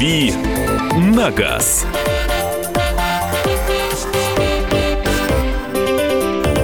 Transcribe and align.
«Дави 0.00 0.32
на 0.96 1.30
газ». 1.30 1.84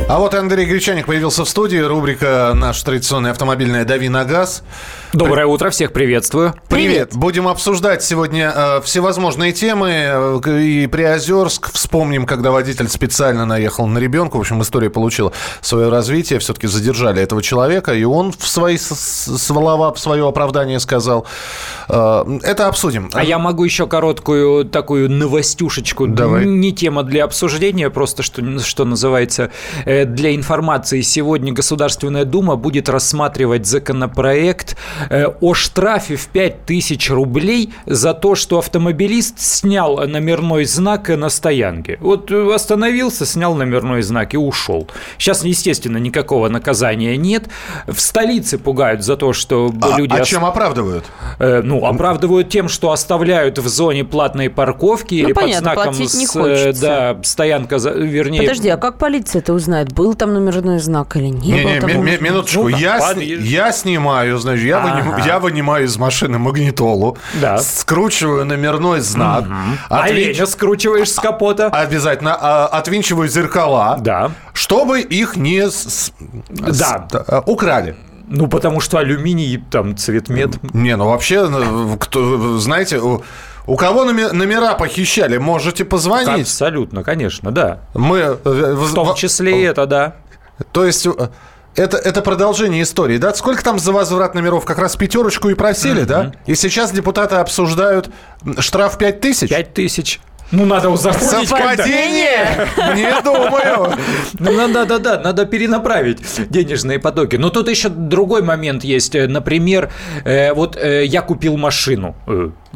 А 0.08 0.18
вот 0.18 0.32
Андрей 0.32 0.64
Гречаник 0.64 1.04
появился 1.04 1.44
в 1.44 1.48
студии. 1.50 1.76
Рубрика 1.76 2.52
наша 2.54 2.82
традиционная 2.86 3.32
автомобильная 3.32 3.84
«Дави 3.84 4.08
на 4.08 4.24
газ». 4.24 4.62
Доброе 5.16 5.46
утро, 5.46 5.70
всех 5.70 5.94
приветствую. 5.94 6.52
Привет. 6.68 7.16
Будем 7.16 7.48
обсуждать 7.48 8.02
сегодня 8.02 8.52
э, 8.54 8.80
всевозможные 8.82 9.52
темы. 9.52 9.90
Э, 10.44 10.60
И 10.60 10.86
Приозерск. 10.86 11.72
Вспомним, 11.72 12.26
когда 12.26 12.50
водитель 12.50 12.86
специально 12.88 13.46
наехал 13.46 13.86
на 13.86 13.96
ребенка. 13.96 14.36
В 14.36 14.40
общем, 14.40 14.60
история 14.60 14.90
получила 14.90 15.32
свое 15.62 15.88
развитие. 15.88 16.38
Все-таки 16.38 16.66
задержали 16.66 17.22
этого 17.22 17.40
человека. 17.40 17.94
И 17.94 18.04
он 18.04 18.30
в 18.30 18.46
свои 18.46 18.76
слова, 18.76 19.94
в 19.94 19.98
свое 19.98 20.28
оправдание 20.28 20.78
сказал. 20.80 21.24
Э, 21.88 22.22
Это 22.42 22.66
обсудим. 22.66 23.08
А 23.14 23.24
я 23.24 23.38
могу 23.38 23.64
еще 23.64 23.86
короткую 23.86 24.66
такую 24.66 25.10
новостюшечку. 25.10 26.08
Давай. 26.08 26.44
Не 26.44 26.72
тема 26.72 27.04
для 27.04 27.24
обсуждения, 27.24 27.88
просто 27.88 28.22
что, 28.22 28.58
что 28.58 28.84
называется 28.84 29.50
э, 29.86 30.04
для 30.04 30.34
информации. 30.34 31.00
Сегодня 31.00 31.54
Государственная 31.54 32.26
Дума 32.26 32.56
будет 32.56 32.90
рассматривать 32.90 33.66
законопроект 33.66 34.76
о 35.40 35.54
штрафе 35.54 36.16
в 36.16 36.28
5000 36.28 37.10
рублей 37.10 37.72
за 37.86 38.14
то, 38.14 38.34
что 38.34 38.58
автомобилист 38.58 39.40
снял 39.40 39.96
номерной 40.06 40.64
знак 40.64 41.08
на 41.08 41.28
стоянке. 41.28 41.98
Вот 42.00 42.30
э, 42.30 42.54
остановился, 42.54 43.26
снял 43.26 43.54
номерной 43.54 44.02
знак 44.02 44.34
и 44.34 44.36
ушел. 44.36 44.88
Сейчас, 45.18 45.44
естественно, 45.44 45.98
никакого 45.98 46.48
наказания 46.48 47.16
нет. 47.16 47.44
В 47.86 47.98
столице 48.00 48.58
пугают 48.58 49.02
за 49.04 49.16
то, 49.16 49.32
что 49.32 49.72
А, 49.82 49.98
люди... 49.98 50.14
а 50.16 50.22
ос- 50.22 50.28
чем 50.28 50.44
оправдывают? 50.44 51.04
Э, 51.38 51.60
ну, 51.62 51.84
оправдывают 51.86 52.48
тем, 52.48 52.68
что 52.68 52.90
оставляют 52.92 53.58
в 53.58 53.68
зоне 53.68 54.04
платной 54.04 54.50
парковки 54.50 55.14
или 55.14 55.32
под 55.32 55.42
Ну, 55.44 55.48
понятно, 55.48 55.72
знаком 55.72 55.94
платить 55.94 56.14
не 56.14 56.26
с, 56.26 56.36
э, 56.36 56.40
хочется. 56.40 56.80
да, 56.80 57.16
стоянка, 57.22 57.78
за- 57.78 57.90
вернее... 57.90 58.40
Подожди, 58.42 58.68
а 58.68 58.76
как 58.76 58.98
полиция 58.98 59.40
это 59.40 59.52
узнает? 59.52 59.92
Был 59.92 60.14
там 60.14 60.34
номерной 60.34 60.78
знак 60.78 61.16
или 61.16 61.26
не, 61.26 61.52
Не, 61.52 61.62
было 61.62 61.70
не, 61.72 61.80
там 61.80 62.04
минуточку. 62.24 62.62
Ну, 62.62 62.68
я, 62.68 63.00
с- 63.00 63.14
подъезд. 63.14 63.42
я 63.42 63.72
снимаю, 63.72 64.38
значит, 64.38 64.64
я, 64.64 64.80
я 65.26 65.38
вынимаю 65.38 65.84
из 65.84 65.96
машины 65.96 66.38
магнитолу, 66.38 67.16
Да. 67.40 67.58
скручиваю 67.58 68.44
номерной 68.44 69.00
знак, 69.00 69.44
А 69.88 70.06
отвинч- 70.06 70.10
оленя 70.10 70.46
скручиваешь 70.46 71.10
с 71.12 71.16
капота? 71.18 71.66
обязательно 71.68 72.36
а, 72.40 72.66
отвинчиваю 72.66 73.28
зеркала, 73.28 73.98
Да. 74.00 74.30
чтобы 74.52 75.00
их 75.00 75.36
не 75.36 75.68
с- 75.70 76.12
Да. 76.48 76.72
с- 76.72 76.82
а, 77.28 77.42
украли. 77.46 77.96
Ну, 78.28 78.48
потому 78.48 78.80
что 78.80 78.98
алюминий, 78.98 79.62
там, 79.70 79.96
цветмет. 79.96 80.50
Не, 80.74 80.96
ну 80.96 81.08
вообще, 81.08 81.46
ну, 81.48 81.96
кто, 81.96 82.58
знаете, 82.58 82.98
у, 82.98 83.22
у 83.66 83.76
кого 83.76 84.04
номе- 84.04 84.32
номера 84.32 84.74
похищали, 84.74 85.38
можете 85.38 85.84
позвонить. 85.84 86.42
Абсолютно, 86.42 87.04
конечно, 87.04 87.52
да. 87.52 87.78
Мы 87.94 88.18
э, 88.18 88.36
В 88.44 88.92
том 88.94 89.14
числе 89.14 89.60
и 89.60 89.62
это, 89.62 89.86
да. 89.86 90.14
То 90.72 90.84
есть 90.84 91.06
э, 91.06 91.12
это, 91.76 91.96
это 91.96 92.22
продолжение 92.22 92.82
истории, 92.82 93.18
да? 93.18 93.34
Сколько 93.34 93.62
там 93.62 93.78
за 93.78 93.92
возврат 93.92 94.34
номеров? 94.34 94.64
Как 94.64 94.78
раз 94.78 94.96
пятерочку 94.96 95.48
и 95.48 95.54
просили, 95.54 96.02
да? 96.02 96.32
И 96.46 96.54
сейчас 96.54 96.90
депутаты 96.90 97.36
обсуждают 97.36 98.10
штраф 98.58 98.98
5 98.98 99.20
тысяч? 99.20 99.48
Пять 99.48 99.74
тысяч. 99.74 100.20
Ну, 100.52 100.64
надо 100.64 100.90
узаконить. 100.90 101.48
Совпадение? 101.48 102.68
Не 102.94 103.20
думаю. 103.22 103.96
Ну, 104.38 104.52
надо, 104.52 104.84
да, 104.86 104.98
да, 104.98 105.20
надо 105.20 105.44
перенаправить 105.44 106.20
денежные 106.50 106.98
потоки. 107.00 107.36
Но 107.36 107.50
тут 107.50 107.68
еще 107.68 107.88
другой 107.88 108.42
момент 108.42 108.84
есть. 108.84 109.14
Э, 109.14 109.26
Например, 109.26 109.90
э, 110.24 110.52
вот 110.52 110.76
э, 110.76 111.04
я 111.04 111.22
купил 111.22 111.56
машину, 111.56 112.14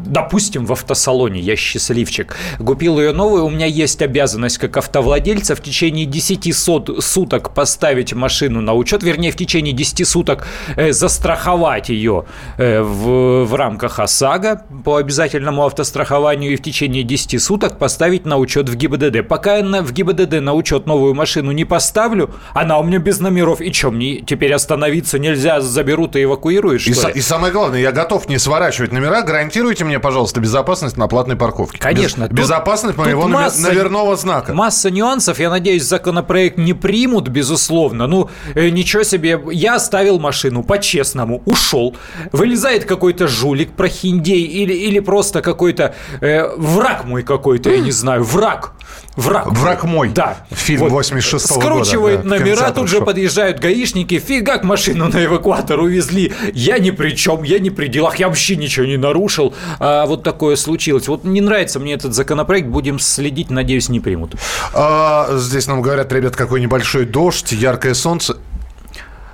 допустим, 0.07 0.67
в 0.67 0.73
автосалоне, 0.73 1.41
я 1.41 1.57
счастливчик. 1.57 2.37
Купил 2.59 2.99
ее 3.01 3.13
новую, 3.13 3.45
у 3.45 3.51
меня 3.51 3.67
есть 3.67 4.03
обязанность 4.03 4.59
как 4.59 4.77
автовладельца 4.77 5.55
в 5.55 5.63
течение 5.63 6.07
10 6.07 6.53
сот- 6.55 7.03
суток 7.03 7.55
поставить 7.55 8.13
машину 8.13 8.61
на 8.61 8.75
учет, 8.75 9.03
вернее, 9.03 9.31
в 9.33 9.37
течение 9.37 9.73
10 9.73 10.07
суток 10.07 10.47
э, 10.77 10.93
застраховать 10.93 11.89
ее 11.89 12.25
э, 12.59 12.81
в, 12.83 13.45
в 13.45 13.55
рамках 13.55 13.99
ОСАГО 14.01 14.63
по 14.85 14.97
обязательному 14.97 15.65
автострахованию 15.67 16.53
и 16.53 16.57
в 16.57 16.63
течение 16.63 17.03
10 17.03 17.43
суток 17.43 17.79
поставить 17.79 18.27
на 18.27 18.37
учет 18.39 18.69
в 18.69 18.75
ГИБДД. 18.77 19.27
Пока 19.27 19.57
я 19.59 19.65
на- 19.65 19.83
в 19.83 19.93
ГИБДД 19.93 20.41
на 20.41 20.55
учет 20.55 20.87
новую 20.87 21.15
машину 21.15 21.53
не 21.53 21.65
поставлю, 21.65 22.31
она 22.55 22.79
у 22.79 22.83
меня 22.83 22.99
без 22.99 23.21
номеров. 23.21 23.61
И 23.61 23.73
что, 23.73 23.91
мне 23.91 24.21
теперь 24.21 24.53
остановиться 24.53 25.19
нельзя, 25.19 25.61
заберут 25.61 26.17
и 26.17 26.23
эвакуируют, 26.25 26.83
И, 26.87 27.19
и 27.19 27.21
самое 27.21 27.53
главное, 27.53 27.81
я 27.81 27.93
готов 27.93 28.29
не 28.29 28.39
сворачивать 28.39 28.93
номера. 28.93 29.23
Гарантируйте 29.23 29.85
мне, 29.91 30.01
пожалуйста, 30.01 30.41
безопасность 30.41 30.97
на 30.97 31.07
платной 31.09 31.37
парковке. 31.37 31.79
Конечно. 31.79 32.23
Без- 32.23 32.29
Тут- 32.31 32.39
безопасность 32.39 32.97
моего 32.97 33.29
масса- 33.29 33.63
номерного 33.63 34.17
знака. 34.17 34.55
Масса 34.55 34.91
нюансов. 34.91 35.39
Я 35.39 35.51
надеюсь, 35.51 35.85
законопроект 35.85 36.59
не 36.59 36.73
примут, 36.73 37.29
безусловно. 37.29 38.07
Ну, 38.07 38.31
э, 38.55 38.69
ничего 38.71 39.03
себе. 39.03 39.41
Я 39.53 39.77
оставил 39.77 40.19
машину 40.19 40.63
по-честному, 40.63 41.43
ушел. 41.45 41.95
Вылезает 42.33 42.85
какой-то 42.85 43.29
жулик, 43.29 43.73
прохиндей 43.73 44.43
или, 44.45 44.73
или 44.75 45.01
просто 45.01 45.43
какой-то 45.43 45.95
э, 46.21 46.49
враг 46.57 47.05
мой 47.05 47.23
какой-то, 47.23 47.71
я 47.71 47.79
не 47.81 47.93
знаю, 47.93 48.25
враг. 48.25 48.73
Враг. 49.17 49.47
Враг 49.53 49.85
мой. 49.85 50.11
Да. 50.11 50.39
Фильм 50.51 50.85
86-го 50.85 51.57
года, 51.57 51.67
Скручивает 51.67 52.23
да, 52.23 52.29
номера, 52.29 52.71
тут 52.71 52.89
же 52.89 52.97
шел. 52.97 53.05
подъезжают 53.05 53.59
гаишники. 53.59 54.19
Фигак 54.19 54.65
машину 54.65 55.09
на 55.09 55.25
эвакуатор 55.25 55.81
увезли. 55.81 56.33
Я 56.55 56.79
ни 56.79 56.91
при 56.91 57.11
чем, 57.11 57.43
я 57.43 57.59
ни 57.59 57.71
при 57.71 57.89
делах, 57.89 58.17
я 58.17 58.29
вообще 58.29 58.57
ничего 58.57 58.87
не 58.87 58.97
нарушил. 58.97 59.55
А 59.79 60.07
вот 60.07 60.23
такое 60.23 60.57
случилось. 60.57 61.09
Вот 61.09 61.25
не 61.25 61.41
нравится 61.41 61.81
мне 61.81 61.95
этот 61.95 62.15
законопроект, 62.15 62.69
будем 62.69 62.99
следить, 62.99 63.51
надеюсь, 63.51 63.89
не 63.89 64.01
примут. 64.01 64.37
А, 64.75 65.29
здесь 65.37 65.67
нам 65.67 65.83
говорят, 65.83 66.13
ребят, 66.13 66.37
какой 66.37 66.61
небольшой 66.61 67.05
дождь, 67.05 67.53
яркое 67.53 67.95
солнце. 67.95 68.37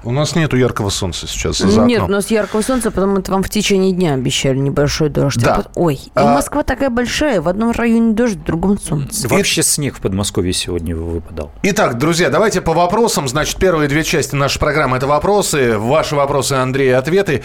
У 0.05 0.13
нас 0.13 0.37
нету 0.37 0.57
яркого 0.57 0.91
солнца 0.91 1.27
сейчас 1.27 1.59
за 1.59 1.67
Нет, 1.81 1.99
окном. 2.03 2.11
у 2.11 2.13
нас 2.13 2.31
яркого 2.31 2.63
солнца, 2.63 2.91
потому 2.91 3.21
что 3.21 3.33
вам 3.33 3.43
в 3.43 3.49
течение 3.49 3.93
дня 3.93 4.15
обещали 4.15 4.57
небольшой 4.59 5.09
дождь. 5.09 5.41
Да. 5.43 5.55
А 5.57 5.71
Ой, 5.75 5.95
и 5.97 6.11
А- 6.15 6.35
Москва 6.35 6.63
такая 6.63 6.91
большая, 6.91 7.41
в 7.41 7.49
одном 7.49 7.73
районе 7.73 8.13
дождь, 8.15 8.37
в 8.37 8.45
другом 8.45 8.79
солнце. 8.79 9.27
Вообще 9.29 9.63
снег 9.63 9.97
в 9.97 10.01
Подмосковье 10.01 10.53
сегодня 10.53 10.95
выпадал. 10.95 11.51
Итак, 11.63 11.99
друзья, 11.99 12.31
давайте 12.31 12.61
по 12.61 12.73
вопросам. 12.73 13.27
Значит, 13.27 13.57
первые 13.57 13.89
две 13.89 14.05
части 14.05 14.35
нашей 14.37 14.59
программы– 14.61 14.97
это 14.99 15.07
вопросы. 15.09 15.77
Ваши 15.77 16.15
вопросы, 16.15 16.53
Андрей, 16.53 16.95
ответы. 16.95 17.43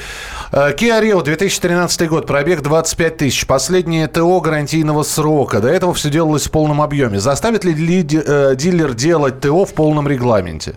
Э, 0.51 0.73
Kia 0.75 1.01
Rio, 1.01 1.23
2013 1.23 2.07
год, 2.07 2.27
пробег 2.27 2.61
25 2.61 3.17
тысяч. 3.17 3.47
Последнее 3.47 4.07
ТО 4.07 4.39
гарантийного 4.39 5.01
срока. 5.03 5.61
До 5.61 5.67
этого 5.67 5.93
все 5.95 6.09
делалось 6.11 6.45
в 6.47 6.51
полном 6.51 6.81
объеме. 6.81 7.19
Заставит 7.19 7.63
ли 7.63 7.73
ли- 7.73 8.05
э, 8.23 8.55
дилер 8.55 8.93
делать 8.93 9.39
ТО 9.39 9.65
в 9.65 9.73
полном 9.73 10.07
регламенте? 10.07 10.75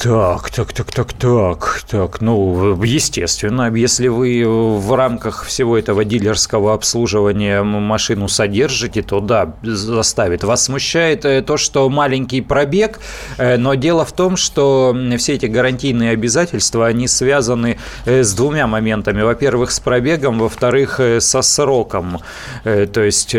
Так, 0.00 0.50
так, 0.50 0.72
так, 0.72 0.92
так, 0.92 1.12
так, 1.12 1.82
так, 1.90 2.20
ну, 2.20 2.80
естественно, 2.84 3.68
если 3.74 4.06
вы 4.06 4.44
в 4.46 4.94
рамках 4.94 5.44
всего 5.44 5.76
этого 5.76 6.04
дилерского 6.04 6.72
обслуживания 6.72 7.64
машину 7.64 8.28
содержите, 8.28 9.02
то 9.02 9.18
да, 9.18 9.56
заставит. 9.62 10.44
Вас 10.44 10.66
смущает 10.66 11.24
э, 11.24 11.42
то, 11.42 11.56
что 11.56 11.88
маленький 11.88 12.42
пробег, 12.42 13.00
э, 13.38 13.56
но 13.56 13.74
дело 13.74 14.04
в 14.04 14.12
том, 14.12 14.36
что 14.36 14.96
все 15.18 15.34
эти 15.34 15.46
гарантийные 15.46 16.12
обязательства, 16.12 16.86
они 16.86 17.08
связаны 17.08 17.76
э, 18.04 18.22
с 18.22 18.32
двумя 18.34 18.68
моментами. 18.68 19.22
Во-первых, 19.22 19.72
с 19.72 19.80
пробегом, 19.80 20.38
во-вторых, 20.38 21.00
со 21.18 21.42
сроком. 21.42 22.20
То 22.62 23.02
есть 23.02 23.34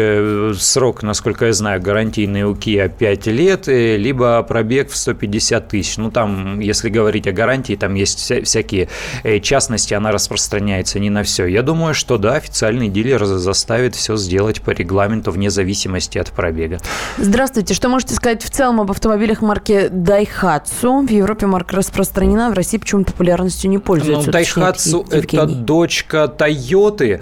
срок, 0.61 1.03
насколько 1.03 1.45
я 1.45 1.53
знаю, 1.53 1.81
гарантийный 1.81 2.43
у 2.43 2.53
Kia 2.53 2.89
5 2.89 3.27
лет, 3.27 3.67
либо 3.67 4.43
пробег 4.43 4.91
в 4.91 4.97
150 4.97 5.69
тысяч. 5.69 5.97
Ну, 5.97 6.11
там, 6.11 6.48
если 6.59 6.89
говорить 6.89 7.27
о 7.27 7.31
гарантии, 7.31 7.75
там 7.75 7.93
есть 7.95 8.19
вся- 8.19 8.43
всякие 8.43 8.87
э, 9.23 9.39
частности, 9.39 9.93
она 9.93 10.11
распространяется 10.11 10.99
не 10.99 11.09
на 11.09 11.23
все. 11.23 11.45
Я 11.45 11.61
думаю, 11.61 11.93
что 11.93 12.17
да, 12.17 12.33
официальный 12.35 12.89
дилер 12.89 13.23
за- 13.25 13.39
заставит 13.39 13.95
все 13.95 14.15
сделать 14.17 14.61
по 14.61 14.71
регламенту 14.71 15.31
вне 15.31 15.49
зависимости 15.49 16.17
от 16.17 16.31
пробега. 16.31 16.79
Здравствуйте, 17.17 17.73
что 17.73 17.89
можете 17.89 18.13
сказать 18.15 18.43
в 18.43 18.49
целом 18.49 18.79
об 18.81 18.91
автомобилях 18.91 19.41
марки 19.41 19.89
Daihatsu? 19.91 21.07
В 21.07 21.11
Европе 21.11 21.45
марка 21.45 21.75
распространена, 21.75 22.49
в 22.49 22.53
России 22.53 22.77
почему 22.77 23.03
популярностью 23.03 23.69
не 23.69 23.77
Ну, 23.77 23.81
пользуется. 23.81 24.31
Дайхатсу 24.31 25.05
Е- 25.11 25.19
это 25.19 25.45
дочка 25.45 26.27
Тойоты. 26.27 27.21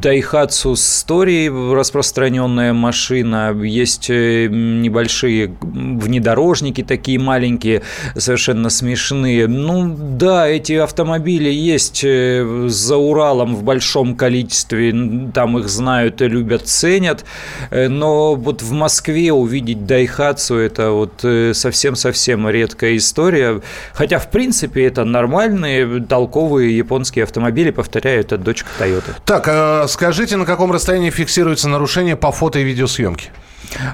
Дайхатсу 0.00 0.72
Story 0.72 1.72
распространенная 1.74 2.72
машина. 2.72 3.52
Есть 3.62 4.10
э, 4.10 4.48
небольшие 4.50 5.54
внедорожники 5.62 6.73
багажники 6.74 6.82
такие 6.82 7.18
маленькие, 7.18 7.82
совершенно 8.16 8.70
смешные. 8.70 9.46
Ну, 9.46 9.94
да, 9.96 10.48
эти 10.48 10.74
автомобили 10.74 11.50
есть 11.50 12.02
э, 12.04 12.66
за 12.68 12.96
Уралом 12.96 13.54
в 13.56 13.62
большом 13.62 14.16
количестве, 14.16 14.92
там 15.32 15.58
их 15.58 15.68
знают 15.68 16.22
и 16.22 16.28
любят, 16.28 16.66
ценят, 16.66 17.24
э, 17.70 17.88
но 17.88 18.34
вот 18.34 18.62
в 18.62 18.72
Москве 18.72 19.32
увидеть 19.32 19.86
Дайхатсу– 19.86 20.54
это 20.56 20.90
вот 20.90 21.24
совсем-совсем 21.52 22.48
редкая 22.48 22.96
история, 22.96 23.60
хотя, 23.92 24.18
в 24.18 24.30
принципе, 24.30 24.86
это 24.86 25.04
нормальные, 25.04 26.00
толковые 26.00 26.76
японские 26.76 27.24
автомобили, 27.24 27.70
повторяю, 27.70 28.20
это 28.20 28.38
дочка 28.38 28.68
Toyota. 28.78 29.14
Так, 29.24 29.88
скажите, 29.88 30.36
на 30.36 30.44
каком 30.44 30.72
расстоянии 30.72 31.10
фиксируется 31.10 31.68
нарушение 31.68 32.16
по 32.16 32.32
фото 32.32 32.58
и 32.58 32.64
видеосъемке? 32.64 33.30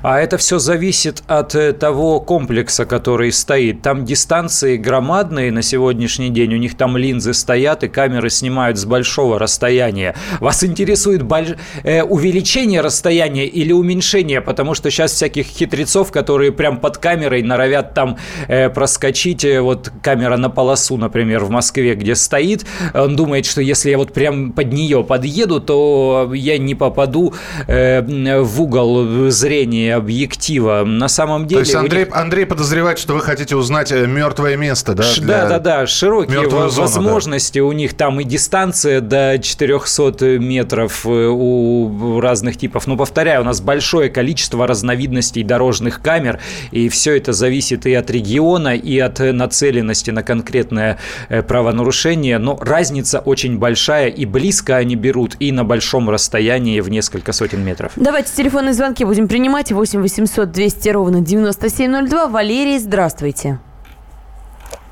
А 0.03 0.19
это 0.19 0.37
все 0.39 0.59
зависит 0.59 1.23
от 1.27 1.55
э, 1.55 1.73
того 1.73 2.21
комплекса, 2.21 2.85
который 2.85 3.33
стоит. 3.33 3.83
Там 3.83 4.05
дистанции 4.05 4.77
громадные 4.77 5.53
на 5.53 5.63
сегодняшний 5.63 6.31
день. 6.31 6.55
У 6.55 6.57
них 6.57 6.77
там 6.77 6.97
линзы 6.97 7.35
стоят, 7.35 7.85
и 7.85 7.89
камеры 7.89 8.31
снимают 8.31 8.79
с 8.79 8.85
большого 8.85 9.39
расстояния. 9.39 10.15
Вас 10.41 10.65
интересует 10.65 11.23
больш... 11.23 11.51
э, 11.83 12.03
увеличение 12.03 12.81
расстояния 12.81 13.47
или 13.47 13.73
уменьшение? 13.73 14.41
Потому 14.41 14.75
что 14.75 14.91
сейчас 14.91 15.13
всяких 15.13 15.47
хитрецов, 15.47 16.13
которые 16.13 16.53
прям 16.53 16.79
под 16.79 16.99
камерой 16.99 17.43
норовят 17.43 17.95
там 17.95 18.17
э, 18.49 18.71
проскочить. 18.71 19.45
Э, 19.45 19.61
вот 19.61 19.93
камера 20.03 20.37
на 20.37 20.51
полосу, 20.51 20.97
например, 20.97 21.45
в 21.45 21.51
Москве, 21.51 21.95
где 21.95 22.15
стоит. 22.15 22.67
Он 22.95 23.17
думает, 23.17 23.47
что 23.47 23.61
если 23.61 23.91
я 23.91 23.99
вот 23.99 24.13
прям 24.13 24.53
под 24.53 24.73
нее 24.73 25.05
подъеду, 25.05 25.61
то 25.61 26.31
я 26.35 26.59
не 26.59 26.75
попаду 26.75 27.35
э, 27.67 28.03
в 28.43 28.63
угол 28.63 29.31
зрения 29.31 29.60
зрения 29.61 29.95
объектива. 29.95 30.85
На 30.85 31.09
самом 31.09 31.47
деле... 31.47 31.63
То 31.63 31.67
есть 31.67 31.75
Андрей, 31.75 32.05
них... 32.05 32.17
Андрей 32.17 32.47
подозревает, 32.47 32.99
что 32.99 33.15
вы 33.15 33.21
хотите 33.21 33.57
узнать 33.57 33.93
э, 33.93 34.07
мертвое 34.07 34.57
место, 34.57 34.95
да? 34.95 35.03
Ш, 35.03 35.23
да, 35.23 35.49
да, 35.49 35.59
да. 35.59 35.87
Широкие 35.87 36.49
зону, 36.49 36.71
возможности. 36.71 37.59
Да. 37.59 37.65
У 37.65 37.73
них 37.73 37.95
там 37.95 38.21
и 38.21 38.25
дистанция 38.25 39.01
до 39.01 39.39
400 39.41 40.39
метров 40.39 41.05
э, 41.05 41.09
у 41.09 42.21
разных 42.21 42.57
типов. 42.57 42.87
Но, 42.87 42.97
повторяю, 42.97 43.43
у 43.43 43.45
нас 43.45 43.61
большое 43.61 44.09
количество 44.09 44.67
разновидностей 44.67 45.43
дорожных 45.43 46.01
камер, 46.01 46.41
и 46.71 46.89
все 46.89 47.17
это 47.17 47.33
зависит 47.33 47.87
и 47.87 47.95
от 47.95 48.11
региона, 48.11 48.75
и 48.75 48.99
от 48.99 49.19
нацеленности 49.19 50.11
на 50.11 50.23
конкретное 50.23 50.99
э, 51.29 51.43
правонарушение. 51.43 52.39
Но 52.39 52.59
разница 52.61 53.19
очень 53.19 53.59
большая, 53.59 54.09
и 54.09 54.25
близко 54.25 54.77
они 54.77 54.97
берут, 54.97 55.37
и 55.39 55.53
на 55.53 55.65
большом 55.65 56.09
расстоянии 56.09 56.81
в 56.81 56.89
несколько 56.89 57.33
сотен 57.33 57.63
метров. 57.63 57.93
Давайте 57.97 58.33
телефонные 58.35 58.73
звонки 58.73 59.05
будем 59.05 59.29
принимать 59.29 59.50
принимать. 59.51 59.73
8 59.73 60.01
800 60.01 60.51
200 60.51 60.89
ровно 60.91 61.21
9702. 61.21 62.29
Валерий, 62.29 62.79
здравствуйте. 62.79 63.59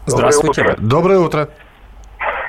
Здравствуйте. 0.07 0.77
Доброе 0.79 0.79
утро. 0.79 0.87
Доброе 0.89 1.19
утро. 1.19 1.49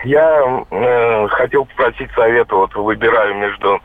Я 0.05 0.65
э, 0.71 1.27
хотел 1.29 1.65
попросить 1.65 2.09
совета. 2.15 2.55
Вот 2.55 2.73
выбираю 2.75 3.35
между 3.35 3.79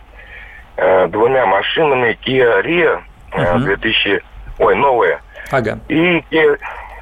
э, 0.77 1.09
двумя 1.09 1.45
машинами 1.47 2.19
Kia 2.25 2.63
Rio 2.65 3.03
э, 3.33 3.57
угу. 3.57 3.65
2000... 3.65 4.23
Ой, 4.59 4.77
новые. 4.77 5.21
Ага. 5.51 5.79
И 5.89 6.25
Kia... 6.31 6.59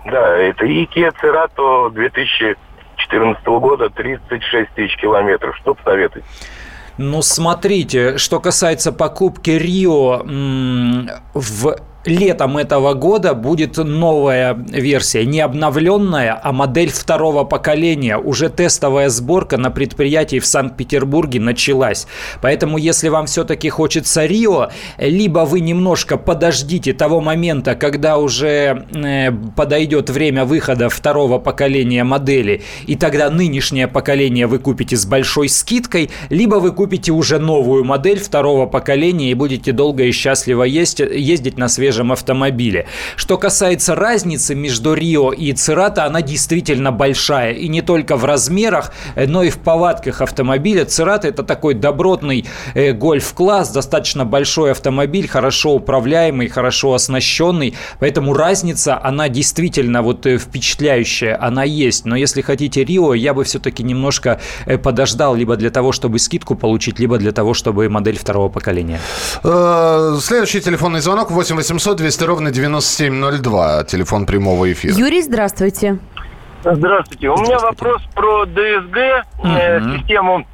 Да, 0.07 0.37
это 0.37 0.65
и 0.65 0.87
Kia 0.87 1.13
Cerato 1.23 1.91
2014 1.93 3.45
года 3.47 3.91
36 3.91 4.71
тысяч 4.75 4.97
километров. 4.97 5.57
Что 5.59 5.75
посоветуете? 5.75 6.27
Ну, 6.99 7.23
смотрите, 7.23 8.19
что 8.19 8.41
касается 8.41 8.93
покупки 8.93 9.51
Рио 9.51 10.23
в 11.35 11.77
летом 12.05 12.59
этого 12.59 12.95
года 12.95 13.35
будет 13.35 13.77
новая 13.77 14.55
версия, 14.55 15.25
не 15.25 15.41
обновленная, 15.41 16.39
а 16.43 16.53
модель 16.53 16.91
второго 16.91 17.45
поколения. 17.45 18.17
Уже 18.19 18.49
тестовая 18.49 19.09
сборка 19.09 19.57
на 19.57 19.71
предприятии 19.71 20.39
в 20.39 20.47
Санкт-Петербурге 20.47 21.41
началась. 21.41 22.07
Поэтому, 22.41 22.79
если 22.79 23.09
вам 23.09 23.27
все-таки 23.27 23.69
хочется 23.69 24.27
Рио, 24.27 24.71
либо 24.99 25.41
вы 25.41 25.61
немножко 25.61 26.17
подождите 26.17 26.93
того 26.93 27.21
момента, 27.21 27.75
когда 27.75 28.19
уже 28.19 28.87
э, 28.93 29.31
подойдет 29.57 30.11
время 30.11 30.45
выхода 30.45 30.89
второго 30.89 31.39
поколения 31.39 32.05
модели, 32.05 32.63
и 32.87 32.97
тогда 32.97 33.31
нынешнее 33.31 33.89
поколение 33.89 34.47
вы 34.47 34.59
купите 34.59 34.97
с 34.97 35.07
большой 35.07 35.49
скидкой, 35.49 36.11
либо 36.31 36.57
вы 36.57 36.73
купите 36.73 37.13
уже 37.13 37.39
новую 37.39 37.85
модель 37.85 38.19
второго 38.19 38.67
поколения 38.67 39.31
и 39.31 39.35
будете 39.35 39.73
долго 39.73 40.05
и 40.05 40.13
счастливо 40.13 40.65
ездить, 40.65 41.11
ездить 41.13 41.59
на 41.59 41.69
свежем 41.69 41.92
свежем 41.93 42.13
автомобиле. 42.13 42.87
Что 43.17 43.37
касается 43.37 43.95
разницы 43.95 44.55
между 44.55 44.95
Рио 44.95 45.31
и 45.33 45.53
Церата, 45.53 46.07
она 46.07 46.23
действительно 46.23 46.91
большая. 46.91 47.53
И 47.53 47.69
не 47.69 47.83
только 47.83 48.17
в 48.17 48.25
размерах, 48.25 48.93
но 49.15 49.43
и 49.43 49.51
в 49.51 49.59
повадках 49.59 50.23
автомобиля. 50.23 50.87
Церата 50.87 51.29
это 51.29 51.43
такой 51.43 51.75
добротный 51.75 52.47
э, 52.75 52.93
гольф-класс, 52.93 53.73
достаточно 53.73 54.25
большой 54.25 54.71
автомобиль, 54.71 55.29
хорошо 55.29 55.75
управляемый, 55.75 56.49
хорошо 56.49 56.95
оснащенный. 56.95 57.75
Поэтому 58.01 58.33
разница, 58.33 58.99
она 59.03 59.29
действительно 59.29 60.01
вот 60.03 60.25
э, 60.27 60.39
впечатляющая, 60.39 61.39
она 61.47 61.65
есть. 61.65 62.07
Но 62.07 62.17
если 62.17 62.41
хотите 62.41 62.85
Рио, 62.85 63.13
я 63.13 63.35
бы 63.35 63.45
все-таки 63.45 63.83
немножко 63.83 64.41
э, 64.65 64.79
подождал 64.79 65.35
либо 65.35 65.57
для 65.57 65.71
того, 65.71 65.93
чтобы 65.93 66.19
скидку 66.19 66.55
получить, 66.55 66.99
либо 66.99 67.19
для 67.19 67.33
того, 67.33 67.53
чтобы 67.53 67.91
модель 67.91 68.17
второго 68.17 68.49
поколения. 68.49 69.01
Следующий 69.43 70.61
телефонный 70.61 71.01
звонок 71.01 71.31
8 71.31 71.57
800 71.57 71.82
800 71.83 71.97
200 71.97 72.25
ровно 72.25 72.51
9702. 72.53 73.85
Телефон 73.85 74.25
прямого 74.25 74.71
эфира. 74.73 74.95
Юрий, 74.95 75.21
здравствуйте. 75.21 75.99
Здравствуйте. 76.63 77.29
У 77.29 77.37
меня 77.39 77.59
вопрос 77.59 78.01
про 78.15 78.45
ДСГ, 78.45 78.97
э, 79.43 79.81
систему. 79.97 80.47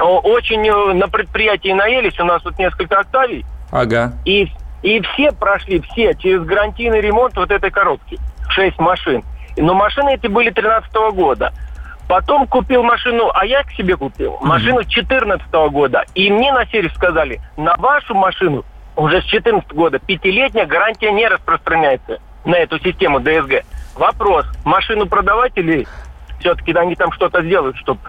Очень 0.00 0.66
э, 0.66 0.94
на 0.94 1.06
предприятии 1.06 1.72
наелись. 1.72 2.18
У 2.18 2.24
нас 2.24 2.42
тут 2.42 2.58
несколько 2.58 2.98
октавий. 2.98 3.46
Ага. 3.70 4.14
И, 4.24 4.48
и 4.82 5.00
все 5.02 5.30
прошли, 5.30 5.80
все, 5.92 6.14
через 6.14 6.42
гарантийный 6.42 7.00
ремонт 7.00 7.36
вот 7.36 7.52
этой 7.52 7.70
коробки. 7.70 8.18
Шесть 8.48 8.80
машин. 8.80 9.22
Но 9.56 9.74
машины 9.74 10.14
эти 10.14 10.26
были 10.26 10.50
13 10.50 10.92
года. 11.14 11.52
Потом 12.08 12.48
купил 12.48 12.82
машину, 12.82 13.30
а 13.32 13.46
я 13.46 13.62
к 13.62 13.70
себе 13.70 13.96
купил 13.96 14.36
машину 14.40 14.82
14 14.82 15.46
года. 15.70 16.04
И 16.16 16.28
мне 16.28 16.52
на 16.52 16.66
сервис 16.66 16.92
сказали, 16.94 17.40
на 17.56 17.76
вашу 17.76 18.16
машину 18.16 18.64
уже 18.96 19.20
с 19.20 19.30
2014 19.30 19.72
года 19.72 19.98
пятилетняя 19.98 20.66
гарантия 20.66 21.12
не 21.12 21.26
распространяется 21.26 22.18
на 22.44 22.56
эту 22.56 22.78
систему 22.78 23.20
ДСГ. 23.20 23.64
Вопрос, 23.94 24.46
машину 24.64 25.06
продавать 25.06 25.52
или 25.56 25.86
все-таки 26.40 26.72
они 26.72 26.96
там 26.96 27.12
что-то 27.12 27.42
сделают, 27.42 27.76
чтобы 27.76 28.00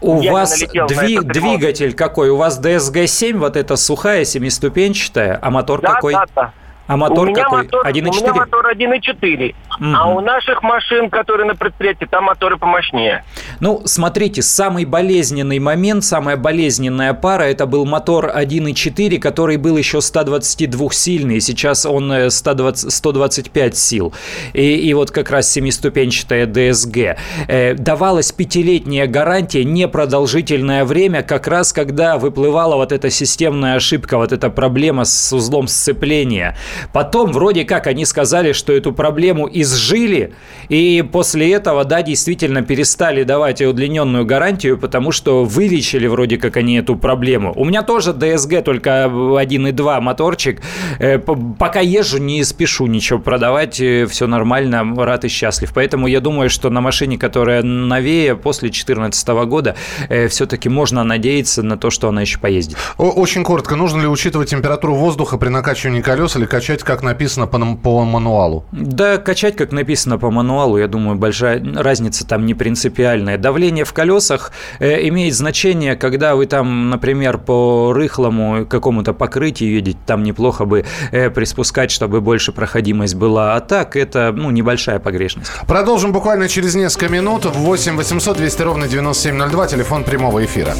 у 0.00 0.20
вас 0.30 0.60
дви- 0.62 1.22
двигатель 1.22 1.94
какой? 1.94 2.30
У 2.30 2.36
вас 2.36 2.60
DSG-7, 2.60 3.38
вот 3.38 3.56
эта 3.56 3.76
сухая 3.76 4.24
семиступенчатая, 4.24 5.38
а 5.40 5.50
мотор 5.50 5.80
да, 5.80 5.92
какой? 5.92 6.14
Да, 6.14 6.24
да. 6.34 6.52
А 6.88 6.96
мотор 6.96 7.28
у 7.28 7.30
меня 7.30 7.44
какой? 7.44 7.66
1,4? 7.66 7.90
У 7.92 8.02
меня 8.02 8.34
мотор 8.34 8.70
1,4. 8.70 9.54
А 9.80 10.08
у 10.08 10.20
наших 10.20 10.62
машин, 10.62 11.10
которые 11.10 11.46
на 11.46 11.54
предприятии, 11.54 12.04
там 12.04 12.24
моторы 12.24 12.56
помощнее. 12.56 13.24
Ну, 13.60 13.82
смотрите, 13.84 14.42
самый 14.42 14.84
болезненный 14.84 15.58
момент, 15.58 16.04
самая 16.04 16.36
болезненная 16.36 17.14
пара, 17.14 17.44
это 17.44 17.66
был 17.66 17.84
мотор 17.84 18.26
1,4, 18.26 19.18
который 19.18 19.56
был 19.56 19.76
еще 19.76 19.98
122-сильный. 19.98 21.40
Сейчас 21.40 21.86
он 21.86 22.30
120, 22.30 22.84
э, 22.86 22.90
125 22.90 23.76
сил. 23.76 24.12
И, 24.52 24.76
и 24.76 24.94
вот 24.94 25.10
как 25.10 25.30
раз 25.30 25.50
семиступенчатая 25.50 26.46
DSG. 26.46 27.16
Э, 27.48 27.74
давалась 27.74 28.32
пятилетняя 28.32 29.06
гарантия, 29.06 29.64
непродолжительное 29.64 30.84
время, 30.84 31.22
как 31.22 31.46
раз 31.46 31.72
когда 31.72 32.18
выплывала 32.18 32.76
вот 32.76 32.92
эта 32.92 33.10
системная 33.10 33.76
ошибка, 33.76 34.16
вот 34.16 34.32
эта 34.32 34.50
проблема 34.50 35.04
с 35.04 35.32
узлом 35.32 35.68
сцепления. 35.68 36.56
Потом 36.92 37.32
вроде 37.32 37.64
как 37.64 37.86
они 37.86 38.04
сказали, 38.04 38.52
что 38.52 38.72
эту 38.72 38.92
проблему 38.92 39.46
изжили, 39.62 40.34
и 40.68 41.02
после 41.02 41.52
этого, 41.52 41.84
да, 41.84 42.02
действительно 42.02 42.62
перестали 42.62 43.24
давать 43.24 43.60
удлиненную 43.60 44.24
гарантию, 44.24 44.78
потому 44.78 45.12
что 45.12 45.44
вылечили 45.44 46.06
вроде 46.06 46.38
как 46.38 46.56
они 46.56 46.76
эту 46.76 46.96
проблему. 46.96 47.52
У 47.56 47.64
меня 47.64 47.82
тоже 47.82 48.12
DSG 48.12 48.62
только 48.62 48.90
1.2 48.90 50.00
моторчик. 50.00 50.60
Э, 50.98 51.18
пока 51.18 51.80
езжу, 51.80 52.18
не 52.18 52.42
спешу 52.44 52.86
ничего 52.86 53.18
продавать, 53.18 53.80
э, 53.80 54.06
все 54.06 54.26
нормально, 54.26 54.94
рад 54.96 55.24
и 55.24 55.28
счастлив. 55.28 55.72
Поэтому 55.74 56.06
я 56.06 56.20
думаю, 56.20 56.50
что 56.50 56.70
на 56.70 56.80
машине, 56.80 57.18
которая 57.18 57.62
новее, 57.62 58.36
после 58.36 58.68
2014 58.68 59.44
года, 59.44 59.76
э, 60.08 60.28
все-таки 60.28 60.68
можно 60.68 61.04
надеяться 61.04 61.62
на 61.62 61.76
то, 61.76 61.90
что 61.90 62.08
она 62.08 62.22
еще 62.22 62.38
поездит. 62.38 62.76
Очень 62.98 63.44
коротко. 63.44 63.76
Нужно 63.76 64.00
ли 64.02 64.06
учитывать 64.06 64.50
температуру 64.50 64.94
воздуха 64.94 65.38
при 65.38 65.48
накачивании 65.48 66.00
колес 66.00 66.36
или 66.36 66.46
качать, 66.46 66.82
как 66.82 67.02
написано 67.02 67.46
по, 67.46 67.58
по 67.76 68.04
мануалу? 68.04 68.64
Да, 68.72 69.18
качать, 69.18 69.51
как 69.56 69.72
написано 69.72 70.18
по 70.18 70.30
мануалу, 70.30 70.78
я 70.78 70.88
думаю, 70.88 71.16
большая 71.16 71.62
разница 71.74 72.26
там 72.26 72.46
не 72.46 72.54
принципиальная. 72.54 73.38
Давление 73.38 73.84
в 73.84 73.92
колесах 73.92 74.52
э, 74.78 75.08
имеет 75.08 75.34
значение, 75.34 75.96
когда 75.96 76.34
вы 76.34 76.46
там, 76.46 76.90
например, 76.90 77.38
по 77.38 77.92
рыхлому 77.92 78.66
какому-то 78.66 79.12
покрытию 79.12 79.72
едете, 79.72 79.98
там 80.06 80.22
неплохо 80.22 80.64
бы 80.64 80.84
э, 81.10 81.30
приспускать, 81.30 81.90
чтобы 81.90 82.20
больше 82.20 82.52
проходимость 82.52 83.14
была. 83.14 83.56
А 83.56 83.60
так 83.60 83.96
это 83.96 84.32
ну, 84.32 84.50
небольшая 84.50 84.98
погрешность. 84.98 85.50
Продолжим 85.66 86.12
буквально 86.12 86.48
через 86.48 86.74
несколько 86.74 87.08
минут. 87.08 87.44
8 87.44 87.96
800 87.96 88.36
200 88.36 88.62
ровно 88.62 88.88
9702, 88.88 89.66
телефон 89.66 90.04
прямого 90.04 90.44
эфира. 90.44 90.74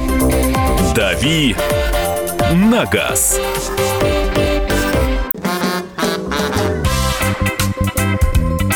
«Дави 0.94 1.56
на 2.52 2.84
газ». 2.86 3.40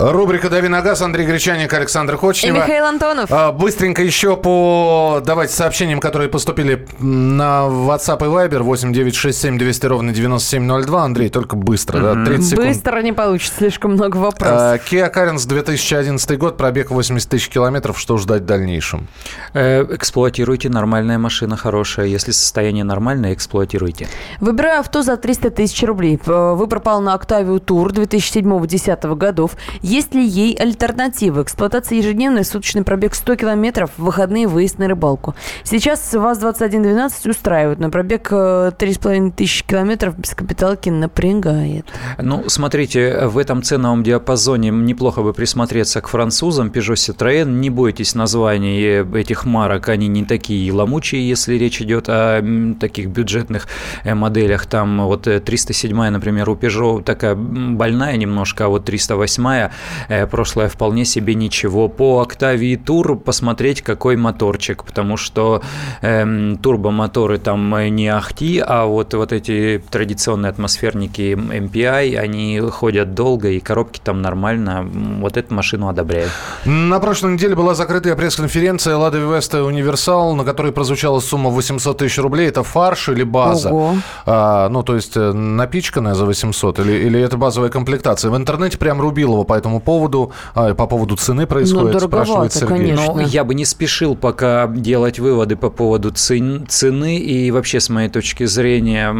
Рубрика 0.00 0.48
«Дави 0.48 0.68
на 0.68 0.80
газ». 0.80 1.02
Андрей 1.02 1.26
Гречаник, 1.26 1.70
Александр 1.74 2.14
И 2.14 2.16
Кочнева. 2.16 2.56
Михаил 2.56 2.86
Антонов. 2.86 3.30
А, 3.30 3.52
Быстренько 3.52 4.02
еще 4.02 4.34
по 4.34 5.20
давайте 5.26 5.52
сообщениям, 5.52 6.00
которые 6.00 6.30
поступили 6.30 6.86
на 7.00 7.66
WhatsApp 7.68 8.20
и 8.24 8.28
Viber 8.28 8.60
8 8.62 8.94
967 8.94 9.58
200 9.58 9.86
ровно 9.86 10.12
9702. 10.12 11.04
Андрей, 11.04 11.28
только 11.28 11.54
быстро, 11.54 12.00
да, 12.00 12.24
30 12.24 12.48
секунд. 12.48 12.68
Быстро 12.68 13.02
не 13.02 13.12
получится, 13.12 13.58
слишком 13.58 13.92
много 13.92 14.18
А, 14.18 14.22
вопросов. 14.22 14.90
Kia 14.90 15.12
Carens 15.14 15.46
2011 15.46 16.38
год, 16.38 16.56
пробег 16.56 16.90
80 16.90 17.28
тысяч 17.28 17.50
километров. 17.50 18.00
Что 18.00 18.16
ждать 18.16 18.42
в 18.42 18.46
дальнейшем? 18.46 19.06
Э, 19.52 19.84
Эксплуатируйте, 19.94 20.70
нормальная 20.70 21.18
машина, 21.18 21.58
хорошая. 21.58 22.06
Если 22.06 22.30
состояние 22.32 22.84
нормальное, 22.84 23.34
эксплуатируйте. 23.34 24.08
Выбираю 24.40 24.80
авто 24.80 25.02
за 25.02 25.18
300 25.18 25.50
тысяч 25.50 25.82
рублей. 25.82 26.18
Э, 26.26 26.54
Выбор 26.54 26.80
пал 26.80 27.02
на 27.02 27.14
Octavia 27.14 27.60
Tour 27.62 27.88
2007-2010 27.92 29.14
годов. 29.16 29.50
Есть 29.90 30.14
ли 30.14 30.24
ей 30.24 30.54
альтернативы? 30.54 31.42
Эксплуатация 31.42 31.98
ежедневная, 31.98 32.44
суточный 32.44 32.84
пробег 32.84 33.12
100 33.12 33.34
километров, 33.34 33.90
выходные 33.96 34.46
выезд 34.46 34.78
на 34.78 34.86
рыбалку. 34.86 35.34
Сейчас 35.64 36.14
ВАЗ-2112 36.14 37.28
устраивает, 37.28 37.80
но 37.80 37.90
пробег 37.90 38.28
э, 38.30 38.70
3,5 38.78 39.32
тысячи 39.32 39.64
километров 39.66 40.16
без 40.16 40.36
капиталки 40.36 40.90
напрягает. 40.90 41.86
Ну, 42.22 42.48
смотрите, 42.48 43.26
в 43.26 43.36
этом 43.36 43.64
ценовом 43.64 44.04
диапазоне 44.04 44.70
неплохо 44.70 45.22
бы 45.22 45.32
присмотреться 45.32 46.00
к 46.00 46.06
французам 46.06 46.68
Peugeot 46.68 46.94
Citroën. 46.94 47.50
Не 47.50 47.68
бойтесь 47.68 48.14
названий 48.14 49.02
этих 49.18 49.44
марок, 49.44 49.88
они 49.88 50.06
не 50.06 50.24
такие 50.24 50.72
ломучие, 50.72 51.28
если 51.28 51.54
речь 51.54 51.82
идет 51.82 52.04
о 52.08 52.40
таких 52.78 53.08
бюджетных 53.08 53.66
э, 54.04 54.14
моделях. 54.14 54.66
Там 54.66 55.04
вот 55.06 55.26
э, 55.26 55.40
307, 55.40 56.10
например, 56.10 56.48
у 56.48 56.54
Peugeot 56.54 57.02
такая 57.02 57.34
больная 57.34 58.16
немножко, 58.16 58.66
а 58.66 58.68
вот 58.68 58.84
308 58.84 59.70
э, 60.08 60.26
прошлая 60.26 60.68
вполне 60.68 61.04
себе 61.04 61.34
ничего. 61.34 61.88
По 61.88 62.26
Octavia 62.26 62.82
Tour 62.82 63.16
посмотреть, 63.16 63.82
какой 63.82 64.16
моторчик, 64.16 64.84
потому 64.84 65.16
что 65.16 65.62
эм, 66.02 66.58
турбомоторы 66.58 67.38
там 67.38 67.74
э, 67.74 67.88
не 67.88 68.08
ахти, 68.08 68.62
а 68.64 68.86
вот, 68.86 69.14
вот 69.14 69.32
эти 69.32 69.82
традиционные 69.90 70.50
атмосферники 70.50 71.34
MPI, 71.34 72.16
они 72.16 72.60
ходят 72.60 73.14
долго, 73.14 73.50
и 73.50 73.60
коробки 73.60 74.00
там 74.02 74.22
нормально. 74.22 74.86
Вот 75.20 75.36
эту 75.36 75.54
машину 75.54 75.88
одобряю. 75.88 76.28
На 76.64 76.98
прошлой 76.98 77.34
неделе 77.34 77.54
была 77.54 77.74
закрытая 77.74 78.16
пресс-конференция 78.16 78.96
Лада 78.96 79.18
Веста 79.18 79.62
Универсал, 79.62 80.34
на 80.34 80.44
которой 80.44 80.72
прозвучала 80.72 81.20
сумма 81.20 81.50
800 81.50 81.98
тысяч 81.98 82.18
рублей. 82.18 82.48
Это 82.48 82.62
фарш 82.62 83.10
или 83.10 83.22
база? 83.22 83.70
Ого. 83.70 83.96
А, 84.26 84.68
ну, 84.68 84.82
то 84.82 84.96
есть 84.96 85.16
э, 85.16 85.32
напичканная 85.32 86.14
за 86.14 86.24
800 86.24 86.80
или, 86.80 86.92
или 86.92 87.20
это 87.20 87.36
базовая 87.36 87.70
комплектация? 87.70 88.30
В 88.30 88.36
интернете 88.36 88.78
прям 88.78 89.00
Рубилова 89.00 89.44
по 89.44 89.54
этому 89.54 89.69
поводу, 89.78 90.32
а, 90.54 90.74
по 90.74 90.86
поводу 90.88 91.14
цены 91.16 91.46
происходит, 91.46 91.92
Ну, 91.94 92.00
спрашивает 92.00 92.52
Сергей. 92.52 92.76
конечно. 92.96 93.14
Но 93.14 93.20
я 93.20 93.44
бы 93.44 93.54
не 93.54 93.64
спешил 93.64 94.16
пока 94.16 94.66
делать 94.66 95.20
выводы 95.20 95.54
по 95.54 95.70
поводу 95.70 96.10
цен- 96.10 96.66
цены 96.68 97.18
и 97.18 97.50
вообще, 97.52 97.78
с 97.78 97.88
моей 97.90 98.08
точки 98.08 98.46
зрения, 98.46 99.12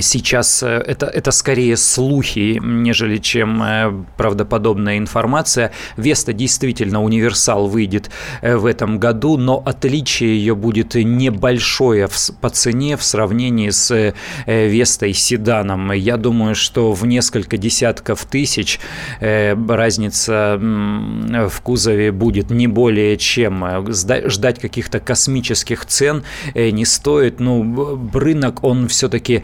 Сейчас 0.00 0.62
э, 0.62 0.66
это, 0.66 1.06
это 1.06 1.30
скорее 1.32 1.76
слухи, 1.76 2.60
нежели 2.62 3.16
чем 3.16 3.62
э, 3.62 3.92
правдоподобная 4.16 4.98
информация. 4.98 5.72
Веста 5.96 6.32
действительно 6.32 7.02
универсал 7.02 7.66
выйдет 7.66 8.10
э, 8.42 8.56
в 8.56 8.66
этом 8.66 8.98
году, 8.98 9.36
но 9.36 9.60
отличие 9.64 10.36
ее 10.38 10.54
будет 10.54 10.94
небольшое 10.94 12.08
по 12.40 12.48
цене 12.50 12.96
в 12.96 13.02
сравнении 13.02 13.70
с 13.70 14.14
Вестой 14.46 15.12
седаном. 15.12 15.92
Я 15.92 16.16
думаю, 16.16 16.54
что 16.54 16.92
в 16.92 17.06
несколько 17.06 17.56
десятков 17.56 18.24
тысяч 18.24 18.80
разница 19.20 20.58
в 20.58 21.60
кузове 21.62 22.12
будет 22.12 22.50
не 22.50 22.66
более 22.66 23.16
чем. 23.16 23.92
Ждать 23.92 24.58
каких-то 24.60 25.00
космических 25.00 25.86
цен 25.86 26.24
не 26.54 26.84
стоит. 26.84 27.40
Ну, 27.40 28.10
рынок, 28.12 28.64
он 28.64 28.88
все-таки 28.88 29.42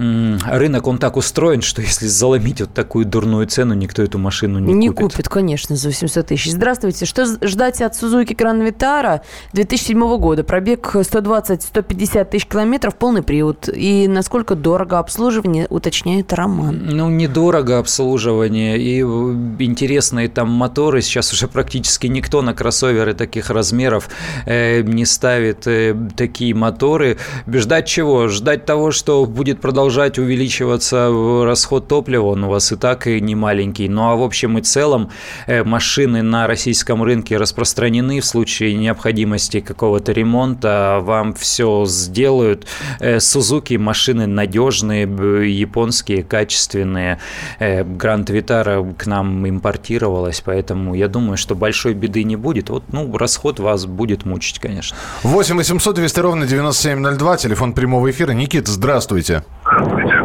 рынок, 0.00 0.86
он 0.86 0.98
так 0.98 1.16
устроен, 1.16 1.62
что 1.62 1.82
если 1.82 2.06
заломить 2.06 2.60
вот 2.60 2.72
такую 2.72 3.04
дурную 3.04 3.46
цену, 3.46 3.74
никто 3.74 4.02
эту 4.02 4.18
машину 4.18 4.58
не, 4.58 4.72
Не 4.72 4.88
купит. 4.88 5.12
купит, 5.12 5.28
конечно, 5.28 5.76
за 5.76 5.88
800 5.88 6.26
тысяч. 6.26 6.52
Здравствуйте. 6.52 7.04
Что 7.04 7.26
ждать 7.46 7.80
от 7.82 7.94
Сузуки 7.94 8.32
Гран 8.32 8.62
Витара 8.62 9.22
2007 9.52 10.18
года? 10.18 10.44
Пробег 10.44 10.94
120-150 10.94 12.24
тысяч 12.24 12.46
километров, 12.46 12.96
полный 12.96 13.22
привод. 13.22 13.68
И 13.68 14.08
насколько 14.08 14.54
дорого 14.54 14.98
обслуживание, 14.98 15.66
уточняет 15.68 16.32
Роман. 16.32 16.86
Ну, 16.86 17.08
недорого 17.10 17.78
обслуживание 17.78 18.78
и 18.78 19.00
э, 19.00 19.04
интересные 19.62 20.28
там 20.28 20.50
моторы. 20.50 21.02
Сейчас 21.02 21.32
уже 21.32 21.48
практически 21.48 22.06
никто 22.06 22.42
на 22.42 22.54
кроссоверы 22.54 23.14
таких 23.14 23.50
размеров 23.50 24.08
э, 24.46 24.82
не 24.82 25.04
ставит 25.04 25.66
э, 25.66 25.94
такие 26.16 26.54
моторы. 26.54 27.18
Ждать 27.46 27.86
чего? 27.86 28.28
Ждать 28.28 28.64
того, 28.64 28.90
что 28.90 29.26
будет 29.26 29.60
продолжать 29.90 30.20
увеличиваться 30.20 31.10
расход 31.44 31.88
топлива. 31.88 32.26
Он 32.26 32.44
у 32.44 32.48
вас 32.48 32.70
и 32.70 32.76
так 32.76 33.08
и 33.08 33.20
не 33.20 33.34
маленький. 33.34 33.88
Ну, 33.88 34.08
а 34.08 34.14
в 34.14 34.22
общем 34.22 34.56
и 34.56 34.62
целом 34.62 35.10
э, 35.48 35.64
машины 35.64 36.22
на 36.22 36.46
российском 36.46 37.02
рынке 37.02 37.36
распространены 37.36 38.20
в 38.20 38.24
случае 38.24 38.76
необходимости 38.76 39.58
какого-то 39.58 40.12
ремонта. 40.12 41.00
Вам 41.02 41.34
все 41.34 41.86
сделают. 41.86 42.68
Э, 43.00 43.18
Сузуки 43.18 43.74
машины 43.74 44.28
надежные, 44.28 45.08
японские, 45.58 46.22
качественные. 46.22 47.18
Э, 47.58 47.82
Гранд 47.82 48.30
Витара 48.30 48.84
к 48.96 49.08
нам 49.08 49.48
импортировалась, 49.48 50.40
поэтому 50.40 50.94
я 50.94 51.08
думаю, 51.08 51.36
что 51.36 51.56
большой 51.56 51.94
беды 51.94 52.22
не 52.22 52.36
будет. 52.36 52.70
Вот, 52.70 52.84
ну, 52.92 53.16
расход 53.16 53.58
вас 53.58 53.86
будет 53.86 54.24
мучить, 54.24 54.60
конечно. 54.60 54.96
8 55.24 55.56
800 55.56 55.96
200 55.96 56.20
ровно 56.20 56.46
9702, 56.46 57.36
телефон 57.38 57.72
прямого 57.72 58.08
эфира. 58.08 58.30
Никита, 58.30 58.70
здравствуйте. 58.70 59.42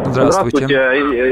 Здравствуйте. 0.06 0.66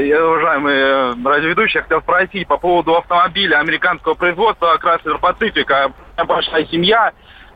Я, 0.07 0.25
уважаемые 0.25 1.15
радиоведущие, 1.23 1.83
хотел 1.83 2.01
спросить 2.01 2.47
по 2.47 2.57
поводу 2.57 2.95
автомобиля 2.95 3.59
американского 3.59 4.13
производства 4.13 4.77
Chrysler 4.81 5.19
Pacific. 5.19 5.65
У 6.17 6.21
меня 6.21 6.25
большая 6.25 6.65
семья, 6.65 7.11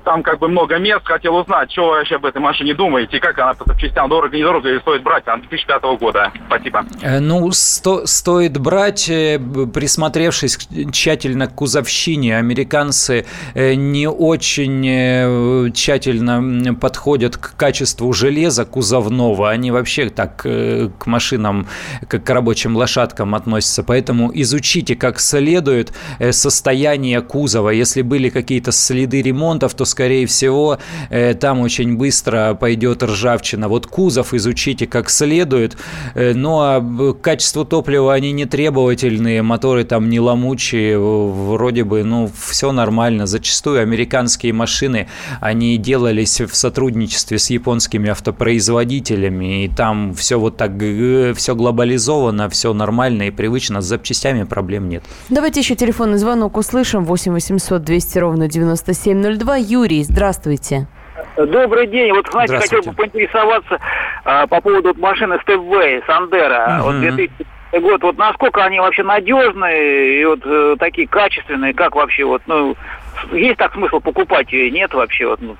Там 0.05 0.23
как 0.23 0.39
бы 0.39 0.47
много 0.47 0.77
мест. 0.77 1.01
Хотел 1.05 1.35
узнать, 1.35 1.71
что 1.71 1.83
вы 1.89 1.89
вообще 1.97 2.15
об 2.15 2.25
этой 2.25 2.41
машине 2.41 2.73
думаете, 2.73 3.19
как 3.19 3.37
она 3.39 3.53
по 3.53 3.65
запчастям 3.65 4.09
дорого, 4.09 4.35
недорого, 4.37 4.69
и 4.69 4.79
стоит 4.79 5.03
брать, 5.03 5.27
она 5.27 5.37
2005 5.37 5.83
года. 5.99 6.31
Спасибо. 6.47 6.85
Э, 7.01 7.19
Ну, 7.19 7.51
сто- 7.51 8.05
стоит 8.05 8.57
брать, 8.57 9.09
э, 9.09 9.37
присмотревшись 9.73 10.57
тщательно 10.91 11.47
к 11.47 11.55
кузовщине. 11.55 12.37
Американцы 12.37 13.25
э, 13.53 13.73
не 13.75 14.07
очень 14.09 15.71
тщательно 15.73 16.73
подходят 16.75 17.37
к 17.37 17.55
качеству 17.55 18.11
железа 18.13 18.65
кузовного. 18.65 19.49
Они 19.49 19.71
вообще 19.71 20.09
так 20.09 20.37
к 20.37 21.05
машинам, 21.05 21.67
как 22.07 22.23
к 22.23 22.29
рабочим 22.29 22.75
лошадкам 22.75 23.35
относятся. 23.35 23.83
Поэтому 23.83 24.31
изучите 24.33 24.95
как 24.95 25.19
следует 25.19 25.93
состояние 26.31 27.21
кузова. 27.21 27.69
Если 27.69 28.01
были 28.01 28.29
какие-то 28.29 28.71
следы 28.71 29.21
ремонтов, 29.21 29.73
то, 29.73 29.85
скорее 29.89 30.25
всего, 30.25 30.77
э, 31.09 31.33
там 31.33 31.59
очень 31.61 31.97
быстро 31.97 32.53
пойдет 32.59 33.03
ржавчина. 33.03 33.67
Вот 33.67 33.87
кузов 33.87 34.33
изучите 34.33 34.87
как 34.87 35.09
следует. 35.09 35.77
Э, 36.15 36.33
Ну, 36.33 36.59
а 36.61 36.79
б- 36.79 37.13
к 37.13 37.21
качеству 37.21 37.65
топлива 37.65 38.13
они 38.13 38.31
не 38.31 38.45
требовательные, 38.45 39.41
моторы 39.41 39.83
там 39.83 40.09
не 40.09 40.19
ломучие, 40.19 40.97
вроде 40.99 41.83
бы, 41.83 42.03
ну, 42.03 42.29
все 42.47 42.71
нормально. 42.71 43.25
Зачастую 43.25 43.81
американские 43.81 44.53
машины, 44.53 45.07
они 45.41 45.77
делались 45.77 46.39
в 46.41 46.55
сотрудничестве 46.55 47.37
с 47.39 47.49
японскими 47.49 48.09
автопроизводителями, 48.09 49.65
и 49.65 49.67
там 49.67 50.13
все 50.13 50.39
вот 50.39 50.57
так, 50.57 50.71
все 51.35 51.55
глобализовано, 51.55 52.49
все 52.49 52.73
нормально 52.73 53.23
и 53.23 53.31
привычно, 53.31 53.81
с 53.81 53.85
запчастями 53.85 54.43
проблем 54.43 54.89
нет. 54.89 55.03
Давайте 55.29 55.59
еще 55.61 55.75
телефонный 55.75 56.17
звонок 56.17 56.57
услышим. 56.57 57.03
8 57.05 57.33
800 57.33 57.83
200 57.83 58.17
ровно 58.19 58.47
9702. 58.47 59.55
Юрий, 59.79 60.03
здравствуйте. 60.03 60.87
Добрый 61.37 61.87
день. 61.87 62.11
Вот, 62.11 62.27
знаете, 62.29 62.57
хотел 62.57 62.81
бы 62.81 62.91
поинтересоваться 62.91 63.79
а, 64.25 64.45
по 64.45 64.59
поводу 64.59 64.89
вот 64.89 64.97
машины 64.97 65.39
Stepway, 65.45 66.05
Сандера. 66.05 66.79
Вот 66.81 66.95
Мгм. 66.95 67.15
2000 67.15 67.79
год. 67.79 68.03
Вот 68.03 68.17
насколько 68.17 68.61
они 68.65 68.77
вообще 68.81 69.03
надежные 69.03 70.21
и 70.21 70.25
вот 70.25 70.41
э, 70.43 70.75
такие 70.79 71.07
качественные, 71.07 71.73
как 71.73 71.95
вообще 71.95 72.25
вот, 72.25 72.41
ну, 72.45 72.75
есть 73.31 73.57
так 73.57 73.73
смысл 73.73 74.01
покупать 74.01 74.51
ее? 74.51 74.69
Нет 74.69 74.93
вообще 74.93 75.27
вот, 75.27 75.39
ну, 75.41 75.55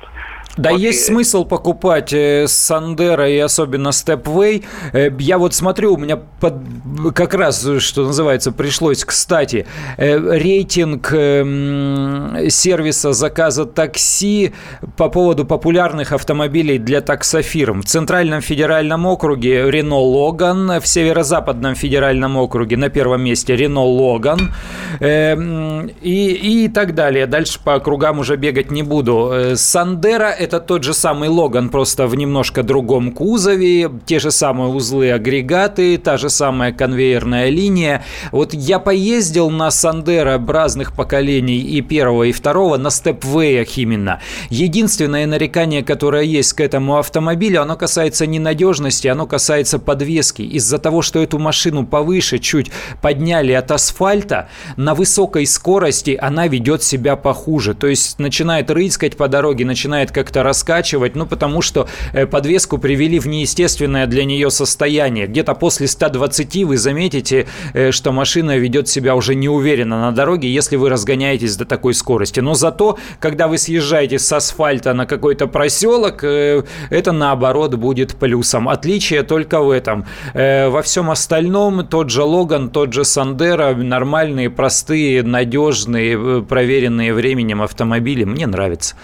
Да, 0.59 0.71
Вот 0.71 0.79
есть 0.81 1.01
и- 1.01 1.05
смысл 1.05 1.45
покупать 1.45 2.11
э, 2.13 2.45
Сандера 2.47 3.29
и 3.29 3.37
особенно 3.37 3.89
Stepway. 3.89 4.63
Э, 4.93 5.09
Я 5.19 5.37
вот 5.37 5.53
смотрю, 5.53 5.93
у 5.93 5.97
меня 5.97 6.17
под- 6.17 7.13
как 7.15 7.33
раз, 7.33 7.65
что 7.79 8.05
называется, 8.05 8.51
пришлось, 8.51 9.03
кстати, 9.05 9.65
э, 9.97 10.17
рейтинг 10.17 11.13
э, 11.13 11.41
м, 11.41 12.49
сервиса 12.49 13.13
заказа 13.13 13.65
такси 13.65 14.53
по 14.97 15.09
поводу 15.09 15.45
популярных 15.45 16.11
автомобилей 16.11 16.77
для 16.77 17.01
таксофирм. 17.01 17.81
В 17.81 17.85
Центральном 17.85 18.41
федеральном 18.41 19.05
округе 19.05 19.69
Рено 19.71 19.97
Логан, 19.99 20.79
в 20.81 20.87
Северо-Западном 20.87 21.75
федеральном 21.75 22.35
округе 22.37 22.77
на 22.77 22.89
первом 22.89 23.23
месте 23.23 23.55
Рено 23.55 23.83
Логан 23.85 24.51
э, 24.99 25.33
м, 25.35 25.87
и, 26.01 26.63
и 26.65 26.67
так 26.67 26.95
далее. 26.95 27.25
Дальше 27.27 27.59
по 27.63 27.75
округам 27.75 28.19
уже 28.19 28.35
бегать 28.35 28.71
не 28.71 28.83
буду. 28.83 29.33
Сандера– 29.55 30.29
это 30.49 30.59
тот 30.59 30.83
же 30.83 30.95
самый 30.95 31.29
Логан, 31.29 31.69
просто 31.69 32.07
в 32.07 32.15
немножко 32.15 32.63
другом 32.63 33.11
кузове, 33.11 33.91
те 34.07 34.17
же 34.17 34.31
самые 34.31 34.69
узлы 34.69 35.11
агрегаты, 35.11 35.95
та 35.99 36.17
же 36.17 36.29
самая 36.29 36.71
конвейерная 36.71 37.49
линия. 37.49 38.03
Вот 38.31 38.55
я 38.55 38.79
поездил 38.79 39.51
на 39.51 39.69
Сандера 39.69 40.43
разных 40.47 40.93
поколений 40.95 41.59
и 41.59 41.81
первого, 41.81 42.23
и 42.23 42.31
второго, 42.31 42.77
на 42.77 42.89
степвеях 42.89 43.77
именно. 43.77 44.21
Единственное 44.49 45.27
нарекание, 45.27 45.83
которое 45.83 46.23
есть 46.23 46.53
к 46.53 46.61
этому 46.61 46.97
автомобилю, 46.97 47.61
оно 47.61 47.75
касается 47.75 48.25
ненадежности, 48.25 49.07
оно 49.07 49.27
касается 49.27 49.77
подвески. 49.77 50.41
Из-за 50.41 50.79
того, 50.79 51.03
что 51.03 51.21
эту 51.21 51.37
машину 51.37 51.85
повыше 51.85 52.39
чуть 52.39 52.71
подняли 53.03 53.51
от 53.51 53.69
асфальта, 53.69 54.49
на 54.77 54.95
высокой 54.95 55.45
скорости 55.45 56.17
она 56.19 56.47
ведет 56.47 56.81
себя 56.81 57.15
похуже. 57.15 57.75
То 57.75 57.85
есть 57.85 58.17
начинает 58.17 58.71
рыскать 58.71 59.15
по 59.15 59.27
дороге, 59.27 59.63
начинает 59.63 60.11
как-то 60.11 60.38
раскачивать, 60.43 61.15
ну 61.15 61.25
потому 61.25 61.62
что 61.62 61.88
э, 62.13 62.25
подвеску 62.25 62.77
привели 62.77 63.19
в 63.19 63.27
неестественное 63.27 64.08
для 64.08 64.25
нее 64.25 64.50
состояние. 64.50 65.27
Где-то 65.27 65.53
после 65.53 65.88
120 65.88 66.63
вы 66.65 66.77
заметите, 66.77 67.48
э, 67.74 67.91
что 67.91 68.12
машина 68.12 68.58
ведет 68.58 68.88
себя 68.88 69.15
уже 69.15 69.36
неуверенно 69.36 70.01
на 70.01 70.12
дороге, 70.12 70.53
если 70.53 70.75
вы 70.75 70.89
разгоняетесь 70.89 71.55
до 71.55 71.65
такой 71.65 71.93
скорости. 71.93 72.39
Но 72.39 72.53
зато, 72.53 72.98
когда 73.19 73.48
вы 73.48 73.58
съезжаете 73.58 74.19
с 74.19 74.31
асфальта 74.31 74.93
на 74.93 75.05
какой-то 75.05 75.48
проселок, 75.48 76.24
э, 76.24 76.63
это 76.89 77.12
наоборот 77.12 77.75
будет 77.75 78.15
плюсом. 78.15 78.69
Отличие 78.69 79.24
только 79.24 79.62
в 79.62 79.69
этом. 79.69 80.05
Во 80.34 80.81
всем 80.81 81.10
остальном 81.10 81.86
тот 81.88 82.10
же 82.10 82.24
Логан, 82.24 82.69
тот 82.69 82.93
же 82.93 83.03
Сандера, 83.05 83.74
нормальные, 83.75 84.50
простые, 84.50 85.24
надежные, 85.24 86.43
проверенные 86.43 87.13
временем 87.13 87.62
автомобили. 87.62 88.24
Мне 88.24 88.48
нравится. 88.48 88.96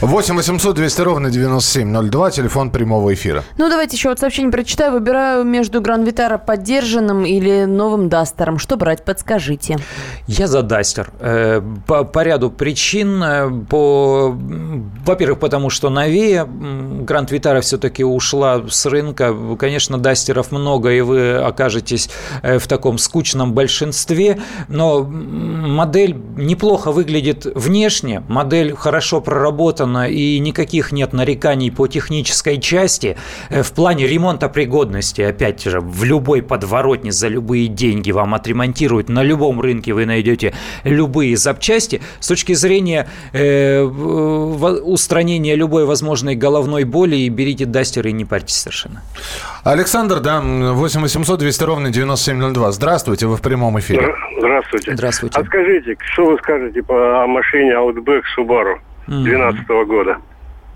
8 0.00 0.36
800 0.36 0.78
200 0.82 1.00
ровно 1.02 1.30
9702, 1.30 2.30
телефон 2.32 2.70
прямого 2.70 3.14
эфира. 3.14 3.44
Ну, 3.56 3.68
давайте 3.70 3.96
еще 3.96 4.08
вот 4.08 4.18
сообщение 4.18 4.50
прочитаю. 4.50 4.90
Выбираю 4.90 5.44
между 5.44 5.80
Гран 5.80 6.02
Витара 6.02 6.38
поддержанным 6.38 7.24
или 7.24 7.66
новым 7.66 8.08
Дастером. 8.08 8.58
Что 8.58 8.76
брать, 8.76 9.04
подскажите. 9.04 9.78
Я 10.26 10.48
за 10.48 10.62
Дастер. 10.62 11.12
Э, 11.20 11.62
По, 11.86 12.02
по 12.02 12.24
ряду 12.24 12.50
причин. 12.50 13.22
Э, 13.22 13.48
По, 13.70 14.36
во-первых, 15.06 15.38
потому 15.38 15.70
что 15.70 15.88
новее. 15.88 16.48
Гранд 16.48 17.30
Витара 17.30 17.60
все-таки 17.60 18.02
ушла 18.02 18.62
с 18.68 18.84
рынка. 18.84 19.32
Конечно, 19.60 19.98
Дастеров 19.98 20.50
много, 20.50 20.90
и 20.90 21.00
вы 21.00 21.34
окажетесь 21.36 22.10
э, 22.42 22.58
в 22.58 22.66
таком 22.66 22.98
скучном 22.98 23.52
большинстве. 23.52 24.40
Но 24.66 25.04
модель 25.04 26.16
неплохо 26.36 26.90
выглядит 26.90 27.46
внешне. 27.54 28.24
Модель 28.26 28.74
хорошо 28.74 29.20
проработана, 29.20 30.08
и 30.08 30.40
никаких 30.40 30.61
нет 30.92 31.12
нареканий 31.12 31.70
по 31.70 31.86
технической 31.86 32.58
части. 32.60 33.16
Э, 33.50 33.62
В 33.62 33.72
плане 33.72 34.06
ремонта 34.06 34.48
пригодности, 34.48 35.22
опять 35.22 35.62
же, 35.64 35.80
в 35.80 36.04
любой 36.04 36.42
подворотне 36.42 37.12
за 37.12 37.28
любые 37.28 37.68
деньги 37.68 38.10
вам 38.12 38.34
отремонтируют. 38.34 39.08
На 39.08 39.22
любом 39.22 39.60
рынке 39.60 39.92
вы 39.92 40.06
найдете 40.06 40.52
любые 40.84 41.36
запчасти. 41.36 42.00
С 42.20 42.28
точки 42.28 42.52
зрения 42.54 43.08
э, 43.32 43.82
устранения 43.82 45.54
любой 45.56 45.84
возможной 45.84 46.34
головной 46.34 46.84
боли, 46.84 47.16
и 47.16 47.28
берите 47.28 47.66
Дастер 47.66 48.06
и 48.06 48.12
не 48.12 48.24
парьтесь 48.24 48.56
совершенно. 48.56 49.02
Александр, 49.64 50.20
да, 50.20 50.40
8 50.40 51.00
800 51.00 51.38
200 51.38 51.64
ровно 51.64 51.90
9702. 51.90 52.72
Здравствуйте, 52.72 53.26
вы 53.26 53.36
в 53.36 53.40
прямом 53.42 53.78
эфире. 53.78 54.14
Здравствуйте. 54.38 54.94
Здравствуйте. 54.94 55.40
А 55.40 55.44
скажите, 55.44 55.96
что 56.12 56.26
вы 56.26 56.38
скажете 56.38 56.82
по 56.82 57.26
машине 57.26 57.72
Outback 57.72 58.22
Subaru 58.36 58.76
2012 59.06 59.68
года? 59.86 60.16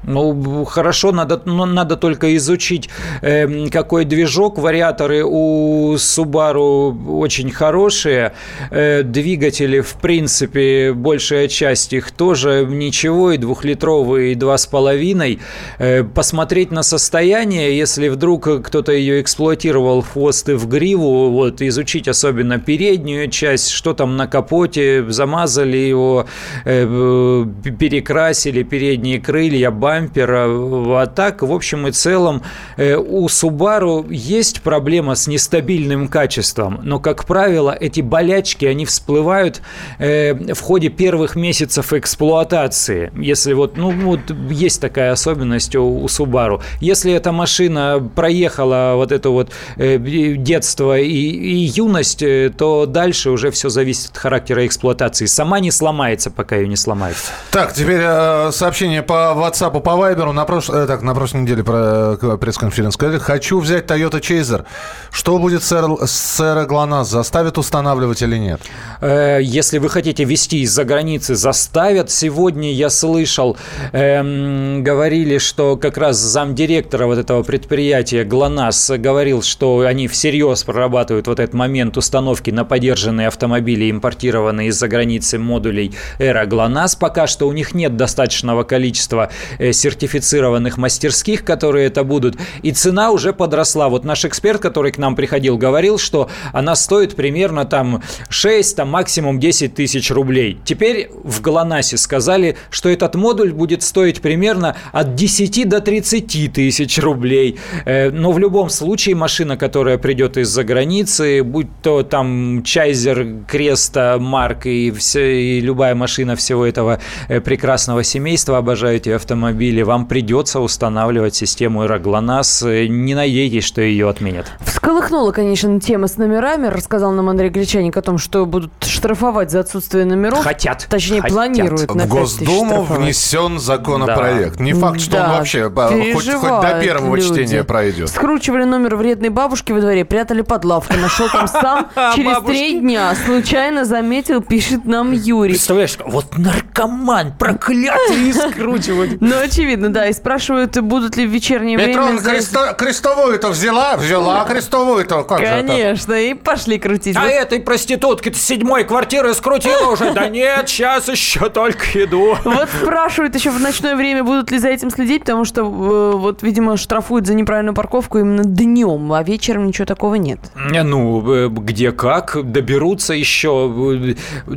Ну, 0.06 0.64
хорошо, 0.64 1.10
надо, 1.12 1.42
но 1.44 1.66
надо 1.66 1.96
только 1.96 2.36
изучить, 2.36 2.88
э, 3.22 3.68
какой 3.68 4.04
движок. 4.04 4.58
Вариаторы 4.58 5.24
у 5.24 5.94
Subaru 5.94 7.18
очень 7.18 7.50
хорошие. 7.50 8.32
Э, 8.70 9.02
двигатели, 9.02 9.80
в 9.80 9.94
принципе, 9.94 10.92
большая 10.92 11.48
часть 11.48 11.92
их 11.92 12.12
тоже 12.12 12.66
ничего, 12.68 13.32
и 13.32 13.36
двухлитровые, 13.36 14.32
и 14.32 14.34
два 14.36 14.58
с 14.58 14.66
половиной. 14.66 15.40
Э, 15.78 16.04
посмотреть 16.04 16.70
на 16.70 16.84
состояние, 16.84 17.76
если 17.76 18.08
вдруг 18.08 18.48
кто-то 18.64 18.92
ее 18.92 19.20
эксплуатировал 19.20 20.02
в 20.02 20.12
хвост 20.12 20.48
и 20.48 20.52
в 20.52 20.68
гриву, 20.68 21.30
вот, 21.30 21.60
изучить 21.62 22.06
особенно 22.06 22.58
переднюю 22.58 23.28
часть, 23.28 23.70
что 23.70 23.92
там 23.92 24.16
на 24.16 24.28
капоте, 24.28 25.04
замазали 25.08 25.78
его, 25.78 26.26
э, 26.64 27.44
перекрасили 27.78 28.62
передние 28.62 29.20
крылья, 29.20 29.72
бампера. 29.96 30.46
А 30.46 31.06
так, 31.06 31.42
в 31.42 31.52
общем 31.52 31.86
и 31.86 31.92
целом, 31.92 32.42
э, 32.76 32.96
у 32.96 33.26
Subaru 33.26 34.06
есть 34.10 34.62
проблема 34.62 35.14
с 35.14 35.26
нестабильным 35.26 36.08
качеством, 36.08 36.80
но, 36.82 36.98
как 37.00 37.24
правило, 37.24 37.76
эти 37.78 38.00
болячки, 38.00 38.64
они 38.66 38.84
всплывают 38.84 39.62
э, 39.98 40.34
в 40.54 40.60
ходе 40.60 40.88
первых 40.88 41.36
месяцев 41.36 41.92
эксплуатации. 41.92 43.10
Если 43.16 43.52
вот, 43.52 43.76
ну, 43.76 43.90
вот 43.90 44.20
есть 44.50 44.80
такая 44.80 45.12
особенность 45.12 45.74
у, 45.76 46.04
у 46.04 46.06
Subaru. 46.06 46.62
Если 46.80 47.12
эта 47.12 47.32
машина 47.32 48.10
проехала 48.14 48.92
вот 48.96 49.12
это 49.12 49.30
вот 49.30 49.50
э, 49.76 49.98
детство 49.98 50.98
и, 50.98 51.06
и 51.06 51.54
юность, 51.76 52.22
то 52.56 52.86
дальше 52.86 53.30
уже 53.30 53.50
все 53.50 53.68
зависит 53.68 54.10
от 54.10 54.18
характера 54.18 54.66
эксплуатации. 54.66 55.26
Сама 55.26 55.60
не 55.60 55.70
сломается, 55.70 56.30
пока 56.30 56.56
ее 56.56 56.68
не 56.68 56.76
сломают. 56.76 57.16
Так, 57.50 57.72
теперь 57.72 58.02
сообщение 58.50 59.02
по 59.02 59.34
WhatsApp 59.36 59.82
по 59.86 59.94
Вайберу 59.94 60.32
на, 60.32 60.44
прош... 60.44 60.68
э, 60.68 60.84
так, 60.88 61.02
на 61.02 61.14
прошлой 61.14 61.42
неделе 61.42 61.62
про 61.62 62.18
э, 62.20 62.38
пресс-конференцию 62.38 62.90
сказали, 62.90 63.18
хочу 63.20 63.60
взять 63.60 63.84
Toyota 63.84 64.20
Chaser. 64.20 64.64
Что 65.12 65.38
будет 65.38 65.62
с 65.62 65.70
Aero- 65.70 66.04
с 66.04 66.40
Aero 66.40 66.66
GLONASS? 66.66 67.04
Заставит 67.04 67.56
устанавливать 67.56 68.20
или 68.20 68.36
нет? 68.36 68.60
Э, 69.00 69.38
Если 69.40 69.78
вы 69.78 69.88
хотите 69.88 70.24
везти 70.24 70.62
из-за 70.62 70.82
границы, 70.82 71.36
заставят. 71.36 72.10
Сегодня 72.10 72.72
я 72.72 72.90
слышал, 72.90 73.56
эм, 73.92 74.82
говорили, 74.82 75.38
что 75.38 75.76
как 75.76 75.98
раз 75.98 76.16
замдиректора 76.16 77.06
вот 77.06 77.18
этого 77.18 77.44
предприятия 77.44 78.24
ГЛОНАСС 78.24 78.90
говорил, 78.98 79.40
что 79.42 79.82
они 79.86 80.08
всерьез 80.08 80.64
прорабатывают 80.64 81.28
вот 81.28 81.38
этот 81.38 81.54
момент 81.54 81.96
установки 81.96 82.50
на 82.50 82.64
подержанные 82.64 83.28
автомобили, 83.28 83.88
импортированные 83.92 84.70
из-за 84.70 84.88
границы 84.88 85.38
модулей 85.38 85.94
Эра 86.18 86.44
ГЛОНАСС. 86.44 86.96
Пока 86.96 87.28
что 87.28 87.46
у 87.46 87.52
них 87.52 87.72
нет 87.72 87.96
достаточного 87.96 88.64
количества 88.64 89.30
э, 89.60 89.65
сертифицированных 89.72 90.76
мастерских, 90.78 91.44
которые 91.44 91.86
это 91.86 92.04
будут. 92.04 92.36
И 92.62 92.72
цена 92.72 93.10
уже 93.10 93.32
подросла. 93.32 93.88
Вот 93.88 94.04
наш 94.04 94.24
эксперт, 94.24 94.60
который 94.60 94.92
к 94.92 94.98
нам 94.98 95.16
приходил, 95.16 95.58
говорил, 95.58 95.98
что 95.98 96.28
она 96.52 96.74
стоит 96.74 97.14
примерно 97.16 97.64
там 97.64 98.02
6, 98.28 98.76
там 98.76 98.88
максимум 98.88 99.40
10 99.40 99.74
тысяч 99.74 100.10
рублей. 100.10 100.58
Теперь 100.64 101.10
в 101.24 101.40
ГЛОНАССе 101.40 101.96
сказали, 101.96 102.56
что 102.70 102.88
этот 102.88 103.14
модуль 103.14 103.52
будет 103.52 103.82
стоить 103.82 104.20
примерно 104.20 104.76
от 104.92 105.14
10 105.14 105.68
до 105.68 105.80
30 105.80 106.52
тысяч 106.52 106.98
рублей. 106.98 107.58
Э, 107.84 108.10
Но 108.10 108.32
в 108.32 108.38
любом 108.38 108.70
случае 108.70 109.14
машина, 109.14 109.56
которая 109.56 109.98
придет 109.98 110.36
из-за 110.36 110.64
границы, 110.64 111.42
будь 111.42 111.68
то 111.82 112.02
там 112.02 112.62
Чайзер, 112.62 113.44
Креста, 113.48 114.18
Марк 114.18 114.66
и, 114.66 114.90
все, 114.90 115.40
и 115.40 115.60
любая 115.60 115.94
машина 115.94 116.36
всего 116.36 116.66
этого 116.66 117.00
э, 117.28 117.40
прекрасного 117.40 118.02
семейства, 118.02 118.58
обожаю 118.58 118.96
эти 118.96 119.10
автомобили, 119.10 119.55
вам 119.84 120.06
придется 120.06 120.60
устанавливать 120.60 121.34
систему 121.34 121.84
Эра 121.84 121.98
ГЛОНАСС. 121.98 122.62
Э, 122.64 122.86
Не 122.86 123.14
надейтесь, 123.14 123.64
что 123.64 123.80
ее 123.80 124.08
отменят. 124.08 124.46
Всколыхнула, 124.60 125.32
конечно, 125.32 125.80
тема 125.80 126.08
с 126.08 126.16
номерами. 126.18 126.66
Рассказал 126.66 127.12
нам 127.12 127.28
Андрей 127.28 127.48
Гречаник 127.50 127.96
о 127.96 128.02
том, 128.02 128.18
что 128.18 128.44
будут 128.46 128.70
штрафовать 128.84 129.50
за 129.50 129.60
отсутствие 129.60 130.04
номеров. 130.04 130.42
Хотят. 130.44 130.86
Точнее, 130.90 131.20
Хотят. 131.22 131.34
планируют 131.34 131.94
на 131.94 132.04
В 132.04 132.10
5 132.10 132.22
тысяч 132.24 132.38
Госдуму 132.46 132.82
внесен 132.82 133.58
законопроект. 133.58 134.60
Не 134.60 134.74
факт, 134.74 135.00
что 135.00 135.16
он 135.16 135.22
Да, 135.22 135.38
вообще 135.38 135.72
а, 135.74 135.88
хоть, 136.14 136.30
хоть 136.30 136.48
до 136.62 136.80
первого 136.82 137.16
люди. 137.16 137.28
чтения 137.28 137.64
пройдет. 137.64 138.08
Скручивали 138.10 138.64
номер 138.64 138.96
вредной 138.96 139.30
бабушки 139.30 139.72
во 139.72 139.80
дворе, 139.80 140.04
прятали 140.04 140.42
под 140.42 140.64
лавку. 140.64 140.94
Нашел 140.96 141.28
там 141.30 141.48
сам 141.48 141.88
через 142.14 142.44
три 142.44 142.80
дня. 142.80 143.14
Случайно 143.24 143.84
заметил, 143.84 144.42
пишет 144.42 144.84
нам 144.84 145.12
Юрий. 145.12 145.52
Представляешь, 145.52 145.96
вот 146.06 146.36
наркоман, 146.36 147.32
проклятый, 147.38 148.28
и 148.28 148.32
скручивать. 148.32 149.20
Ну, 149.20 149.34
очевидно, 149.46 149.92
да. 149.92 150.06
И 150.08 150.12
спрашивают, 150.12 150.78
будут 150.80 151.16
ли 151.16 151.26
в 151.26 151.30
вечернее 151.30 151.78
Петрон, 151.78 152.16
время... 152.16 152.20
за- 152.20 152.30
кресто- 152.30 152.74
крестовую-то 152.76 153.48
взяла? 153.48 153.96
Взяла 153.96 154.44
крестовую-то. 154.44 155.22
Как 155.24 155.38
же 155.40 155.44
это? 155.46 155.66
Конечно, 155.68 156.12
и 156.14 156.34
пошли 156.34 156.78
крутить. 156.78 157.16
А 157.16 157.20
Вот 157.22 157.30
этой 157.30 157.60
проститутки-то 157.60 158.38
седьмой 158.38 158.84
квартиры 158.84 159.34
скрутила 159.34 159.90
уже. 159.92 160.12
Да 160.12 160.28
нет, 160.28 160.68
сейчас 160.68 161.08
еще 161.08 161.48
только 161.48 161.84
иду. 162.04 162.36
Вот 162.44 162.68
спрашивают 162.82 163.34
еще 163.34 163.50
в 163.50 163.60
ночное 163.60 163.96
время, 163.96 164.22
будут 164.24 164.50
ли 164.50 164.58
за 164.58 164.68
этим 164.68 164.90
следить, 164.90 165.20
потому 165.22 165.44
что, 165.44 165.62
э, 165.62 166.16
вот, 166.16 166.42
видимо, 166.42 166.76
штрафуют 166.76 167.26
за 167.26 167.34
неправильную 167.34 167.74
парковку 167.74 168.18
именно 168.18 168.44
днем, 168.44 169.12
а 169.12 169.22
вечером 169.22 169.66
ничего 169.66 169.84
такого 169.86 170.14
нет. 170.16 170.38
Не, 170.70 170.82
Ну, 170.82 171.22
э, 171.32 171.48
где 171.48 171.92
как, 171.92 172.38
доберутся 172.50 173.12
еще. 173.14 174.14
Э, 174.48 174.52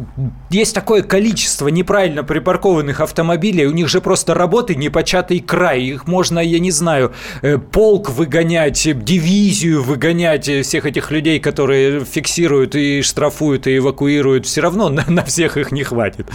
Есть 0.49 0.75
такое 0.75 1.01
количество 1.03 1.67
неправильно 1.67 2.23
припаркованных 2.23 3.01
автомобилей, 3.01 3.65
у 3.65 3.71
них 3.71 3.87
же 3.89 4.01
просто 4.01 4.33
работы 4.33 4.75
непочатый 4.79 5.39
край. 5.39 5.83
Их 5.83 6.07
можно, 6.07 6.39
я 6.39 6.59
не 6.59 6.71
знаю, 6.71 7.13
э, 7.41 7.57
полк 7.57 8.09
выгонять, 8.09 8.85
э, 8.87 8.93
дивизию 8.93 9.83
выгонять 9.83 10.49
э, 10.49 10.61
всех 10.63 10.85
этих 10.85 11.11
людей, 11.11 11.39
которые 11.39 12.05
фиксируют 12.05 12.75
и 12.75 13.01
штрафуют, 13.01 13.67
и 13.67 13.77
эвакуируют. 13.77 14.45
Все 14.45 14.61
равно 14.61 14.89
на, 14.89 15.05
на 15.07 15.23
всех 15.23 15.57
их 15.57 15.71
не 15.71 15.83
хватит. 15.83 16.27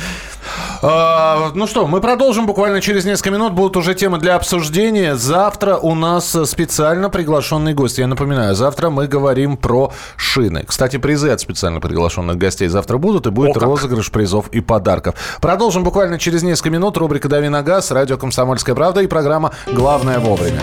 А, 0.83 1.51
ну 1.55 1.67
что, 1.67 1.87
мы 1.87 2.01
продолжим 2.01 2.47
буквально 2.47 2.81
через 2.81 3.05
несколько 3.05 3.31
минут. 3.31 3.53
Будут 3.55 3.77
уже 3.77 3.95
темы 3.95 4.19
для 4.19 4.37
обсуждения. 4.37 5.17
Завтра 5.17 5.77
у 5.77 5.95
нас 5.95 6.37
специально 6.45 7.09
приглашенный 7.11 7.75
гость. 7.75 7.99
Я 7.99 8.07
напоминаю, 8.07 8.55
завтра 8.55 8.91
мы 8.91 9.07
говорим 9.07 9.57
про 9.57 9.93
шины. 10.17 10.65
Кстати, 10.67 10.99
призы 10.99 11.31
от 11.31 11.41
специально 11.41 11.81
приглашенных 11.81 12.37
гостей 12.37 12.69
завтра 12.69 12.99
будут, 12.99 13.27
и 13.27 13.31
будет 13.31 13.51
О, 13.51 13.55
как. 13.55 13.63
розыгрыш 13.63 14.11
призов 14.11 14.49
и 14.49 14.61
подарков. 14.61 15.15
Продолжим 15.41 15.85
буквально 15.85 16.19
через 16.19 16.43
несколько 16.43 16.71
минут. 16.71 16.97
Рубрика 16.97 17.29
«Дави 17.29 17.49
на 17.49 17.63
газ», 17.63 17.91
радио 17.91 18.17
«Комсомольская 18.17 18.34
правда» 18.75 19.03
и 19.03 19.07
программа 19.07 19.53
«Главное 19.67 20.19
вовремя». 20.19 20.61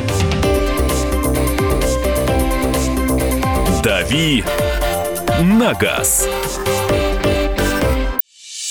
«Дави 3.83 4.43
на 5.39 5.73
газ». 5.73 6.27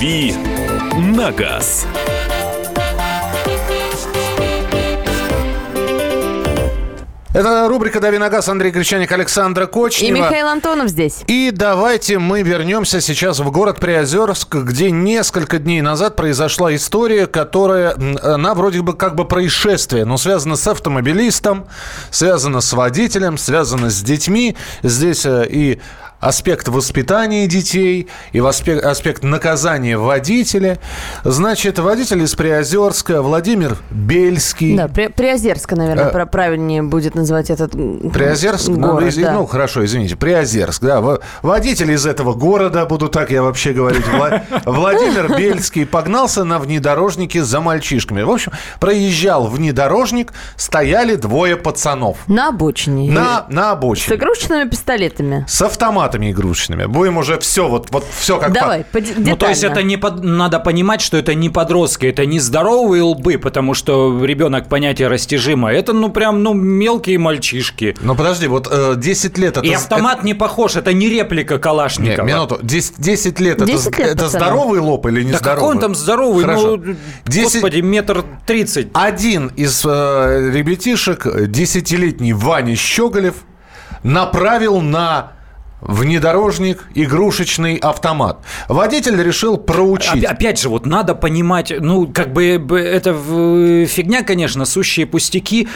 «Дави 0.00 0.32
на 0.96 1.30
газ». 1.30 1.86
Это 7.34 7.68
рубрика 7.68 8.00
«Дави 8.00 8.16
на 8.16 8.30
газ». 8.30 8.48
Андрей 8.48 8.70
Гречаник, 8.70 9.12
Александра 9.12 9.64
И 9.64 9.66
Кочнева. 9.66 10.16
Михаил 10.16 10.46
Антонов 10.46 10.88
здесь. 10.88 11.22
И 11.26 11.50
давайте 11.52 12.18
мы 12.18 12.40
вернемся 12.40 13.02
сейчас 13.02 13.40
в 13.40 13.50
город 13.50 13.78
Приозерск, 13.78 14.54
где 14.54 14.90
несколько 14.90 15.58
дней 15.58 15.82
назад 15.82 16.16
произошла 16.16 16.74
история, 16.74 17.26
которая, 17.26 17.94
она 18.22 18.54
вроде 18.54 18.80
бы 18.80 18.94
как 18.94 19.16
бы 19.16 19.26
происшествие, 19.26 20.06
но 20.06 20.16
связана 20.16 20.56
с 20.56 20.66
автомобилистом, 20.66 21.66
связана 22.10 22.62
с 22.62 22.72
водителем, 22.72 23.36
связана 23.36 23.90
с 23.90 24.00
детьми. 24.00 24.56
Здесь 24.82 25.26
э, 25.26 25.46
и 25.46 25.80
аспект 26.20 26.68
воспитания 26.68 27.46
детей, 27.46 28.08
и 28.32 28.38
аспект, 28.40 28.84
аспект 28.84 29.22
наказания 29.24 29.96
водителя. 29.96 30.78
Значит, 31.24 31.78
водитель 31.78 32.22
из 32.22 32.34
Приозерска 32.34 33.22
Владимир 33.22 33.76
Бельский. 33.90 34.76
Да, 34.76 34.88
При- 34.88 35.08
Приозерска, 35.08 35.76
наверное, 35.76 36.10
пра- 36.10 36.26
правильнее 36.26 36.82
будет 36.82 37.14
называть 37.14 37.50
этот 37.50 37.72
Приозерск, 38.12 38.68
ну, 38.68 38.92
город, 38.92 39.08
из- 39.08 39.16
да. 39.16 39.32
ну 39.32 39.46
хорошо, 39.46 39.84
извините, 39.84 40.16
Приозерск, 40.16 40.82
да, 40.82 41.00
Во- 41.00 41.20
водитель 41.42 41.90
из 41.92 42.06
этого 42.06 42.34
города, 42.34 42.84
буду 42.86 43.08
так 43.08 43.30
я 43.30 43.42
вообще 43.42 43.72
говорить, 43.72 44.04
Вла- 44.04 44.42
Владимир 44.66 45.36
Бельский 45.36 45.86
погнался 45.86 46.44
на 46.44 46.58
внедорожнике 46.58 47.42
за 47.44 47.60
мальчишками. 47.60 48.22
В 48.22 48.30
общем, 48.30 48.52
проезжал 48.78 49.46
внедорожник, 49.46 50.32
стояли 50.56 51.14
двое 51.14 51.56
пацанов 51.56 52.18
На 52.26 52.48
обочине. 52.48 53.10
на, 53.10 53.46
на 53.48 53.70
С 53.70 53.72
обочине. 53.72 54.16
игрушечными 54.16 54.68
пистолетами. 54.68 55.44
С 55.48 55.62
автоматами 56.10 56.30
игрушечными. 56.32 56.86
Будем 56.86 57.18
уже 57.18 57.38
все, 57.38 57.68
вот, 57.68 57.88
вот 57.90 58.04
все 58.18 58.38
как 58.38 58.52
Давай, 58.52 58.84
по- 58.84 59.00
Ну, 59.16 59.36
то 59.36 59.48
есть 59.48 59.62
это 59.64 59.82
не 59.82 59.96
под- 59.96 60.22
надо 60.24 60.58
понимать, 60.60 61.00
что 61.00 61.16
это 61.16 61.34
не 61.34 61.48
подростки, 61.50 62.06
это 62.06 62.26
не 62.26 62.40
здоровые 62.40 63.02
лбы, 63.02 63.38
потому 63.38 63.74
что 63.74 64.24
ребенок 64.24 64.68
понятие 64.68 65.08
растяжимо. 65.08 65.70
Это, 65.72 65.92
ну, 65.92 66.10
прям, 66.10 66.42
ну, 66.42 66.54
мелкие 66.54 67.18
мальчишки. 67.18 67.96
Ну 68.00 68.14
подожди, 68.14 68.46
вот 68.48 68.68
э, 68.70 68.94
10 68.96 69.38
лет 69.38 69.56
это... 69.58 69.66
И 69.66 69.72
автомат 69.72 70.24
не 70.24 70.34
похож, 70.34 70.76
это 70.76 70.92
не 70.92 71.08
реплика 71.08 71.54
Не, 71.54 71.60
Калашникова. 71.60 72.26
минуту. 72.26 72.58
10, 72.62 72.94
10 72.98 73.40
лет, 73.40 73.64
10 73.64 73.86
это, 73.88 73.98
лет, 74.02 74.10
это 74.12 74.24
пацаны. 74.24 74.44
здоровый 74.44 74.80
лоб 74.80 75.06
или 75.06 75.22
не 75.22 75.32
Да 75.32 75.38
здоровый? 75.38 75.60
какой 75.60 75.74
он 75.74 75.80
там 75.80 75.94
здоровый? 75.94 76.44
Хорошо. 76.44 76.76
Ну, 76.76 76.96
10 77.26 77.44
господи, 77.54 77.80
метр 77.80 78.24
тридцать. 78.46 78.88
Один 78.94 79.48
из 79.56 79.84
э, 79.84 80.50
ребятишек, 80.52 81.26
десятилетний 81.48 82.32
Ваня 82.32 82.74
Щеголев, 82.76 83.34
направил 84.02 84.80
на 84.80 85.32
внедорожник, 85.80 86.84
игрушечный 86.94 87.76
автомат. 87.76 88.38
Водитель 88.68 89.20
решил 89.22 89.56
проучить. 89.56 90.24
Опять 90.24 90.60
же, 90.60 90.68
вот 90.68 90.86
надо 90.86 91.14
понимать, 91.14 91.72
ну, 91.78 92.06
как 92.06 92.32
бы 92.32 92.46
это 92.46 93.14
фигня, 93.86 94.22
конечно, 94.22 94.64
сущие 94.64 95.06
пустяки, 95.06 95.68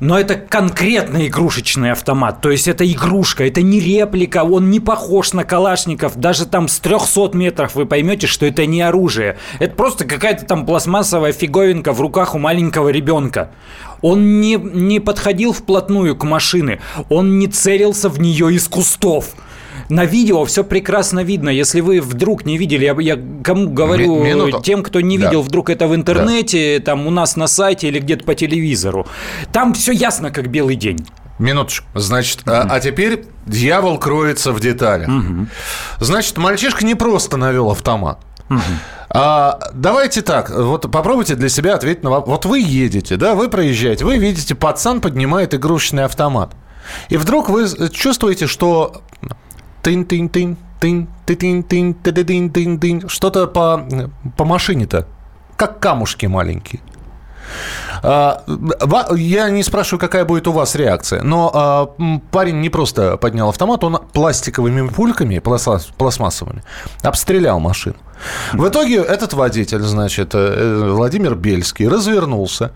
но 0.00 0.18
это 0.18 0.34
конкретно 0.34 1.26
игрушечный 1.26 1.92
автомат. 1.92 2.40
То 2.40 2.50
есть 2.50 2.68
это 2.68 2.90
игрушка, 2.90 3.46
это 3.46 3.62
не 3.62 3.80
реплика, 3.80 4.44
он 4.44 4.70
не 4.70 4.80
похож 4.80 5.32
на 5.32 5.44
Калашников. 5.44 6.16
Даже 6.16 6.46
там 6.46 6.68
с 6.68 6.78
300 6.80 7.30
метров 7.34 7.74
вы 7.74 7.86
поймете, 7.86 8.26
что 8.26 8.46
это 8.46 8.66
не 8.66 8.82
оружие. 8.82 9.38
Это 9.58 9.74
просто 9.74 10.04
какая-то 10.04 10.44
там 10.44 10.66
пластмассовая 10.66 11.32
фиговинка 11.32 11.92
в 11.92 12.00
руках 12.00 12.34
у 12.34 12.38
маленького 12.38 12.88
ребенка. 12.88 13.50
Он 14.00 14.40
не, 14.40 14.56
не 14.56 14.98
подходил 14.98 15.52
вплотную 15.52 16.16
к 16.16 16.24
машине, 16.24 16.80
он 17.08 17.38
не 17.38 17.46
целился 17.46 18.08
в 18.08 18.18
нее 18.20 18.52
из 18.52 18.66
кустов 18.66 19.36
на 19.92 20.06
видео 20.06 20.44
все 20.46 20.64
прекрасно 20.64 21.22
видно. 21.22 21.50
Если 21.50 21.80
вы 21.80 22.00
вдруг 22.00 22.46
не 22.46 22.56
видели, 22.56 22.84
я, 22.86 22.96
я 22.98 23.20
кому 23.44 23.68
говорю, 23.68 24.22
Минуту. 24.24 24.62
тем, 24.62 24.82
кто 24.82 25.00
не 25.00 25.18
видел 25.18 25.42
да. 25.42 25.48
вдруг 25.48 25.68
это 25.68 25.86
в 25.86 25.94
интернете, 25.94 26.78
да. 26.78 26.84
там 26.84 27.06
у 27.06 27.10
нас 27.10 27.36
на 27.36 27.46
сайте 27.46 27.88
или 27.88 27.98
где-то 27.98 28.24
по 28.24 28.34
телевизору, 28.34 29.06
там 29.52 29.74
все 29.74 29.92
ясно, 29.92 30.30
как 30.30 30.48
белый 30.48 30.76
день. 30.76 31.06
Минуточку. 31.38 31.86
Значит, 31.94 32.40
mm-hmm. 32.44 32.66
а, 32.70 32.74
а 32.74 32.80
теперь 32.80 33.26
дьявол 33.46 33.98
кроется 33.98 34.52
в 34.52 34.60
деталях. 34.60 35.08
Mm-hmm. 35.08 35.46
Значит, 36.00 36.38
мальчишка 36.38 36.84
не 36.86 36.94
просто 36.94 37.36
навел 37.36 37.70
автомат. 37.70 38.18
Mm-hmm. 38.48 38.60
А, 39.10 39.58
давайте 39.74 40.22
так, 40.22 40.50
вот 40.50 40.90
попробуйте 40.90 41.34
для 41.34 41.50
себя 41.50 41.74
ответить 41.74 42.02
на 42.02 42.10
вопрос. 42.10 42.36
Вот 42.36 42.46
вы 42.46 42.60
едете, 42.60 43.16
да, 43.16 43.34
вы 43.34 43.48
проезжаете, 43.48 44.06
вы 44.06 44.16
видите, 44.16 44.54
пацан 44.54 45.02
поднимает 45.02 45.52
игрушечный 45.52 46.04
автомат. 46.04 46.52
И 47.10 47.16
вдруг 47.16 47.50
вы 47.50 47.66
чувствуете, 47.90 48.46
что 48.46 49.02
тын-тын-тын, 49.82 50.56
тын, 50.80 51.08
тын 51.26 51.62
тын 51.62 51.94
тын 51.94 52.50
тын 52.50 52.78
тын 52.78 53.08
Что-то 53.08 53.46
по, 53.46 53.86
по 54.36 54.44
машине-то, 54.44 55.06
как 55.56 55.80
камушки 55.80 56.26
маленькие. 56.26 56.80
А, 58.02 58.44
я 59.16 59.50
не 59.50 59.62
спрашиваю, 59.62 60.00
какая 60.00 60.24
будет 60.24 60.48
у 60.48 60.52
вас 60.52 60.74
реакция, 60.74 61.22
но 61.22 61.50
а, 61.52 61.86
парень 62.30 62.60
не 62.60 62.68
просто 62.68 63.16
поднял 63.16 63.48
автомат, 63.48 63.84
он 63.84 63.98
пластиковыми 64.12 64.88
пульками, 64.88 65.38
пластмассовыми, 65.38 66.62
обстрелял 67.02 67.60
машину. 67.60 67.96
В 68.52 68.68
итоге 68.68 68.96
этот 68.96 69.32
водитель, 69.34 69.80
значит, 69.80 70.30
э, 70.34 70.92
Владимир 70.92 71.34
Бельский, 71.34 71.88
развернулся, 71.88 72.70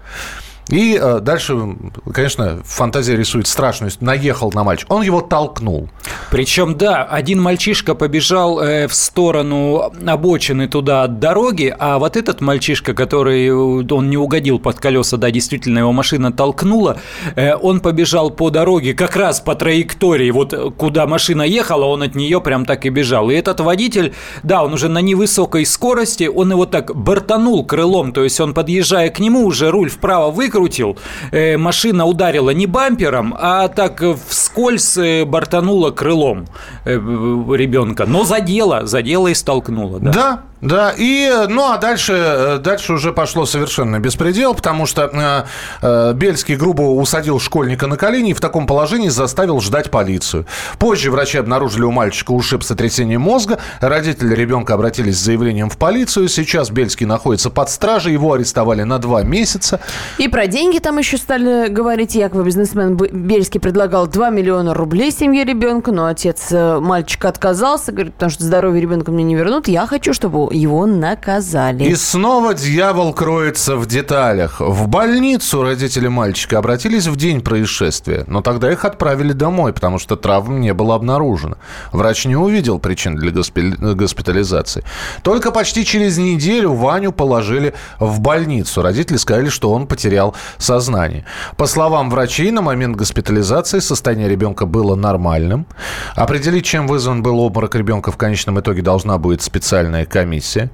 и 0.68 0.98
э, 1.00 1.20
дальше, 1.20 1.76
конечно, 2.12 2.58
фантазия 2.64 3.16
рисует 3.16 3.46
страшную. 3.46 3.92
Наехал 4.00 4.50
на 4.52 4.64
мальчика. 4.64 4.92
Он 4.92 5.02
его 5.02 5.20
толкнул. 5.20 5.88
Причем, 6.30 6.76
да, 6.76 7.04
один 7.04 7.40
мальчишка 7.40 7.94
побежал 7.94 8.60
э, 8.60 8.88
в 8.88 8.94
сторону 8.94 9.92
обочины 10.06 10.66
туда 10.66 11.04
от 11.04 11.20
дороги, 11.20 11.74
а 11.78 11.98
вот 11.98 12.16
этот 12.16 12.40
мальчишка, 12.40 12.94
который 12.94 13.52
он 13.52 14.10
не 14.10 14.16
угодил 14.16 14.58
под 14.58 14.80
колеса, 14.80 15.16
да, 15.16 15.30
действительно, 15.30 15.78
его 15.78 15.92
машина 15.92 16.32
толкнула, 16.32 16.98
э, 17.36 17.54
он 17.54 17.78
побежал 17.78 18.30
по 18.30 18.50
дороге 18.50 18.94
как 18.94 19.14
раз 19.14 19.40
по 19.40 19.54
траектории, 19.54 20.32
вот 20.32 20.74
куда 20.76 21.06
машина 21.06 21.42
ехала, 21.42 21.84
он 21.84 22.02
от 22.02 22.16
нее 22.16 22.40
прям 22.40 22.64
так 22.64 22.86
и 22.86 22.88
бежал. 22.88 23.30
И 23.30 23.34
этот 23.34 23.60
водитель, 23.60 24.14
да, 24.42 24.64
он 24.64 24.72
уже 24.72 24.88
на 24.88 25.00
невысокой 25.00 25.64
скорости, 25.64 26.24
он 26.24 26.50
его 26.50 26.66
так 26.66 26.94
бортанул 26.94 27.64
крылом, 27.64 28.12
то 28.12 28.24
есть 28.24 28.40
он, 28.40 28.52
подъезжая 28.52 29.10
к 29.10 29.20
нему, 29.20 29.44
уже 29.44 29.70
руль 29.70 29.90
вправо 29.90 30.32
выкрутил, 30.32 30.55
выкрутил, 30.56 30.96
э, 31.32 31.56
машина 31.56 32.06
ударила 32.06 32.50
не 32.50 32.66
бампером, 32.66 33.34
а 33.38 33.68
так 33.68 34.02
вскользь 34.28 34.96
э, 34.96 35.24
бортанула 35.24 35.90
крылом 35.90 36.46
э, 36.84 36.94
ребенка. 36.94 38.06
Но 38.06 38.24
задела, 38.24 38.86
задела 38.86 39.28
и 39.28 39.34
столкнула. 39.34 40.00
Да, 40.00 40.12
да 40.12 40.42
да, 40.66 40.92
и, 40.96 41.46
ну, 41.48 41.70
а 41.70 41.78
дальше, 41.78 42.12
э, 42.16 42.58
дальше 42.58 42.94
уже 42.94 43.12
пошло 43.12 43.46
совершенно 43.46 44.00
беспредел, 44.00 44.52
потому 44.52 44.86
что 44.86 45.02
э, 45.12 45.44
э, 45.80 46.12
Бельский 46.14 46.56
грубо 46.56 46.82
усадил 46.82 47.38
школьника 47.38 47.86
на 47.86 47.96
колени 47.96 48.30
и 48.30 48.34
в 48.34 48.40
таком 48.40 48.66
положении 48.66 49.08
заставил 49.08 49.60
ждать 49.60 49.92
полицию. 49.92 50.44
Позже 50.80 51.12
врачи 51.12 51.38
обнаружили 51.38 51.84
у 51.84 51.92
мальчика 51.92 52.32
ушиб 52.32 52.64
сотрясение 52.64 53.16
мозга, 53.16 53.60
родители 53.80 54.34
ребенка 54.34 54.74
обратились 54.74 55.16
с 55.18 55.22
заявлением 55.22 55.70
в 55.70 55.76
полицию, 55.76 56.28
сейчас 56.28 56.70
Бельский 56.70 57.06
находится 57.06 57.50
под 57.50 57.70
стражей, 57.70 58.14
его 58.14 58.32
арестовали 58.32 58.82
на 58.82 58.98
два 58.98 59.22
месяца. 59.22 59.78
И 60.18 60.26
про 60.26 60.48
деньги 60.48 60.80
там 60.80 60.98
еще 60.98 61.16
стали 61.16 61.68
говорить, 61.68 62.16
якобы 62.16 62.42
бизнесмен 62.42 62.96
Бельский 62.96 63.60
предлагал 63.60 64.08
2 64.08 64.30
миллиона 64.30 64.74
рублей 64.74 65.12
семье 65.12 65.44
ребенка, 65.44 65.92
но 65.92 66.06
отец 66.06 66.48
э, 66.50 66.80
мальчика 66.80 67.28
отказался, 67.28 67.92
говорит, 67.92 68.14
потому 68.14 68.30
что 68.30 68.42
здоровье 68.42 68.82
ребенка 68.82 69.12
мне 69.12 69.22
не 69.22 69.36
вернут, 69.36 69.68
я 69.68 69.86
хочу, 69.86 70.12
чтобы 70.12 70.55
его 70.56 70.86
наказали. 70.86 71.84
И 71.84 71.94
снова 71.94 72.54
дьявол 72.54 73.12
кроется 73.12 73.76
в 73.76 73.86
деталях. 73.86 74.60
В 74.60 74.88
больницу 74.88 75.62
родители 75.62 76.08
мальчика 76.08 76.58
обратились 76.58 77.06
в 77.06 77.16
день 77.16 77.40
происшествия, 77.40 78.24
но 78.26 78.42
тогда 78.42 78.72
их 78.72 78.84
отправили 78.84 79.32
домой, 79.32 79.72
потому 79.72 79.98
что 79.98 80.16
травм 80.16 80.60
не 80.60 80.72
было 80.72 80.94
обнаружено. 80.94 81.56
Врач 81.92 82.26
не 82.26 82.36
увидел 82.36 82.78
причин 82.78 83.16
для 83.16 83.30
госпитализации. 83.30 84.84
Только 85.22 85.50
почти 85.50 85.84
через 85.84 86.18
неделю 86.18 86.72
Ваню 86.72 87.12
положили 87.12 87.74
в 87.98 88.20
больницу. 88.20 88.82
Родители 88.82 89.16
сказали, 89.16 89.48
что 89.48 89.72
он 89.72 89.86
потерял 89.86 90.34
сознание. 90.58 91.24
По 91.56 91.66
словам 91.66 92.10
врачей, 92.10 92.50
на 92.50 92.62
момент 92.62 92.96
госпитализации 92.96 93.80
состояние 93.80 94.28
ребенка 94.28 94.66
было 94.66 94.94
нормальным. 94.94 95.66
Определить, 96.14 96.64
чем 96.64 96.86
вызван 96.86 97.22
был 97.22 97.40
обморок 97.40 97.74
ребенка 97.74 98.10
в 98.10 98.16
конечном 98.16 98.60
итоге 98.60 98.82
должна 98.82 99.18
будет 99.18 99.42
специальная 99.42 100.04
комиссия 100.06 100.35
комиссия. 100.36 100.70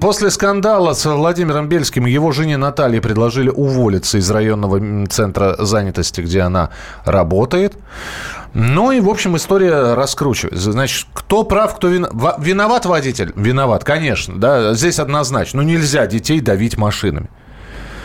После 0.00 0.30
скандала 0.30 0.92
с 0.92 1.04
Владимиром 1.04 1.68
Бельским 1.68 2.06
его 2.06 2.32
жене 2.32 2.56
Наталье 2.56 3.00
предложили 3.00 3.48
уволиться 3.48 4.18
из 4.18 4.30
районного 4.30 5.06
центра 5.08 5.56
занятости, 5.58 6.20
где 6.20 6.42
она 6.42 6.70
работает. 7.04 7.74
Ну 8.52 8.90
и, 8.90 9.00
в 9.00 9.08
общем, 9.08 9.36
история 9.36 9.94
раскручивается. 9.94 10.72
Значит, 10.72 11.06
кто 11.14 11.44
прав, 11.44 11.76
кто 11.76 11.88
виноват? 11.88 12.36
Виноват 12.40 12.86
водитель? 12.86 13.32
Виноват, 13.36 13.84
конечно. 13.84 14.40
Да, 14.40 14.74
здесь 14.74 14.98
однозначно. 14.98 15.62
Ну, 15.62 15.68
нельзя 15.68 16.06
детей 16.06 16.40
давить 16.40 16.76
машинами. 16.76 17.28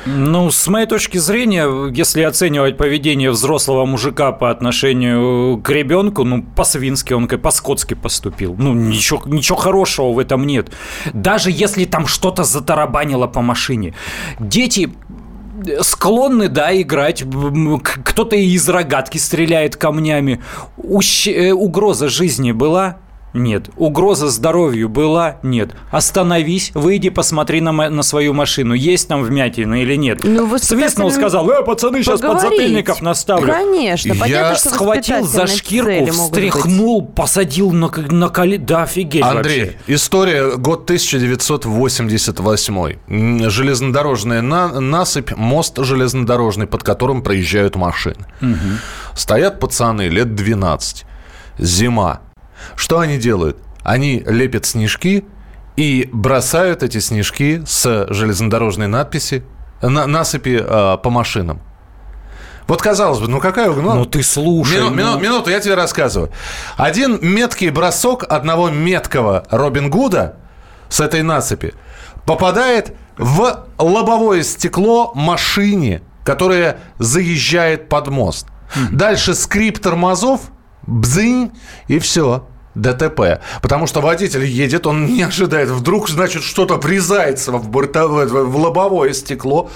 Ну, 0.05 0.51
с 0.51 0.67
моей 0.67 0.85
точки 0.85 1.17
зрения, 1.17 1.67
если 1.91 2.21
оценивать 2.21 2.77
поведение 2.77 3.31
взрослого 3.31 3.85
мужика 3.85 4.31
по 4.31 4.51
отношению 4.51 5.57
к 5.57 5.69
ребенку, 5.69 6.23
ну, 6.23 6.43
по-свински 6.43 7.13
он 7.13 7.27
по-скотски 7.27 7.95
поступил. 7.95 8.55
Ну, 8.57 8.73
ничего, 8.73 9.21
ничего 9.25 9.57
хорошего 9.57 10.13
в 10.13 10.19
этом 10.19 10.45
нет. 10.45 10.71
Даже 11.13 11.49
если 11.49 11.85
там 11.85 12.05
что-то 12.05 12.43
затарабанило 12.43 13.27
по 13.27 13.41
машине. 13.41 13.95
Дети 14.39 14.91
склонны, 15.81 16.49
да, 16.49 16.79
играть. 16.79 17.23
Кто-то 18.03 18.35
из 18.35 18.69
рогатки 18.69 19.17
стреляет 19.17 19.75
камнями. 19.75 20.41
Ущ... 20.77 21.27
Э, 21.27 21.53
угроза 21.53 22.09
жизни 22.09 22.51
была? 22.51 22.97
Нет. 23.35 23.69
Угроза 23.75 24.29
здоровью 24.29 24.87
была? 24.87 25.37
Нет. 25.43 25.71
Остановись, 25.91 26.71
выйди, 26.73 27.09
посмотри 27.09 27.59
на, 27.59 27.73
на 27.73 28.01
свою 28.01 28.33
машину. 28.33 28.73
Есть 28.73 29.09
там 29.09 29.23
вмятина 29.23 29.81
или 29.81 29.95
нет? 29.95 30.21
Ну, 30.23 30.57
Свистнул, 30.57 31.11
сказал, 31.11 31.49
э, 31.49 31.61
пацаны, 31.63 32.01
сейчас 32.01 32.21
подзатыльников 32.21 33.01
наставлю. 33.01 33.51
Конечно. 33.51 34.15
Понятно, 34.15 34.51
Я 34.51 34.55
что 34.55 34.69
схватил 34.69 35.27
за 35.27 35.47
шкирку, 35.47 36.11
встряхнул, 36.11 37.01
быть. 37.01 37.13
посадил 37.13 37.71
на, 37.71 37.91
на 38.09 38.29
колени. 38.29 38.63
Да, 38.63 38.83
офигеть 38.83 39.21
Андрей, 39.21 39.65
вообще. 39.65 39.77
история, 39.87 40.55
год 40.55 40.85
1988. 40.85 43.49
Железнодорожная 43.49 44.41
на, 44.41 44.79
насыпь, 44.79 45.35
мост 45.35 45.77
железнодорожный, 45.77 46.67
под 46.67 46.83
которым 46.83 47.21
проезжают 47.21 47.75
машины. 47.75 48.25
Угу. 48.41 48.55
Стоят 49.13 49.59
пацаны 49.59 50.07
лет 50.07 50.35
12. 50.35 51.03
Зима 51.57 52.21
что 52.75 52.99
они 52.99 53.17
делают? 53.17 53.57
Они 53.83 54.23
лепят 54.25 54.65
снежки 54.65 55.25
и 55.75 56.09
бросают 56.11 56.83
эти 56.83 56.99
снежки 56.99 57.61
с 57.65 58.07
железнодорожной 58.09 58.87
надписи 58.87 59.43
на 59.81 60.07
насыпи 60.07 60.59
э, 60.61 60.97
по 61.01 61.09
машинам. 61.09 61.61
Вот 62.67 62.81
казалось 62.81 63.19
бы, 63.19 63.27
ну 63.27 63.39
какая... 63.39 63.69
Ну, 63.69 63.93
ну 63.93 64.05
ты 64.05 64.23
слушай. 64.23 64.77
Мину, 64.77 64.89
ну... 64.89 64.95
Мину, 64.95 65.19
минуту, 65.19 65.51
я 65.51 65.59
тебе 65.59 65.75
рассказываю. 65.75 66.31
Один 66.77 67.19
меткий 67.21 67.69
бросок 67.69 68.25
одного 68.27 68.69
меткого 68.69 69.45
Робин 69.51 69.89
Гуда 69.89 70.37
с 70.89 70.99
этой 70.99 71.21
насыпи 71.21 71.73
попадает 72.25 72.95
в 73.17 73.65
лобовое 73.77 74.41
стекло 74.43 75.11
машине, 75.13 76.01
которая 76.23 76.79
заезжает 76.97 77.87
под 77.87 78.07
мост. 78.07 78.47
Дальше 78.91 79.35
скрип 79.35 79.77
тормозов, 79.79 80.41
бзынь, 80.87 81.51
и 81.87 81.99
все. 81.99 82.47
ДТП. 82.75 83.41
Потому 83.61 83.87
что 83.87 84.01
водитель 84.01 84.45
едет, 84.45 84.85
он 84.87 85.05
не 85.05 85.23
ожидает. 85.23 85.69
Вдруг, 85.69 86.09
значит, 86.09 86.43
что-то 86.43 86.75
врезается 86.75 87.51
в, 87.51 87.69
бортовое, 87.69 88.27
в 88.27 88.57
лобовое 88.57 89.13
стекло. 89.13 89.69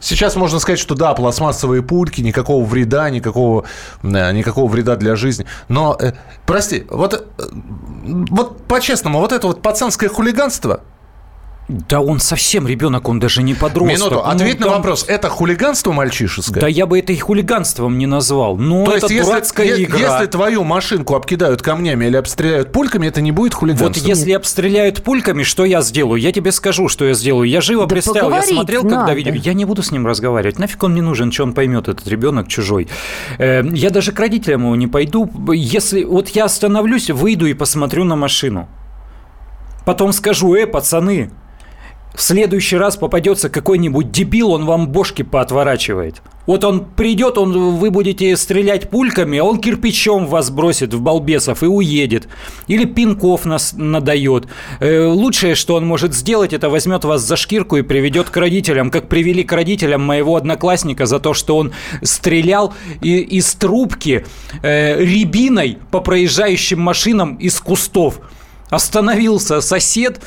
Сейчас 0.00 0.36
можно 0.36 0.60
сказать, 0.60 0.78
что 0.78 0.94
да, 0.94 1.12
пластмассовые 1.14 1.82
пульки, 1.82 2.20
никакого 2.20 2.64
вреда, 2.64 3.10
никакого, 3.10 3.64
э, 4.02 4.32
никакого 4.32 4.70
вреда 4.70 4.96
для 4.96 5.16
жизни. 5.16 5.44
Но, 5.68 5.96
э, 6.00 6.12
прости, 6.46 6.86
вот, 6.88 7.14
э, 7.14 7.44
вот 8.30 8.64
по-честному, 8.66 9.18
вот 9.18 9.32
это 9.32 9.46
вот 9.48 9.60
пацанское 9.62 10.08
хулиганство– 10.08 10.82
да 11.68 12.00
он 12.00 12.18
совсем 12.18 12.66
ребенок, 12.66 13.08
он 13.08 13.20
даже 13.20 13.42
не 13.42 13.52
подросток. 13.52 13.98
Минуту, 13.98 14.24
ответь 14.24 14.58
ну, 14.58 14.66
на 14.66 14.72
вопрос. 14.76 15.04
Это 15.06 15.28
хулиганство 15.28 15.92
мальчишеское? 15.92 16.62
Да 16.62 16.66
я 16.66 16.86
бы 16.86 16.98
это 16.98 17.12
и 17.12 17.18
хулиганством 17.18 17.98
не 17.98 18.06
назвал. 18.06 18.56
Но 18.56 18.86
То 18.86 18.96
это 18.96 19.12
есть, 19.12 19.26
дурацкая 19.26 19.66
если, 19.66 19.84
игра. 19.84 19.98
Если 19.98 20.26
твою 20.30 20.64
машинку 20.64 21.14
обкидают 21.14 21.60
камнями 21.60 22.06
или 22.06 22.16
обстреляют 22.16 22.72
пульками, 22.72 23.06
это 23.06 23.20
не 23.20 23.32
будет 23.32 23.52
хулиганством? 23.52 23.92
Вот 23.92 23.96
если 23.98 24.32
обстреляют 24.32 25.02
пульками, 25.02 25.42
что 25.42 25.66
я 25.66 25.82
сделаю? 25.82 26.18
Я 26.18 26.32
тебе 26.32 26.52
скажу, 26.52 26.88
что 26.88 27.04
я 27.04 27.12
сделаю. 27.12 27.46
Я 27.46 27.60
живо 27.60 27.82
да 27.82 27.88
представил, 27.88 28.30
я 28.30 28.42
смотрел, 28.42 28.82
надо. 28.84 28.96
когда 28.96 29.14
видел. 29.14 29.34
Я 29.34 29.52
не 29.52 29.66
буду 29.66 29.82
с 29.82 29.90
ним 29.90 30.06
разговаривать. 30.06 30.58
Нафиг 30.58 30.82
он 30.82 30.92
мне 30.92 31.02
нужен, 31.02 31.30
что 31.30 31.42
он 31.42 31.52
поймет, 31.52 31.88
этот 31.88 32.08
ребенок 32.08 32.48
чужой. 32.48 32.88
Э, 33.36 33.62
я 33.72 33.90
даже 33.90 34.12
к 34.12 34.18
родителям 34.18 34.62
его 34.62 34.76
не 34.76 34.86
пойду. 34.86 35.30
Если 35.52 36.04
вот 36.04 36.30
я 36.30 36.46
остановлюсь, 36.46 37.10
выйду 37.10 37.44
и 37.44 37.52
посмотрю 37.52 38.04
на 38.04 38.16
машину. 38.16 38.68
Потом 39.84 40.12
скажу, 40.12 40.54
э, 40.54 40.66
пацаны, 40.66 41.30
в 42.14 42.22
следующий 42.22 42.76
раз 42.76 42.96
попадется 42.96 43.48
какой-нибудь 43.48 44.10
дебил, 44.10 44.50
он 44.50 44.64
вам 44.64 44.88
бошки 44.88 45.22
поотворачивает. 45.22 46.22
Вот 46.46 46.64
он 46.64 46.86
придет, 46.86 47.36
он, 47.36 47.76
вы 47.76 47.90
будете 47.90 48.34
стрелять 48.36 48.88
пульками, 48.88 49.38
а 49.38 49.44
он 49.44 49.60
кирпичом 49.60 50.26
вас 50.26 50.50
бросит 50.50 50.94
в 50.94 51.00
балбесов 51.02 51.62
и 51.62 51.66
уедет. 51.66 52.26
Или 52.68 52.86
пинков 52.86 53.44
нас 53.44 53.74
надает. 53.76 54.46
Э, 54.80 55.04
лучшее, 55.04 55.54
что 55.54 55.74
он 55.74 55.86
может 55.86 56.14
сделать, 56.14 56.54
это 56.54 56.70
возьмет 56.70 57.04
вас 57.04 57.20
за 57.20 57.36
шкирку 57.36 57.76
и 57.76 57.82
приведет 57.82 58.30
к 58.30 58.36
родителям, 58.38 58.90
как 58.90 59.10
привели 59.10 59.44
к 59.44 59.52
родителям 59.52 60.00
моего 60.02 60.36
одноклассника 60.36 61.04
за 61.04 61.20
то, 61.20 61.34
что 61.34 61.58
он 61.58 61.72
стрелял 62.02 62.72
и, 63.02 63.18
из 63.18 63.54
трубки 63.54 64.24
э, 64.62 65.04
рябиной 65.04 65.76
по 65.90 66.00
проезжающим 66.00 66.80
машинам 66.80 67.34
из 67.34 67.60
кустов. 67.60 68.20
Остановился 68.70 69.60
сосед, 69.60 70.20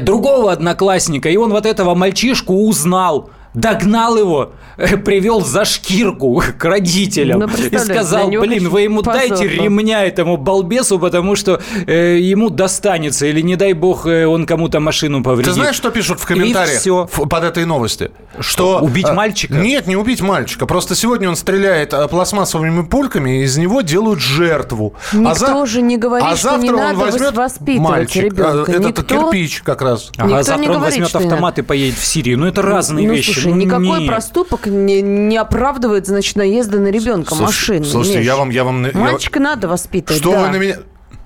другого 0.00 0.52
одноклассника, 0.52 1.28
и 1.28 1.36
он 1.36 1.50
вот 1.50 1.66
этого 1.66 1.94
мальчишку 1.94 2.54
узнал 2.66 3.30
догнал 3.56 4.16
его, 4.18 4.52
э, 4.76 4.96
привел 4.98 5.40
за 5.40 5.64
шкирку 5.64 6.42
к 6.58 6.64
родителям 6.64 7.40
ну, 7.40 7.46
и 7.46 7.78
сказал, 7.78 8.28
блин, 8.28 8.68
вы 8.68 8.82
ему 8.82 9.02
позорно. 9.02 9.28
дайте 9.28 9.48
ремня 9.48 10.04
этому 10.04 10.36
балбесу, 10.36 10.98
потому 10.98 11.34
что 11.36 11.60
э, 11.86 12.18
ему 12.20 12.50
достанется, 12.50 13.26
или 13.26 13.40
не 13.40 13.56
дай 13.56 13.72
бог 13.72 14.06
э, 14.06 14.26
он 14.26 14.46
кому-то 14.46 14.78
машину 14.78 15.22
повредит. 15.22 15.52
Ты 15.52 15.54
знаешь, 15.54 15.74
что 15.74 15.90
пишут 15.90 16.20
в 16.20 16.26
комментариях 16.26 16.80
все. 16.80 17.06
под 17.06 17.44
этой 17.44 17.64
новости? 17.64 18.10
Что, 18.38 18.80
убить 18.80 19.06
а, 19.06 19.14
мальчика? 19.14 19.54
Нет, 19.54 19.86
не 19.86 19.96
убить 19.96 20.20
мальчика, 20.20 20.66
просто 20.66 20.94
сегодня 20.94 21.28
он 21.30 21.36
стреляет 21.36 21.94
э, 21.94 22.06
пластмассовыми 22.08 22.82
пульками, 22.84 23.40
и 23.40 23.44
из 23.44 23.56
него 23.56 23.80
делают 23.80 24.20
жертву. 24.20 24.92
А 25.12 25.16
Никто 25.16 25.30
а 25.30 25.34
за... 25.34 25.66
же 25.66 25.80
не 25.80 25.96
говорит, 25.96 26.28
а 26.30 26.36
что 26.36 26.56
не 26.58 26.70
он 26.70 26.94
возьмет 26.96 27.34
воспитывать 27.34 27.90
мальчик, 27.90 28.24
ребенка. 28.24 28.70
Этот 28.70 28.98
Никто... 28.98 29.02
кирпич 29.02 29.62
как 29.62 29.80
раз. 29.80 30.10
Ага, 30.18 30.38
а 30.38 30.42
завтра 30.42 30.72
он 30.72 30.80
возьмет 30.80 31.14
автомат 31.14 31.58
и 31.58 31.62
поедет 31.62 31.98
в 31.98 32.04
Сирию. 32.04 32.38
Ну, 32.38 32.46
это 32.46 32.60
разные 32.60 33.08
ну, 33.08 33.14
вещи. 33.14 33.32
Слушай, 33.32 33.45
никакой 33.50 34.00
нет. 34.00 34.08
проступок 34.08 34.66
не, 34.66 35.02
не 35.02 35.36
оправдывает, 35.36 36.06
значит, 36.06 36.36
наезда 36.36 36.78
на 36.78 36.88
ребенка 36.88 37.34
Слушай, 37.34 37.78
машины. 37.80 37.84
Слушайте, 37.84 38.22
я 38.22 38.36
вам, 38.36 38.50
я 38.50 38.64
вам... 38.64 38.86
Мальчика 38.94 39.38
я... 39.38 39.44
надо 39.44 39.68
воспитывать, 39.68 40.20
Что 40.20 40.32
да. 40.32 40.42
вы 40.42 40.48
на 40.48 40.56
меня... 40.56 40.76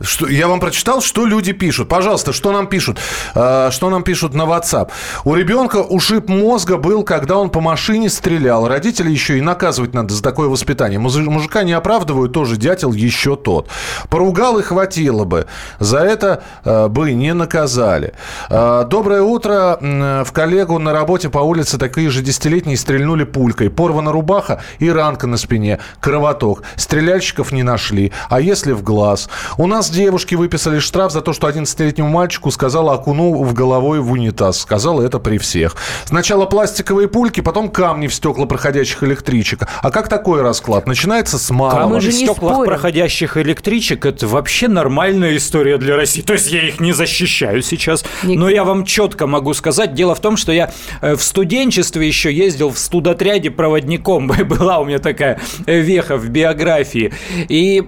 Что, 0.03 0.29
я 0.29 0.49
вам 0.49 0.61
прочитал, 0.61 1.03
что 1.03 1.27
люди 1.27 1.53
пишут. 1.53 1.89
Пожалуйста, 1.89 2.33
что 2.33 2.53
нам 2.53 2.69
пишут? 2.69 2.99
Э, 3.35 3.69
что 3.71 3.91
нам 3.91 4.03
пишут 4.03 4.33
на 4.33 4.43
WhatsApp? 4.43 4.91
У 5.25 5.35
ребенка 5.35 5.77
ушиб 5.77 6.29
мозга 6.29 6.79
был, 6.79 7.03
когда 7.03 7.37
он 7.37 7.51
по 7.51 7.61
машине 7.61 8.09
стрелял. 8.09 8.67
Родители 8.67 9.11
еще 9.11 9.37
и 9.37 9.43
наказывать 9.43 9.93
надо 9.93 10.15
за 10.15 10.23
такое 10.23 10.49
воспитание. 10.49 10.99
Мужика 10.99 11.65
не 11.65 11.73
оправдывают, 11.73 12.33
тоже 12.33 12.57
дятел 12.57 12.93
еще 12.93 13.37
тот. 13.37 13.69
Поругал 14.09 14.59
и 14.59 14.63
хватило 14.63 15.25
бы. 15.25 15.47
За 15.81 15.99
это 15.99 16.43
э, 16.65 16.89
бы 16.89 17.13
не 17.13 17.35
наказали. 17.35 18.15
Э, 18.49 18.87
доброе 18.89 19.21
утро. 19.23 19.79
В 19.81 20.33
коллегу 20.33 20.79
на 20.79 20.93
работе 20.93 21.29
по 21.29 21.41
улице 21.41 21.77
такие 21.77 22.09
же 22.09 22.23
десятилетние 22.23 22.79
стрельнули 22.79 23.25
пулькой. 23.25 23.69
Порвана 23.69 24.13
рубаха 24.13 24.63
и 24.79 24.91
ранка 24.91 25.27
на 25.27 25.37
спине. 25.37 25.79
Кровоток. 26.01 26.63
Стреляльщиков 26.77 27.53
не 27.53 27.63
нашли. 27.63 28.13
А 28.31 28.41
если 28.41 28.73
в 28.73 28.83
глаз? 28.83 29.29
У 29.59 29.67
нас 29.67 29.90
девушки 29.91 30.35
выписали 30.35 30.79
штраф 30.79 31.13
за 31.13 31.21
то, 31.21 31.33
что 31.33 31.49
11-летнему 31.49 32.09
мальчику 32.09 32.51
сказала 32.51 32.95
окуну 32.95 33.43
в 33.43 33.53
головой 33.53 34.01
в 34.01 34.13
унитаз. 34.13 34.61
Сказала 34.61 35.03
это 35.03 35.19
при 35.19 35.39
всех. 35.39 35.77
Сначала 36.05 36.47
пластиковые 36.47 37.09
пульки, 37.09 37.41
потом 37.41 37.69
камни 37.69 38.07
в 38.07 38.15
стекла 38.15 38.47
проходящих 38.47 39.03
электричек. 39.03 39.67
А 39.83 39.91
как 39.91 40.09
такой 40.09 40.43
расклад? 40.43 40.87
Начинается 40.87 41.39
с 41.39 41.51
малого. 41.51 41.91
Камни 41.91 42.11
в 42.11 42.13
стеклах 42.13 42.55
спорим. 42.55 42.71
проходящих 42.71 43.37
электричек– 43.37 44.07
это 44.07 44.27
вообще 44.27 44.69
нормальная 44.69 45.37
история 45.37 45.79
для 45.79 45.97
России. 45.97 46.23
То 46.23 46.35
есть 46.35 46.51
я 46.51 46.67
их 46.67 46.81
не 46.81 46.93
защищаю 46.93 47.63
сейчас. 47.63 48.05
Ник... 48.23 48.39
Но 48.39 48.49
я 48.49 48.65
вам 48.65 48.85
четко 48.85 49.27
могу 49.27 49.55
сказать. 49.55 49.95
Дело 49.95 50.15
в 50.15 50.21
том, 50.21 50.37
что 50.37 50.53
я 50.53 50.73
э, 51.01 51.17
в 51.17 51.23
студенчестве 51.23 52.07
еще 52.07 52.33
ездил 52.33 52.71
в 52.71 52.79
студотряде 52.79 53.51
проводником. 53.51 54.29
Была 54.49 54.79
у 54.79 54.85
меня 54.85 54.99
такая 54.99 55.41
э, 55.67 55.81
веха 55.81 56.17
в 56.17 56.29
биографии. 56.29 57.13
И 57.49 57.83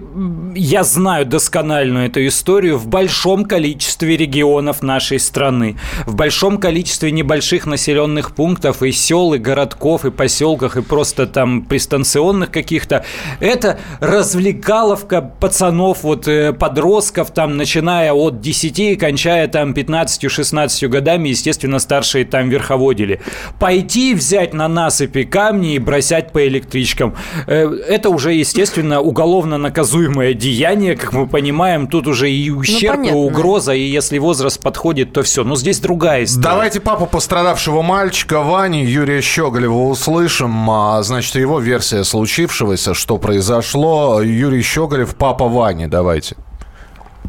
я 0.55 0.83
знаю 0.83 1.25
досконально 1.25 1.92
реальную 1.93 2.07
эту 2.07 2.25
историю 2.27 2.77
в 2.77 2.87
большом 2.87 3.45
количестве 3.45 4.17
регионов 4.17 4.81
нашей 4.81 5.19
страны, 5.19 5.77
в 6.05 6.15
большом 6.15 6.57
количестве 6.57 7.11
небольших 7.11 7.65
населенных 7.65 8.35
пунктов 8.35 8.83
и 8.83 8.91
сел, 8.91 9.33
и 9.33 9.37
городков, 9.37 10.05
и 10.05 10.11
поселках, 10.11 10.77
и 10.77 10.81
просто 10.81 11.27
там 11.27 11.63
пристанционных 11.63 12.51
каких-то. 12.51 13.05
Это 13.39 13.79
развлекаловка 13.99 15.21
пацанов, 15.21 16.03
вот 16.03 16.27
э, 16.27 16.53
подростков, 16.53 17.31
там, 17.31 17.57
начиная 17.57 18.13
от 18.13 18.41
10 18.41 18.79
и 18.79 18.95
кончая 18.95 19.47
там 19.47 19.73
15-16 19.73 20.87
годами, 20.87 21.29
естественно, 21.29 21.79
старшие 21.79 22.25
там 22.25 22.49
верховодили. 22.49 23.19
Пойти 23.59 24.15
взять 24.15 24.53
на 24.53 24.67
насыпи 24.67 25.23
камни 25.23 25.75
и 25.75 25.79
бросать 25.79 26.31
по 26.31 26.45
электричкам. 26.47 27.15
Э, 27.47 27.69
это 27.87 28.09
уже, 28.09 28.33
естественно, 28.33 29.01
уголовно 29.01 29.57
наказуемое 29.57 30.33
деяние, 30.33 30.95
как 30.95 31.13
мы 31.13 31.27
понимаем, 31.27 31.82
понимаем, 31.83 31.87
тут 31.87 32.07
уже 32.07 32.29
и 32.29 32.49
ущерб, 32.49 32.99
ну, 32.99 33.05
и 33.05 33.11
угроза, 33.11 33.73
и 33.73 33.81
если 33.81 34.17
возраст 34.17 34.61
подходит, 34.61 35.13
то 35.13 35.23
все. 35.23 35.43
Но 35.43 35.55
здесь 35.55 35.79
другая 35.79 36.23
история. 36.23 36.43
Давайте 36.43 36.79
папу 36.79 37.05
пострадавшего 37.05 37.81
мальчика 37.81 38.41
Вани 38.41 38.85
Юрия 38.85 39.21
Щеголева 39.21 39.89
услышим. 39.89 40.69
А, 40.69 41.01
значит, 41.03 41.35
его 41.35 41.59
версия 41.59 42.03
случившегося, 42.03 42.93
что 42.93 43.17
произошло. 43.17 44.21
Юрий 44.21 44.61
Щеголев, 44.61 45.15
папа 45.15 45.47
Вани, 45.47 45.87
давайте. 45.87 46.35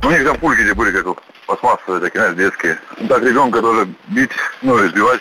У 0.02 0.10
них 0.10 0.24
там 0.24 0.36
пульки 0.38 0.72
были, 0.72 0.90
как 0.90 1.16
пластмассовые, 1.46 2.00
такие, 2.00 2.20
знаешь, 2.20 2.36
детские. 2.36 2.78
Так 3.08 3.22
ребенка 3.22 3.60
тоже 3.60 3.88
бить, 4.08 4.30
ну, 4.62 4.84
избивать, 4.86 5.20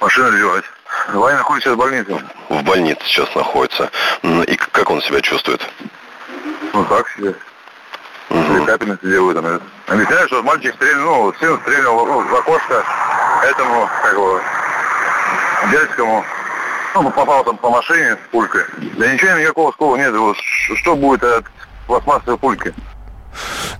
машину 0.00 0.28
избивать. 0.30 0.64
Ваня 1.12 1.38
находится 1.38 1.70
сейчас 1.70 1.76
в 1.76 1.78
больнице. 1.78 2.18
В 2.48 2.62
больнице 2.62 3.00
сейчас 3.04 3.34
находится. 3.34 3.90
И 4.22 4.56
как 4.56 4.90
он 4.90 5.00
себя 5.02 5.20
чувствует? 5.20 5.60
Ну, 6.72 6.84
так 6.84 7.08
себе. 7.16 7.34
Угу. 8.30 8.64
Капельницы 8.64 9.06
делают. 9.06 9.42
Там. 9.42 9.60
Объясняю, 9.88 10.26
что 10.28 10.42
мальчик 10.42 10.74
стрельнул, 10.76 11.26
ну, 11.26 11.34
сын 11.38 11.60
стрельнул 11.62 12.04
в 12.04 12.34
окошко 12.34 12.84
этому, 13.44 13.88
как 14.02 14.12
его, 14.12 14.40
дядькому. 15.70 16.24
Ну, 16.94 17.10
попал 17.10 17.44
там 17.44 17.56
по 17.56 17.70
машине 17.70 18.14
с 18.16 18.30
пулькой. 18.32 18.64
Да 18.96 19.12
ничего 19.12 19.38
никакого 19.38 19.72
скола 19.72 19.96
нет. 19.96 20.14
Что 20.76 20.96
будет 20.96 21.22
от 21.22 21.44
пластмассовой 21.86 22.38
пульки? 22.38 22.74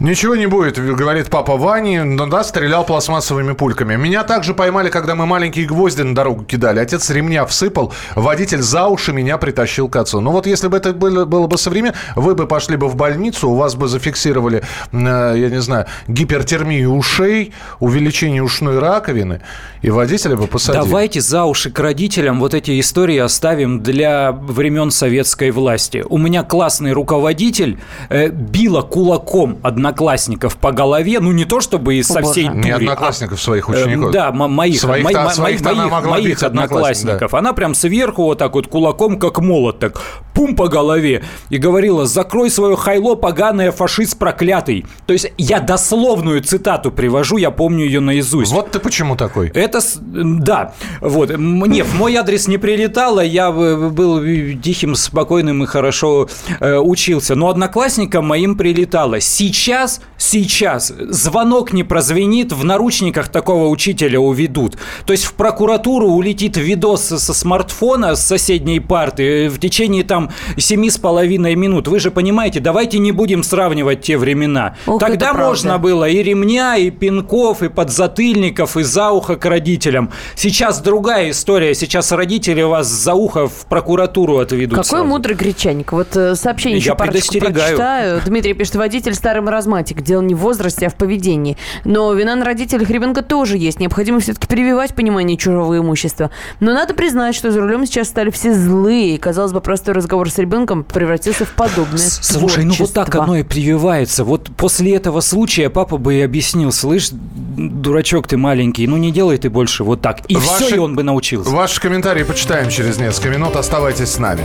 Ничего 0.00 0.34
не 0.34 0.46
будет, 0.46 0.78
говорит 0.78 1.28
папа 1.28 1.56
Вани. 1.56 1.98
Ну 2.00 2.26
да, 2.26 2.42
стрелял 2.44 2.84
пластмассовыми 2.84 3.52
пульками. 3.52 3.96
Меня 3.96 4.24
также 4.24 4.54
поймали, 4.54 4.88
когда 4.88 5.14
мы 5.14 5.26
маленькие 5.26 5.66
гвозди 5.66 6.02
на 6.02 6.14
дорогу 6.14 6.44
кидали. 6.44 6.78
Отец 6.78 7.10
ремня 7.10 7.44
всыпал, 7.44 7.92
водитель 8.14 8.62
за 8.62 8.86
уши 8.86 9.12
меня 9.12 9.36
притащил 9.36 9.88
к 9.88 9.96
отцу. 9.96 10.20
Ну 10.20 10.30
вот 10.30 10.46
если 10.46 10.68
бы 10.68 10.76
это 10.76 10.92
было, 10.92 11.24
было 11.24 11.46
бы 11.46 11.58
современно, 11.58 11.94
вы 12.16 12.34
бы 12.34 12.46
пошли 12.46 12.76
бы 12.76 12.88
в 12.88 12.96
больницу, 12.96 13.50
у 13.50 13.56
вас 13.56 13.74
бы 13.74 13.88
зафиксировали, 13.88 14.62
э, 14.92 15.34
я 15.36 15.50
не 15.50 15.60
знаю, 15.60 15.86
гипертермию 16.08 16.94
ушей, 16.94 17.52
увеличение 17.78 18.42
ушной 18.42 18.78
раковины, 18.78 19.42
и 19.82 19.90
водителя 19.90 20.36
бы 20.36 20.46
посадили. 20.46 20.82
Давайте 20.82 21.20
за 21.20 21.44
уши 21.44 21.70
к 21.70 21.78
родителям 21.78 22.40
вот 22.40 22.54
эти 22.54 22.80
истории 22.80 23.18
оставим 23.18 23.82
для 23.82 24.32
времен 24.32 24.90
советской 24.90 25.50
власти. 25.50 26.04
У 26.08 26.16
меня 26.16 26.42
классный 26.42 26.92
руководитель 26.92 27.78
э, 28.08 28.28
била 28.28 28.82
кулаком 28.82 29.39
одна 29.62 29.90
одноклассников 29.90 30.56
по 30.56 30.72
голове, 30.72 31.20
ну 31.20 31.32
не 31.32 31.44
то 31.44 31.60
чтобы 31.60 31.96
из 31.96 32.06
со 32.06 32.22
всей 32.22 32.48
Не 32.48 32.72
дури, 32.72 32.72
одноклассников 32.84 33.40
своих 33.40 33.68
а, 33.68 33.72
учеников. 33.72 34.10
э, 34.10 34.12
Да, 34.12 34.30
мо- 34.32 34.48
моих, 34.48 34.80
своих-то 34.80 35.42
моих, 35.42 35.66
она 35.66 35.88
могла 35.88 36.10
моих 36.12 36.42
одноклассник, 36.42 36.44
одноклассников. 36.44 37.34
Она 37.34 37.52
прям 37.52 37.74
сверху 37.74 38.22
вот 38.24 38.38
так 38.38 38.54
вот 38.54 38.66
кулаком, 38.68 39.18
как 39.18 39.40
молот, 39.40 39.78
так 39.78 40.00
пум 40.34 40.54
по 40.54 40.68
голове 40.68 41.22
и 41.50 41.58
говорила, 41.58 42.06
закрой 42.06 42.50
свое 42.50 42.76
хайло, 42.76 43.14
поганое, 43.14 43.72
фашист 43.72 44.18
проклятый. 44.18 44.86
То 45.06 45.12
есть 45.12 45.32
я 45.36 45.60
дословную 45.60 46.42
цитату 46.42 46.90
привожу, 46.90 47.36
я 47.36 47.50
помню 47.50 47.84
ее 47.84 48.00
наизусть. 48.00 48.52
Вот 48.52 48.70
ты 48.70 48.78
почему 48.78 49.16
такой? 49.16 49.48
Это, 49.48 49.80
да, 50.00 50.72
вот. 51.00 51.36
Мне 51.36 51.84
в 51.84 51.94
мой 51.94 52.14
адрес 52.16 52.48
не 52.48 52.58
прилетало, 52.58 53.20
я 53.20 53.50
был 53.50 54.22
тихим, 54.62 54.94
спокойным 54.94 55.64
и 55.64 55.66
хорошо 55.66 56.28
э, 56.60 56.76
учился. 56.76 57.34
Но 57.34 57.48
одноклассникам 57.48 58.26
моим 58.26 58.56
прилетало. 58.56 59.20
Сейчас, 59.30 60.00
сейчас 60.18 60.92
звонок 60.98 61.72
не 61.72 61.84
прозвенит, 61.84 62.52
в 62.52 62.64
наручниках 62.64 63.28
такого 63.28 63.68
учителя 63.68 64.18
уведут. 64.18 64.76
То 65.06 65.12
есть 65.12 65.24
в 65.24 65.34
прокуратуру 65.34 66.08
улетит 66.08 66.56
видос 66.56 67.02
со 67.02 67.32
смартфона 67.32 68.16
с 68.16 68.26
соседней 68.26 68.80
парты 68.80 69.46
э, 69.46 69.48
в 69.48 69.60
течение 69.60 70.02
там 70.02 70.30
семи 70.56 70.90
с 70.90 70.98
половиной 70.98 71.54
минут. 71.54 71.86
Вы 71.86 72.00
же 72.00 72.10
понимаете, 72.10 72.58
давайте 72.58 72.98
не 72.98 73.12
будем 73.12 73.44
сравнивать 73.44 74.02
те 74.02 74.18
времена. 74.18 74.74
Ох, 74.86 74.98
Тогда 74.98 75.32
можно 75.32 75.78
было 75.78 76.08
и 76.08 76.20
ремня, 76.24 76.76
и 76.76 76.90
пинков, 76.90 77.62
и 77.62 77.68
подзатыльников, 77.68 78.76
и 78.76 78.82
за 78.82 79.10
ухо 79.10 79.36
к 79.36 79.44
родителям. 79.46 80.10
Сейчас 80.34 80.80
другая 80.80 81.30
история. 81.30 81.72
Сейчас 81.76 82.10
родители 82.10 82.62
вас 82.62 82.88
за 82.88 83.14
ухо 83.14 83.46
в 83.46 83.66
прокуратуру 83.66 84.38
отведут. 84.38 84.78
Какой 84.78 84.84
сразу. 84.84 85.04
мудрый 85.04 85.36
гречаник. 85.36 85.92
Вот 85.92 86.16
э, 86.16 86.34
сообщение 86.34 86.78
Я 86.78 86.84
еще 86.84 86.96
парочку 86.96 87.38
прочитаю. 87.38 88.20
Дмитрий 88.26 88.54
пишет, 88.54 88.74
водитель 88.74 89.14
старый 89.20 89.42
маразматик. 89.42 90.00
Дело 90.02 90.22
не 90.22 90.34
в 90.34 90.38
возрасте, 90.38 90.86
а 90.86 90.90
в 90.90 90.94
поведении. 90.94 91.56
Но 91.84 92.12
вина 92.14 92.34
на 92.34 92.44
родителях 92.44 92.88
ребенка 92.90 93.22
тоже 93.22 93.58
есть. 93.58 93.78
Необходимо 93.78 94.18
все-таки 94.20 94.46
прививать 94.46 94.94
понимание 94.94 95.36
чужого 95.36 95.78
имущества. 95.78 96.30
Но 96.58 96.72
надо 96.72 96.94
признать, 96.94 97.34
что 97.34 97.52
за 97.52 97.60
рулем 97.60 97.84
сейчас 97.86 98.08
стали 98.08 98.30
все 98.30 98.54
злые. 98.54 99.14
И, 99.14 99.18
казалось 99.18 99.52
бы, 99.52 99.60
простой 99.60 99.94
разговор 99.94 100.30
с 100.30 100.38
ребенком 100.38 100.84
превратился 100.84 101.44
в 101.44 101.52
подобное 101.52 101.98
Слушай, 101.98 102.64
ну 102.64 102.74
вот 102.78 102.92
так 102.92 103.14
оно 103.14 103.36
и 103.36 103.42
прививается. 103.42 104.24
Вот 104.24 104.50
после 104.56 104.96
этого 104.96 105.20
случая 105.20 105.68
папа 105.68 105.98
бы 105.98 106.14
и 106.14 106.20
объяснил, 106.22 106.72
слышь, 106.72 107.10
дурачок 107.12 108.26
ты 108.26 108.36
маленький, 108.36 108.86
ну 108.86 108.96
не 108.96 109.12
делай 109.12 109.36
ты 109.36 109.50
больше 109.50 109.84
вот 109.84 110.00
так. 110.00 110.20
И 110.28 110.36
Ваши- 110.36 110.64
все, 110.64 110.76
и 110.76 110.78
он 110.78 110.96
бы 110.96 111.02
научился. 111.02 111.50
Ваши 111.50 111.80
комментарии 111.80 112.22
почитаем 112.22 112.70
через 112.70 112.98
несколько 112.98 113.28
минут. 113.28 113.56
Оставайтесь 113.56 114.08
с 114.08 114.18
нами. 114.18 114.42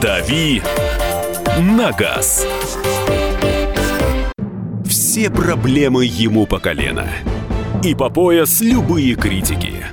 «Дави 0.00 0.62
на 1.58 1.92
газ». 1.92 2.46
Все 4.84 5.30
проблемы 5.30 6.04
ему 6.04 6.46
по 6.46 6.58
колено. 6.58 7.08
И 7.82 7.94
по 7.94 8.10
пояс 8.10 8.60
любые 8.60 9.14
критики. 9.14 9.86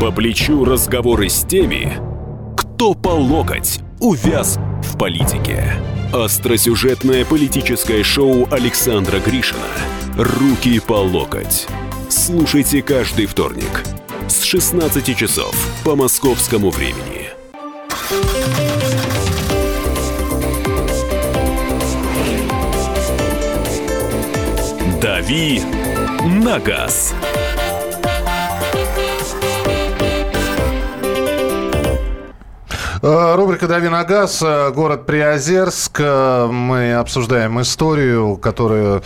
По 0.00 0.10
плечу 0.10 0.64
разговоры 0.64 1.28
с 1.28 1.44
теми, 1.44 1.98
кто 2.56 2.94
по 2.94 3.08
локоть 3.08 3.80
увяз 4.00 4.58
в 4.82 4.98
политике. 4.98 5.72
Остросюжетное 6.12 7.24
политическое 7.24 8.02
шоу 8.02 8.46
Александра 8.50 9.18
Гришина 9.18 9.60
«Руки 10.16 10.80
по 10.80 10.94
локоть». 10.94 11.66
Слушайте 12.08 12.82
каждый 12.82 13.26
вторник 13.26 13.82
с 14.28 14.42
16 14.42 15.16
часов 15.16 15.54
по 15.84 15.96
московскому 15.96 16.70
времени. 16.70 17.30
«Дави 25.26 25.60
на 26.24 26.60
газ». 26.60 27.12
Э, 33.02 33.34
Рубрика 33.34 33.66
«Дави 33.66 33.88
на 33.88 34.04
газ», 34.04 34.40
э, 34.40 34.70
город 34.70 35.04
Приозерск. 35.04 35.98
Э, 35.98 36.46
Мы 36.46 36.94
обсуждаем 36.94 37.60
историю, 37.60 38.36
которую, 38.36 39.02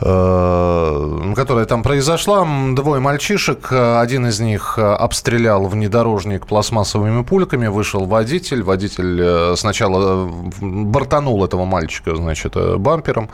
э, 0.00 1.32
которая 1.36 1.64
там 1.66 1.84
произошла. 1.84 2.44
Двое 2.74 3.00
мальчишек, 3.00 3.70
один 3.70 4.26
из 4.26 4.40
них 4.40 4.80
обстрелял 4.80 5.68
внедорожник 5.68 6.48
пластмассовыми 6.48 7.22
пульками, 7.22 7.68
вышел 7.68 8.04
водитель. 8.04 8.64
Водитель 8.64 9.56
сначала 9.56 10.28
бортанул 10.60 11.44
этого 11.44 11.64
мальчика, 11.66 12.16
значит, 12.16 12.56
бампером. 12.78 13.30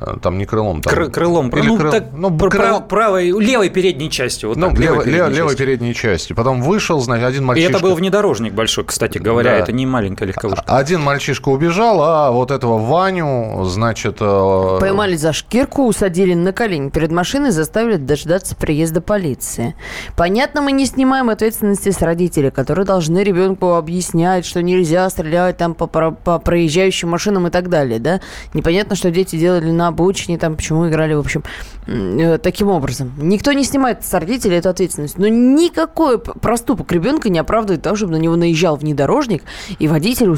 Э, 0.00 0.14
Там 0.20 0.38
не 0.38 0.44
крылом. 0.44 0.82
Там, 0.82 0.92
Кры- 0.94 1.10
крылом. 1.10 1.48
Или 1.50 1.66
ну, 1.68 1.78
крыл- 1.78 1.90
так, 1.90 2.04
ну, 2.12 2.28
крыл- 2.30 2.50
прав- 2.50 2.88
правой, 2.88 3.30
левой 3.30 3.70
передней 3.70 4.10
частью. 4.10 4.48
Вот 4.50 4.58
ну, 4.58 4.70
так, 4.70 4.78
левой, 4.78 4.98
передней 5.04 5.12
левой- 5.14 5.28
частью. 5.30 5.44
левой 5.44 5.56
передней 5.56 5.94
части. 5.94 6.32
Потом 6.32 6.62
вышел, 6.62 7.00
значит, 7.00 7.26
один 7.26 7.42
И 7.42 7.44
мальчишка... 7.46 7.70
это 7.72 7.80
был 7.82 7.94
внедорожник 7.94 8.52
большой, 8.54 8.84
кстати 8.84 9.18
говоря, 9.18 9.52
Да. 9.52 9.56
это 9.58 9.72
не 9.72 9.86
маленькая 9.86 10.26
легковушка. 10.26 10.64
Один 10.66 11.00
мальчишка 11.00 11.48
убежал, 11.48 12.02
а 12.02 12.30
вот 12.32 12.50
этого 12.50 12.78
Ваню, 12.78 13.64
значит... 13.64 14.16
э, 14.20 14.76
Поймали 14.80 15.16
за 15.16 15.32
шкирку, 15.32 15.86
усадили 15.86 16.34
на 16.34 16.52
колени 16.52 16.88
перед 16.90 17.12
машиной, 17.12 17.50
заставили 17.52 17.96
дождаться 17.96 18.56
приезда 18.56 19.00
полиции. 19.00 19.74
Понятно, 20.16 20.60
мы 20.60 20.72
не 20.72 20.86
снимаем 20.86 21.30
ответственности 21.30 21.90
с 21.90 22.00
родителей, 22.02 22.50
которые 22.50 22.84
должны 22.84 23.20
ребенку 23.22 23.74
объяснять, 23.74 24.44
что 24.44 24.62
нельзя 24.62 25.08
стрелять 25.08 25.56
там 25.56 25.74
по, 25.74 25.86
по 25.86 26.38
проезжающим 26.38 27.08
машинам 27.10 27.46
и 27.46 27.50
так 27.50 27.68
далее, 27.68 27.98
да? 28.00 28.20
Непонятно, 28.54 28.96
что 28.96 29.10
дети 29.10 29.36
делали 29.36 29.70
на 29.70 29.83
обочине, 29.88 30.38
там 30.38 30.56
почему 30.56 30.88
играли, 30.88 31.14
в 31.14 31.20
общем, 31.20 31.42
э, 31.86 32.38
таким 32.38 32.68
образом. 32.68 33.12
Никто 33.18 33.52
не 33.52 33.64
снимает 33.64 34.04
с 34.04 34.12
родителей 34.12 34.56
эту 34.56 34.68
ответственность, 34.70 35.18
но 35.18 35.28
никакой 35.28 36.18
проступок 36.18 36.90
ребенка 36.92 37.28
не 37.28 37.38
оправдывает 37.38 37.82
того, 37.82 37.96
чтобы 37.96 38.12
на 38.12 38.16
него 38.16 38.36
наезжал 38.36 38.76
внедорожник, 38.76 39.42
и 39.78 39.88
водитель 39.88 40.34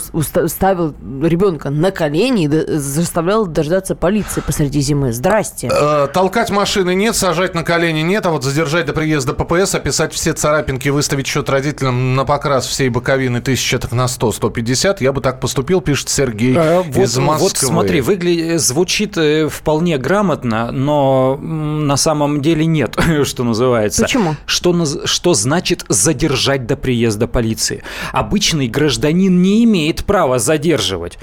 ставил 0.49 0.95
ребенка 1.23 1.71
на 1.71 1.91
колени 1.91 2.45
и 2.45 2.49
заставлял 2.79 3.47
дождаться 3.47 3.95
полиции 3.95 4.41
посреди 4.41 4.81
зимы. 4.81 5.13
Здрасте. 5.13 5.71
Э, 5.73 6.09
Толкать 6.13 6.51
машины 6.51 6.95
нет, 6.95 7.17
сажать 7.17 7.55
на 7.55 7.63
колени 7.63 8.01
нет, 8.01 8.27
а 8.27 8.31
вот 8.31 8.45
задержать 8.45 8.87
до 8.87 8.93
приезда 8.93 9.33
ППС, 9.35 9.75
описать 9.75 10.13
все 10.13 10.33
царапинки, 10.33 10.89
выставить 10.89 11.27
счет 11.27 11.49
родителям 11.49 12.15
на 12.15 12.25
покрас 12.25 12.67
всей 12.67 12.89
боковины 12.89 13.41
тысяча 13.41 13.79
так 13.79 13.93
на 13.93 14.07
100-150, 14.07 14.97
я 15.01 15.13
бы 15.13 15.21
так 15.21 15.41
поступил, 15.41 15.81
пишет 15.81 16.09
Сергей 16.09 16.55
Вот, 16.55 16.97
из 16.97 17.17
Москвы. 17.19 17.49
вот 17.49 17.57
смотри, 17.57 18.01
выгля... 18.01 18.59
звучит 18.59 19.17
э, 19.45 19.49
вполне 19.49 19.99
грамотно, 19.99 20.73
но 20.73 21.37
на 21.37 21.97
самом 21.97 22.43
деле 22.43 22.67
нет, 22.67 22.97
что 23.25 23.45
называется. 23.45 24.03
Почему? 24.03 24.37
Что, 24.47 25.07
что 25.07 25.35
значит 25.35 25.85
задержать 25.89 26.67
до 26.67 26.77
приезда 26.77 27.27
полиции? 27.27 27.83
Обычный 28.13 28.69
гражданин 28.69 29.43
не 29.43 29.65
имеет 29.65 30.05
права 30.05 30.39
задерживать. 30.39 31.19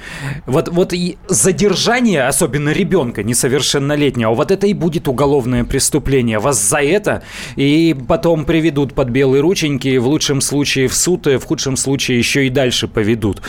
Вот, 0.46 0.68
вот 0.68 0.92
и 0.92 1.18
задержание, 1.28 2.26
особенно 2.26 2.70
ребенка 2.70 3.22
несовершеннолетнего, 3.22 4.34
вот 4.34 4.50
это 4.50 4.66
и 4.66 4.74
будет 4.74 5.08
уголовное 5.08 5.64
преступление. 5.64 6.38
Вас 6.38 6.62
за 6.62 6.78
это 6.78 7.22
и 7.56 7.96
потом 8.08 8.44
приведут 8.44 8.94
под 8.94 9.08
белые 9.08 9.40
рученьки, 9.40 9.96
в 9.96 10.06
лучшем 10.06 10.40
случае 10.40 10.88
в 10.88 10.94
суд, 10.94 11.26
и 11.26 11.36
в 11.36 11.44
худшем 11.44 11.76
случае 11.76 12.18
еще 12.18 12.46
и 12.46 12.50
дальше 12.50 12.88
поведут 12.88 13.42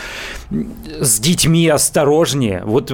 с 1.00 1.20
детьми 1.20 1.68
осторожнее. 1.68 2.62
Вот 2.66 2.92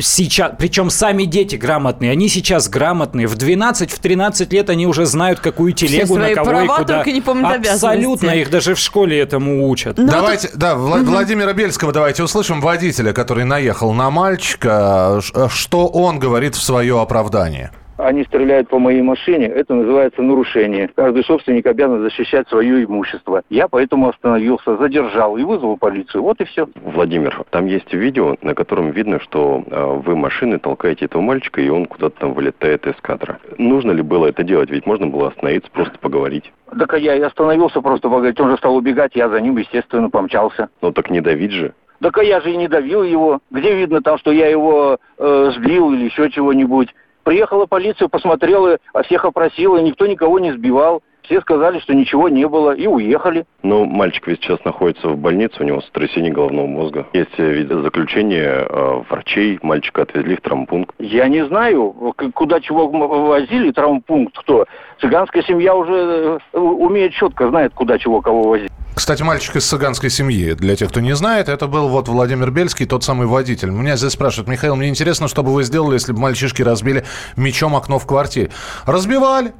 сейчас, 0.00 0.52
причем 0.58 0.90
сами 1.06 1.24
дети 1.24 1.54
грамотные, 1.56 2.10
они 2.10 2.28
сейчас 2.28 2.68
грамотные. 2.68 3.26
В 3.28 3.36
12, 3.36 3.92
в 3.92 3.98
13 4.00 4.52
лет 4.52 4.70
они 4.70 4.86
уже 4.86 5.06
знают, 5.06 5.38
какую 5.40 5.72
телегу, 5.72 6.16
на 6.16 6.34
кого 6.34 6.50
и 6.50 6.54
права, 6.66 6.78
куда. 6.78 6.94
только 6.96 7.12
не 7.12 7.20
помнят 7.20 7.58
Абсолютно, 7.58 8.30
их 8.30 8.50
даже 8.50 8.74
в 8.74 8.78
школе 8.78 9.18
этому 9.20 9.68
учат. 9.68 9.98
Ну, 9.98 10.08
давайте, 10.08 10.50
да, 10.54 10.72
Вла- 10.74 11.04
Владимира 11.04 11.52
Бельского 11.52 11.92
давайте 11.92 12.24
услышим, 12.24 12.60
водителя, 12.60 13.12
который 13.12 13.44
наехал 13.44 13.92
на 13.92 14.10
мальчика, 14.10 15.20
Ш- 15.22 15.48
что 15.48 15.86
он 15.86 16.18
говорит 16.18 16.56
в 16.56 16.62
свое 16.62 17.00
оправдание. 17.00 17.70
Они 17.98 18.24
стреляют 18.24 18.68
по 18.68 18.78
моей 18.78 19.02
машине, 19.02 19.46
это 19.46 19.74
называется 19.74 20.22
нарушение. 20.22 20.88
Каждый 20.94 21.24
собственник 21.24 21.66
обязан 21.66 22.02
защищать 22.02 22.48
свое 22.48 22.84
имущество. 22.84 23.42
Я 23.48 23.68
поэтому 23.68 24.08
остановился, 24.08 24.76
задержал 24.76 25.36
и 25.36 25.44
вызвал 25.44 25.76
полицию. 25.76 26.22
Вот 26.22 26.40
и 26.40 26.44
все. 26.44 26.68
Владимир, 26.82 27.44
там 27.50 27.66
есть 27.66 27.92
видео, 27.92 28.36
на 28.42 28.54
котором 28.54 28.90
видно, 28.90 29.20
что 29.20 29.64
э, 29.66 30.00
вы 30.04 30.16
машины 30.16 30.58
толкаете 30.58 31.06
этого 31.06 31.22
мальчика, 31.22 31.60
и 31.60 31.68
он 31.68 31.86
куда-то 31.86 32.20
там 32.20 32.34
вылетает 32.34 32.86
из 32.86 32.96
кадра. 33.00 33.38
Нужно 33.58 33.92
ли 33.92 34.02
было 34.02 34.26
это 34.26 34.42
делать? 34.42 34.70
Ведь 34.70 34.86
можно 34.86 35.06
было 35.06 35.28
остановиться, 35.28 35.70
просто 35.70 35.98
поговорить. 35.98 36.52
Так 36.78 36.92
а 36.94 36.98
я 36.98 37.14
и 37.14 37.20
остановился 37.20 37.80
просто 37.80 38.08
поговорить. 38.08 38.40
Он 38.40 38.50
же 38.50 38.56
стал 38.56 38.76
убегать, 38.76 39.14
я 39.14 39.28
за 39.28 39.40
ним, 39.40 39.56
естественно, 39.56 40.10
помчался. 40.10 40.68
Ну 40.82 40.92
так 40.92 41.10
не 41.10 41.20
давить 41.20 41.52
же. 41.52 41.74
Так 42.00 42.18
а 42.18 42.24
я 42.24 42.40
же 42.40 42.52
и 42.52 42.56
не 42.56 42.68
давил 42.68 43.02
его. 43.02 43.40
Где 43.50 43.74
видно 43.74 44.02
там, 44.02 44.18
что 44.18 44.32
я 44.32 44.48
его 44.48 44.98
э, 45.18 45.50
сбил 45.56 45.92
или 45.92 46.04
еще 46.04 46.30
чего-нибудь? 46.30 46.94
Приехала 47.26 47.66
полиция, 47.66 48.06
посмотрела, 48.06 48.78
а 48.92 49.02
всех 49.02 49.24
опросила, 49.24 49.78
никто 49.78 50.06
никого 50.06 50.38
не 50.38 50.52
сбивал. 50.52 51.02
Все 51.26 51.40
сказали, 51.40 51.80
что 51.80 51.92
ничего 51.92 52.28
не 52.28 52.46
было 52.46 52.72
и 52.72 52.86
уехали. 52.86 53.46
Но 53.62 53.84
мальчик 53.84 54.28
ведь 54.28 54.42
сейчас 54.42 54.64
находится 54.64 55.08
в 55.08 55.18
больнице, 55.18 55.56
у 55.60 55.64
него 55.64 55.80
сотрясение 55.80 56.32
головного 56.32 56.66
мозга. 56.66 57.06
Есть 57.12 57.34
э, 57.36 57.52
ведь 57.52 57.68
заключение 57.68 58.66
э, 58.68 59.02
врачей, 59.10 59.58
мальчика 59.62 60.02
отвезли 60.02 60.36
в 60.36 60.40
травмпункт. 60.40 60.94
Я 61.00 61.28
не 61.28 61.44
знаю, 61.46 62.14
куда 62.34 62.60
чего 62.60 62.88
возили, 62.88 63.72
травмпункт 63.72 64.38
кто. 64.38 64.66
Цыганская 65.00 65.42
семья 65.42 65.74
уже 65.74 66.38
э, 66.52 66.58
умеет 66.58 67.12
четко, 67.12 67.48
знает, 67.48 67.72
куда 67.74 67.98
чего 67.98 68.20
кого 68.20 68.44
возить. 68.44 68.70
Кстати, 68.94 69.22
мальчик 69.22 69.56
из 69.56 69.66
цыганской 69.68 70.08
семьи. 70.08 70.52
Для 70.52 70.74
тех, 70.74 70.88
кто 70.88 71.00
не 71.00 71.14
знает, 71.14 71.50
это 71.50 71.66
был 71.66 71.88
вот 71.88 72.08
Владимир 72.08 72.50
Бельский, 72.50 72.86
тот 72.86 73.04
самый 73.04 73.26
водитель. 73.26 73.70
Меня 73.70 73.96
здесь 73.96 74.12
спрашивают, 74.12 74.48
Михаил, 74.48 74.74
мне 74.74 74.88
интересно, 74.88 75.28
что 75.28 75.42
бы 75.42 75.52
вы 75.52 75.64
сделали, 75.64 75.94
если 75.94 76.12
бы 76.12 76.20
мальчишки 76.20 76.62
разбили 76.62 77.04
мечом 77.36 77.76
окно 77.76 77.98
в 77.98 78.06
квартире. 78.06 78.50
Разбивали. 78.86 79.52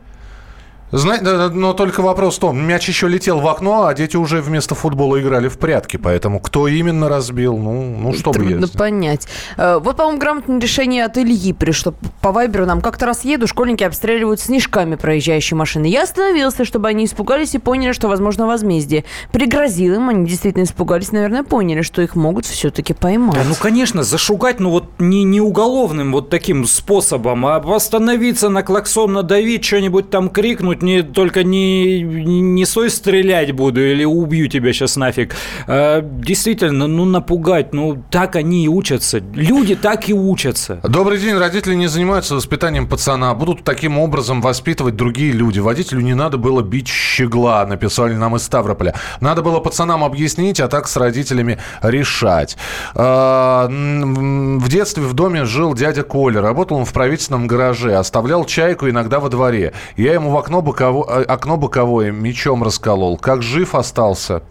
Знаете, 0.92 1.24
но 1.48 1.72
только 1.72 2.00
вопрос 2.00 2.36
в 2.36 2.40
том, 2.40 2.58
мяч 2.60 2.88
еще 2.88 3.08
летел 3.08 3.40
в 3.40 3.48
окно, 3.48 3.86
а 3.86 3.94
дети 3.94 4.16
уже 4.16 4.40
вместо 4.40 4.74
футбола 4.74 5.20
играли 5.20 5.48
в 5.48 5.58
прятки. 5.58 5.96
Поэтому 5.96 6.40
кто 6.40 6.68
именно 6.68 7.08
разбил, 7.08 7.56
ну, 7.58 7.96
ну 7.98 8.12
что 8.12 8.30
бы 8.30 8.38
Трудно 8.38 8.64
если. 8.66 8.78
понять. 8.78 9.26
Э, 9.56 9.78
Вот, 9.78 9.96
по-моему, 9.96 10.18
грамотное 10.18 10.60
решение 10.60 11.04
от 11.04 11.18
Ильи 11.18 11.52
пришло. 11.52 11.94
По 12.20 12.32
Вайберу 12.32 12.66
нам 12.66 12.80
как-то 12.80 13.06
раз 13.06 13.24
еду, 13.24 13.46
школьники 13.46 13.84
обстреливают 13.84 14.40
снежками 14.40 14.94
проезжающие 14.94 15.56
машины. 15.56 15.86
Я 15.86 16.04
остановился, 16.04 16.64
чтобы 16.64 16.88
они 16.88 17.04
испугались 17.04 17.54
и 17.54 17.58
поняли, 17.58 17.92
что 17.92 18.08
возможно 18.08 18.46
возмездие. 18.46 19.04
Пригрозил 19.32 19.94
им, 19.94 20.08
они 20.08 20.26
действительно 20.26 20.64
испугались, 20.64 21.12
наверное, 21.12 21.42
поняли, 21.42 21.82
что 21.82 22.02
их 22.02 22.14
могут 22.14 22.46
все-таки 22.46 22.94
поймать. 22.94 23.34
Да, 23.34 23.42
ну, 23.48 23.54
конечно, 23.60 24.02
зашугать, 24.02 24.60
ну, 24.60 24.70
вот 24.70 24.84
не, 24.98 25.24
не 25.24 25.40
уголовным 25.40 26.12
вот 26.12 26.30
таким 26.30 26.66
способом, 26.66 27.44
а 27.46 27.56
остановиться, 27.56 28.48
на 28.48 28.62
клаксон 28.62 29.12
надавить, 29.12 29.64
что-нибудь 29.64 30.10
там 30.10 30.30
крикнуть, 30.30 30.75
не, 30.82 31.02
только 31.02 31.44
не, 31.44 32.02
не, 32.02 32.64
сой 32.64 32.90
стрелять 32.90 33.52
буду 33.52 33.80
или 33.80 34.04
убью 34.04 34.48
тебя 34.48 34.72
сейчас 34.72 34.96
нафиг. 34.96 35.34
А, 35.66 36.00
действительно, 36.02 36.86
ну, 36.86 37.04
напугать, 37.04 37.72
ну, 37.72 38.02
так 38.10 38.36
они 38.36 38.64
и 38.64 38.68
учатся. 38.68 39.22
Люди 39.34 39.74
так 39.74 40.08
и 40.08 40.14
учатся. 40.14 40.80
Добрый 40.82 41.18
день. 41.18 41.36
Родители 41.36 41.74
не 41.74 41.86
занимаются 41.86 42.34
воспитанием 42.34 42.88
пацана, 42.88 43.30
а 43.30 43.34
будут 43.34 43.64
таким 43.64 43.98
образом 43.98 44.40
воспитывать 44.40 44.96
другие 44.96 45.32
люди. 45.32 45.58
Водителю 45.58 46.00
не 46.00 46.14
надо 46.14 46.38
было 46.38 46.62
бить 46.62 46.88
щегла, 46.88 47.66
написали 47.66 48.14
нам 48.14 48.36
из 48.36 48.42
Ставрополя. 48.42 48.94
Надо 49.20 49.42
было 49.42 49.60
пацанам 49.60 50.04
объяснить, 50.04 50.60
а 50.60 50.68
так 50.68 50.88
с 50.88 50.96
родителями 50.96 51.58
решать. 51.82 52.56
А, 52.94 53.68
В 53.68 54.68
детстве 54.68 55.02
в 55.02 55.14
доме 55.14 55.44
жил 55.44 55.74
дядя 55.74 56.02
Коля. 56.02 56.40
Работал 56.40 56.78
он 56.78 56.84
в 56.84 56.92
правительственном 56.92 57.46
гараже. 57.46 57.96
Оставлял 57.96 58.44
чайку 58.44 58.88
иногда 58.88 59.20
во 59.20 59.28
дворе. 59.28 59.72
Я 59.96 60.14
ему 60.14 60.30
в 60.30 60.36
окно, 60.36 60.62
боково- 60.66 61.20
э, 61.20 61.22
окно 61.24 61.56
боковое 61.56 62.10
мечом 62.10 62.62
расколол. 62.62 63.16
Как 63.18 63.42
жив 63.42 63.74
остался. 63.74 64.42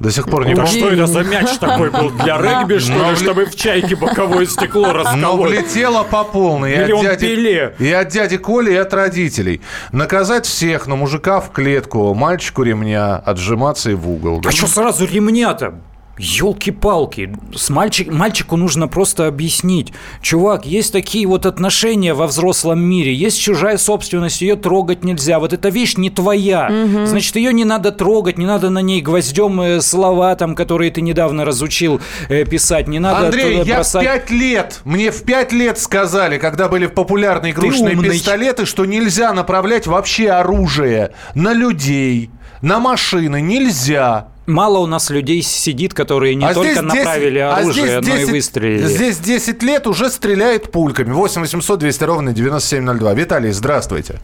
До 0.00 0.10
сих 0.10 0.28
пор 0.28 0.46
не 0.46 0.54
Да 0.54 0.62
пом- 0.64 0.66
что 0.66 0.88
это 0.90 1.06
за 1.06 1.22
мяч 1.22 1.58
такой 1.58 1.90
был? 1.90 2.10
Для 2.10 2.36
регби, 2.38 2.78
что 2.78 3.10
ли, 3.10 3.16
чтобы 3.16 3.46
в 3.46 3.54
чайке 3.54 3.96
боковое 3.96 4.46
стекло 4.46 4.88
Но 4.88 4.92
расколоть? 4.92 5.50
влетело 5.50 6.02
по 6.02 6.24
полной. 6.24 6.72
Или 6.72 6.92
от, 6.92 6.98
он 6.98 7.02
дяди, 7.02 7.26
Пеле. 7.26 7.74
и 7.78 7.92
от 7.92 8.08
дяди 8.08 8.36
Коли, 8.36 8.72
и 8.72 8.76
от 8.76 8.92
родителей. 8.92 9.60
Наказать 9.92 10.46
всех, 10.46 10.86
но 10.86 10.96
мужика 10.96 11.40
в 11.40 11.50
клетку, 11.52 12.12
мальчику 12.14 12.62
ремня, 12.64 13.16
отжиматься 13.16 13.90
и 13.90 13.94
в 13.94 14.10
угол. 14.10 14.42
А 14.44 14.50
что 14.50 14.66
сразу 14.66 15.06
ремня-то? 15.06 15.74
Елки-палки, 16.16 17.36
с 17.54 17.70
мальчик, 17.70 18.10
мальчику 18.10 18.56
нужно 18.56 18.86
просто 18.86 19.26
объяснить. 19.26 19.92
Чувак, 20.22 20.64
есть 20.64 20.92
такие 20.92 21.26
вот 21.26 21.44
отношения 21.44 22.14
во 22.14 22.26
взрослом 22.26 22.80
мире, 22.80 23.12
есть 23.12 23.40
чужая 23.40 23.78
собственность, 23.78 24.40
ее 24.40 24.54
трогать 24.54 25.02
нельзя. 25.02 25.40
Вот 25.40 25.52
эта 25.52 25.70
вещь 25.70 25.96
не 25.96 26.10
твоя. 26.10 26.70
Значит, 27.06 27.36
ее 27.36 27.52
не 27.52 27.64
надо 27.64 27.90
трогать, 27.90 28.38
не 28.38 28.46
надо 28.46 28.70
на 28.70 28.78
ней 28.78 29.00
гвоздем 29.00 29.60
э, 29.60 29.80
слова, 29.80 30.34
там, 30.36 30.54
которые 30.54 30.90
ты 30.90 31.00
недавно 31.00 31.44
разучил 31.44 32.00
э, 32.28 32.44
писать, 32.44 32.86
не 32.86 32.98
надо 32.98 33.26
Андрей, 33.26 33.62
я 33.64 33.76
бросать. 33.76 34.02
в 34.02 34.04
пять 34.04 34.30
лет, 34.30 34.80
мне 34.84 35.10
в 35.10 35.22
пять 35.24 35.52
лет 35.52 35.78
сказали, 35.78 36.38
когда 36.38 36.68
были 36.68 36.86
популярны 36.86 37.50
игрушечные 37.50 37.96
пистолеты, 37.96 38.66
что 38.66 38.84
нельзя 38.84 39.32
направлять 39.32 39.86
вообще 39.86 40.30
оружие 40.30 41.12
на 41.34 41.52
людей, 41.52 42.30
на 42.62 42.78
машины, 42.78 43.40
нельзя. 43.40 44.28
Мало 44.46 44.78
у 44.78 44.86
нас 44.86 45.10
людей 45.10 45.42
сидит, 45.42 45.94
которые 45.94 46.34
не 46.34 46.44
А 46.44 46.52
только 46.52 46.74
10 46.74 46.82
направили 46.82 47.38
а 47.38 47.56
оружие, 47.56 48.02
здесь 48.02 48.08
но 48.08 48.14
и 48.14 48.18
10 48.18 48.30
выстрелили. 48.30 48.86
Здесь 48.86 49.18
10 49.18 49.62
лет 49.62 49.86
уже 49.86 50.10
стреляет 50.10 50.70
пульками. 50.70 51.12
8 51.12 51.40
800 51.40 51.78
200 51.78 52.04
ровно 52.04 52.32
9702. 52.32 53.14
Виталий, 53.14 53.50
здравствуйте. 53.52 54.20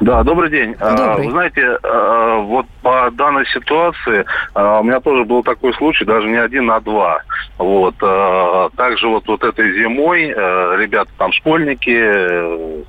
Да, 0.00 0.22
добрый 0.22 0.50
день. 0.50 0.76
А, 0.78 0.94
Добрый. 0.94 1.26
Вы 1.26 1.32
знаете, 1.32 1.78
а, 1.82 2.40
вот 2.40 2.66
по 2.82 3.10
данной 3.12 3.46
ситуации 3.46 4.26
а, 4.52 4.80
у 4.80 4.84
меня 4.84 5.00
тоже 5.00 5.24
был 5.24 5.42
такой 5.42 5.72
случай, 5.74 6.04
даже 6.04 6.28
не 6.28 6.36
один, 6.36 6.70
а 6.70 6.80
два. 6.80 7.22
Вот. 7.56 7.94
а, 8.02 8.68
Также 8.76 9.08
вот, 9.08 9.26
вот 9.26 9.42
этой 9.42 9.72
зимой 9.72 10.24
э, 10.24 10.76
ребята 10.78 11.10
там 11.16 11.32
школьники 11.32 11.96
э, 11.98 12.82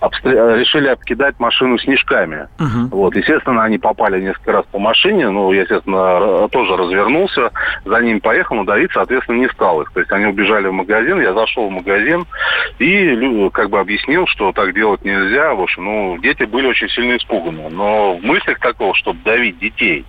обстр- 0.00 0.34
э, 0.34 0.58
решили 0.58 0.88
обкидать 0.88 1.38
машину 1.38 1.78
снежками. 1.78 2.48
Вот, 2.90 3.14
естественно, 3.16 3.64
они 3.64 3.78
попали 3.78 4.20
несколько 4.20 4.52
раз 4.52 4.64
по 4.70 4.78
машине, 4.78 5.30
ну, 5.30 5.52
я, 5.52 5.62
естественно, 5.62 6.48
тоже 6.48 6.76
развернулся, 6.76 7.50
за 7.84 8.00
ними 8.00 8.18
поехал, 8.18 8.56
но 8.56 8.64
давить, 8.64 8.92
соответственно, 8.92 9.36
не 9.36 9.48
стал 9.48 9.82
их. 9.82 9.92
То 9.92 10.00
есть 10.00 10.12
они 10.12 10.26
убежали 10.26 10.68
в 10.68 10.72
магазин, 10.72 11.20
я 11.20 11.32
зашел 11.32 11.68
в 11.68 11.72
магазин 11.72 12.24
и 12.78 13.50
как 13.52 13.70
бы 13.70 13.78
объяснил, 13.78 14.26
что 14.26 14.52
так 14.52 14.74
делать 14.74 15.04
нельзя. 15.04 15.54
В 15.54 15.62
общем, 15.62 15.84
ну, 15.84 16.18
дети 16.18 16.44
были 16.44 16.66
очень 16.66 16.88
сильно 16.88 17.16
испуганы. 17.16 17.68
Но 17.70 18.14
в 18.16 18.24
мыслях 18.24 18.58
такого, 18.58 18.94
чтобы 18.94 19.20
давить 19.24 19.58
детей, 19.58 20.04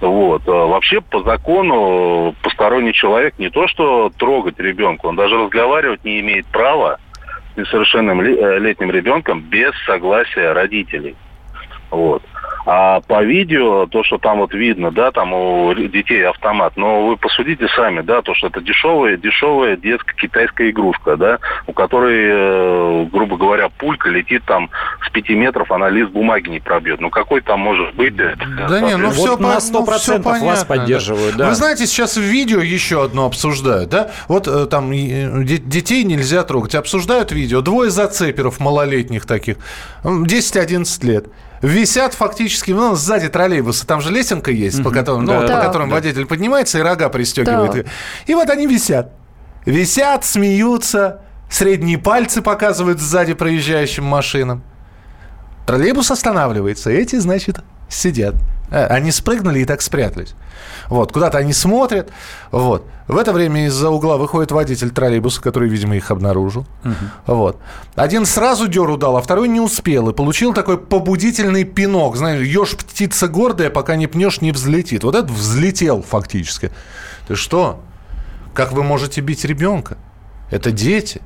вот. 0.00 0.42
а 0.48 0.66
Вообще, 0.66 1.00
по 1.00 1.22
закону, 1.22 2.34
посторонний 2.42 2.92
человек 2.92 3.38
не 3.38 3.50
то 3.50 3.66
что 3.68 4.10
трогать 4.16 4.58
ребенка, 4.58 5.06
он 5.06 5.16
даже 5.16 5.36
разговаривать 5.36 6.04
не 6.04 6.20
имеет 6.20 6.46
права 6.46 6.98
ли- 8.20 8.36
э, 8.36 8.58
ребенком 8.90 9.40
без 9.40 9.72
согласия 9.86 10.52
родителей. 10.52 11.16
Вот. 11.90 12.22
А 12.68 13.00
по 13.00 13.22
видео, 13.22 13.86
то, 13.86 14.02
что 14.02 14.18
там 14.18 14.38
вот 14.38 14.52
видно, 14.52 14.90
да, 14.90 15.12
там 15.12 15.32
у 15.32 15.72
детей 15.72 16.26
автомат, 16.26 16.72
но 16.76 17.06
вы 17.06 17.16
посудите 17.16 17.68
сами, 17.76 18.00
да, 18.00 18.22
то, 18.22 18.34
что 18.34 18.48
это 18.48 18.60
дешевая, 18.60 19.16
дешевая 19.16 19.76
детская 19.76 20.14
китайская 20.16 20.70
игрушка, 20.70 21.16
да, 21.16 21.38
у 21.68 21.72
которой, 21.72 22.16
э, 22.26 23.06
грубо 23.12 23.36
говоря, 23.36 23.68
пулька 23.68 24.08
летит 24.10 24.42
там 24.46 24.68
с 25.06 25.10
пяти 25.10 25.34
метров, 25.34 25.70
она 25.70 25.88
лист 25.88 26.10
бумаги 26.10 26.48
не 26.48 26.58
пробьет. 26.58 27.00
Ну, 27.00 27.08
какой 27.10 27.40
там 27.40 27.60
может 27.60 27.94
быть? 27.94 28.18
э, 28.18 28.34
Да 28.68 28.80
не, 28.80 28.96
ну 28.96 29.10
все, 29.10 29.30
Вот 29.36 29.40
на 29.40 29.58
100% 29.60 30.24
вас 30.44 30.64
поддерживают, 30.64 31.36
да. 31.36 31.48
Вы 31.50 31.54
знаете, 31.54 31.86
сейчас 31.86 32.16
в 32.16 32.20
видео 32.20 32.60
еще 32.60 33.04
одно 33.04 33.26
обсуждают, 33.26 33.90
да? 33.90 34.10
Вот 34.26 34.48
э, 34.48 34.66
там 34.66 34.90
де- 34.90 35.58
детей 35.58 36.02
нельзя 36.02 36.42
трогать. 36.42 36.74
Обсуждают 36.74 37.30
видео. 37.30 37.60
Двое 37.60 37.90
зацеперов 37.90 38.58
малолетних 38.58 39.24
таких, 39.24 39.56
м, 40.02 40.26
10-11 40.26 41.04
лет. 41.04 41.26
Висят 41.62 42.14
фактически, 42.14 42.70
ну, 42.70 42.94
сзади 42.94 43.28
троллейбуса, 43.28 43.86
там 43.86 44.00
же 44.00 44.10
лесенка 44.10 44.50
есть, 44.50 44.82
по 44.82 44.90
которым, 44.90 45.24
ну, 45.24 45.32
Да, 45.32 45.40
по 45.40 45.46
да, 45.46 45.64
которым 45.64 45.88
да. 45.88 45.96
водитель 45.96 46.26
поднимается 46.26 46.78
и 46.78 46.82
рога 46.82 47.08
пристегивает. 47.08 47.72
Так. 47.72 47.86
И 48.26 48.34
вот 48.34 48.50
они 48.50 48.66
висят. 48.66 49.12
Висят, 49.64 50.24
смеются, 50.24 51.22
средние 51.50 51.98
пальцы 51.98 52.42
показывают 52.42 53.00
сзади 53.00 53.34
проезжающим 53.34 54.04
машинам. 54.04 54.62
Троллейбус 55.66 56.10
останавливается, 56.10 56.90
эти, 56.90 57.16
значит, 57.16 57.58
сидят. 57.88 58.34
Э, 58.70 58.86
Они 58.86 59.10
спрыгнули 59.10 59.60
и 59.60 59.64
так 59.64 59.82
спрятались. 59.82 60.34
Вот, 60.88 61.12
куда-то 61.12 61.38
они 61.38 61.52
смотрят. 61.52 62.10
Вот. 62.50 62.86
В 63.08 63.16
это 63.16 63.32
время 63.32 63.66
из-за 63.66 63.90
угла 63.90 64.16
выходит 64.16 64.50
водитель 64.50 64.90
троллейбуса, 64.90 65.40
который, 65.40 65.68
видимо, 65.68 65.96
их 65.96 66.10
обнаружил. 66.10 66.66
Вот. 67.26 67.58
Один 67.94 68.26
сразу 68.26 68.66
деру 68.66 68.96
дал, 68.96 69.16
а 69.16 69.22
второй 69.22 69.48
не 69.48 69.60
успел. 69.60 70.08
И 70.08 70.12
получил 70.12 70.52
такой 70.52 70.78
побудительный 70.78 71.64
пинок. 71.64 72.16
Знаешь, 72.16 72.42
ешь 72.46 72.76
птица 72.76 73.28
гордая, 73.28 73.70
пока 73.70 73.96
не 73.96 74.06
пнешь, 74.06 74.40
не 74.40 74.52
взлетит. 74.52 75.04
Вот 75.04 75.14
это 75.14 75.32
взлетел 75.32 76.02
фактически. 76.02 76.72
Ты 77.28 77.36
что? 77.36 77.80
Как 78.54 78.72
вы 78.72 78.82
можете 78.82 79.20
бить 79.20 79.44
ребенка? 79.44 79.98
Это 80.50 80.72
дети. 80.72 81.20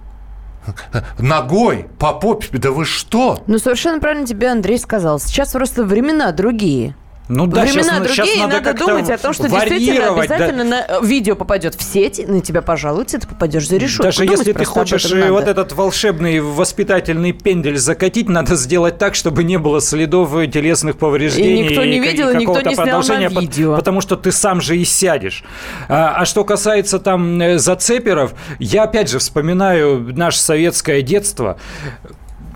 Ногой 1.19 1.87
по 1.99 2.13
попе. 2.13 2.59
Да 2.59 2.71
вы 2.73 2.85
что? 2.85 3.43
Ну, 3.47 3.59
совершенно 3.59 4.01
правильно 4.01 4.27
тебе 4.27 4.49
Андрей 4.51 4.79
сказал. 4.79 5.19
Сейчас 5.19 5.53
просто 5.53 5.85
времена 5.85 6.33
другие. 6.33 6.95
Ну 7.31 7.47
да, 7.47 7.63
Времена 7.63 8.05
щас 8.05 8.17
другие, 8.17 8.37
и 8.37 8.41
надо 8.41 8.61
надо 8.61 8.75
думать 8.75 9.09
о 9.09 9.17
том, 9.17 9.33
что 9.33 9.49
действительно 9.49 10.01
варьировать, 10.01 10.29
да. 10.29 10.35
обязательно 10.35 10.65
на 10.65 11.01
видео 11.01 11.37
попадет 11.37 11.77
в 11.77 11.83
сеть, 11.83 12.27
на 12.27 12.41
тебя 12.41 12.61
пожалуются, 12.61 13.21
ты 13.21 13.29
попадешь 13.29 13.69
за 13.69 13.77
решетку. 13.77 14.03
Даже 14.03 14.25
Думать 14.25 14.39
если 14.39 14.53
ты 14.53 14.65
хочешь 14.65 15.13
вот 15.29 15.47
этот 15.47 15.73
волшебный 15.73 16.41
воспитательный 16.41 17.33
пендель 17.33 17.79
закатить, 17.79 18.29
надо 18.29 18.57
сделать 18.57 18.99
так, 18.99 19.15
чтобы 19.15 19.45
не 19.45 19.59
было 19.59 19.81
следов 19.81 20.33
телесных 20.51 20.99
повреждений. 20.99 21.67
И 21.67 21.69
никто 21.69 21.85
не 21.85 22.01
ка- 22.01 22.11
видел, 22.11 22.31
и 22.31 22.37
никто 22.37 22.61
не 22.61 22.75
снял 22.75 23.03
на 23.03 23.29
видео. 23.29 23.77
Потому 23.77 24.01
что 24.01 24.17
ты 24.17 24.33
сам 24.33 24.61
же 24.61 24.77
и 24.77 24.85
сядешь. 24.85 25.45
А, 25.89 26.15
а 26.17 26.25
что 26.25 26.45
касается 26.45 26.99
там 26.99 27.41
э, 27.41 27.59
зацеперов, 27.59 28.35
я 28.59 28.85
опять 28.85 29.09
же 29.09 29.21
вспоминаю 29.21 30.13
наше 30.17 30.41
советское 30.41 31.03
детство. 31.03 31.59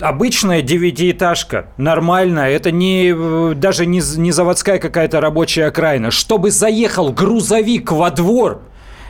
Обычная 0.01 0.63
девятиэтажка, 0.63 1.67
нормальная, 1.77 2.51
это 2.51 2.71
не, 2.71 3.55
даже 3.55 3.87
не, 3.87 4.01
не 4.17 4.33
заводская 4.33 4.79
какая-то 4.79 5.21
рабочая 5.21 5.67
окраина. 5.67 6.11
Чтобы 6.11 6.51
заехал 6.51 7.13
грузовик 7.13 7.93
во 7.93 8.11
двор, 8.11 8.63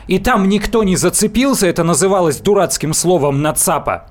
и 0.07 0.19
там 0.19 0.47
никто 0.49 0.83
не 0.83 0.95
зацепился, 0.95 1.67
это 1.67 1.83
называлось 1.83 2.37
дурацким 2.37 2.93
словом 2.93 3.41
«нацапа». 3.41 4.07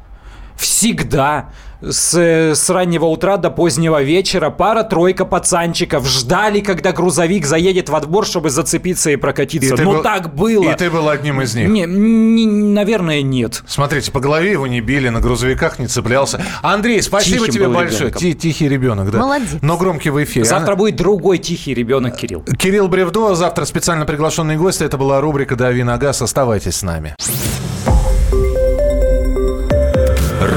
Всегда 0.56 1.50
с, 1.90 2.14
с 2.54 2.70
раннего 2.70 3.06
утра 3.06 3.36
до 3.36 3.50
позднего 3.50 4.02
вечера 4.02 4.50
пара-тройка 4.50 5.24
пацанчиков 5.24 6.06
ждали, 6.06 6.60
когда 6.60 6.92
грузовик 6.92 7.46
заедет 7.46 7.88
во 7.88 8.00
двор, 8.00 8.26
чтобы 8.26 8.50
зацепиться 8.50 9.10
и 9.10 9.16
прокатиться. 9.16 9.74
И 9.74 9.80
ну 9.80 9.92
был- 9.94 10.02
так 10.02 10.34
было. 10.34 10.70
И 10.70 10.76
ты 10.76 10.90
был 10.90 11.08
одним 11.08 11.40
из 11.40 11.54
них. 11.54 11.68
Не, 11.68 11.84
не- 11.86 12.46
наверное, 12.46 13.22
нет. 13.22 13.62
Смотрите, 13.66 14.10
по 14.12 14.20
голове 14.20 14.52
его 14.52 14.66
не 14.66 14.80
били, 14.80 15.08
на 15.08 15.20
грузовиках 15.20 15.78
не 15.78 15.86
цеплялся. 15.86 16.42
Андрей, 16.62 17.02
спасибо 17.02 17.40
Тихим 17.46 17.52
тебе 17.52 17.68
большое. 17.68 18.10
Ти- 18.12 18.34
тихий 18.34 18.68
ребенок, 18.68 19.10
да. 19.10 19.18
Молодец. 19.18 19.48
Но 19.62 19.76
громкий 19.76 20.10
в 20.10 20.22
эфире. 20.24 20.44
Завтра 20.44 20.76
будет 20.76 20.96
другой 20.96 21.38
тихий 21.38 21.74
ребенок 21.74 22.16
Кирилл. 22.16 22.42
Кирилл 22.58 22.88
Бревдо, 22.88 23.34
завтра 23.34 23.64
специально 23.64 24.06
приглашенный 24.06 24.56
гость. 24.56 24.82
Это 24.82 24.96
была 24.96 25.20
рубрика 25.20 25.56
«Дави 25.56 25.82
на 25.82 25.98
газ». 25.98 26.22
Оставайтесь 26.22 26.76
с 26.76 26.82
нами. 26.82 27.14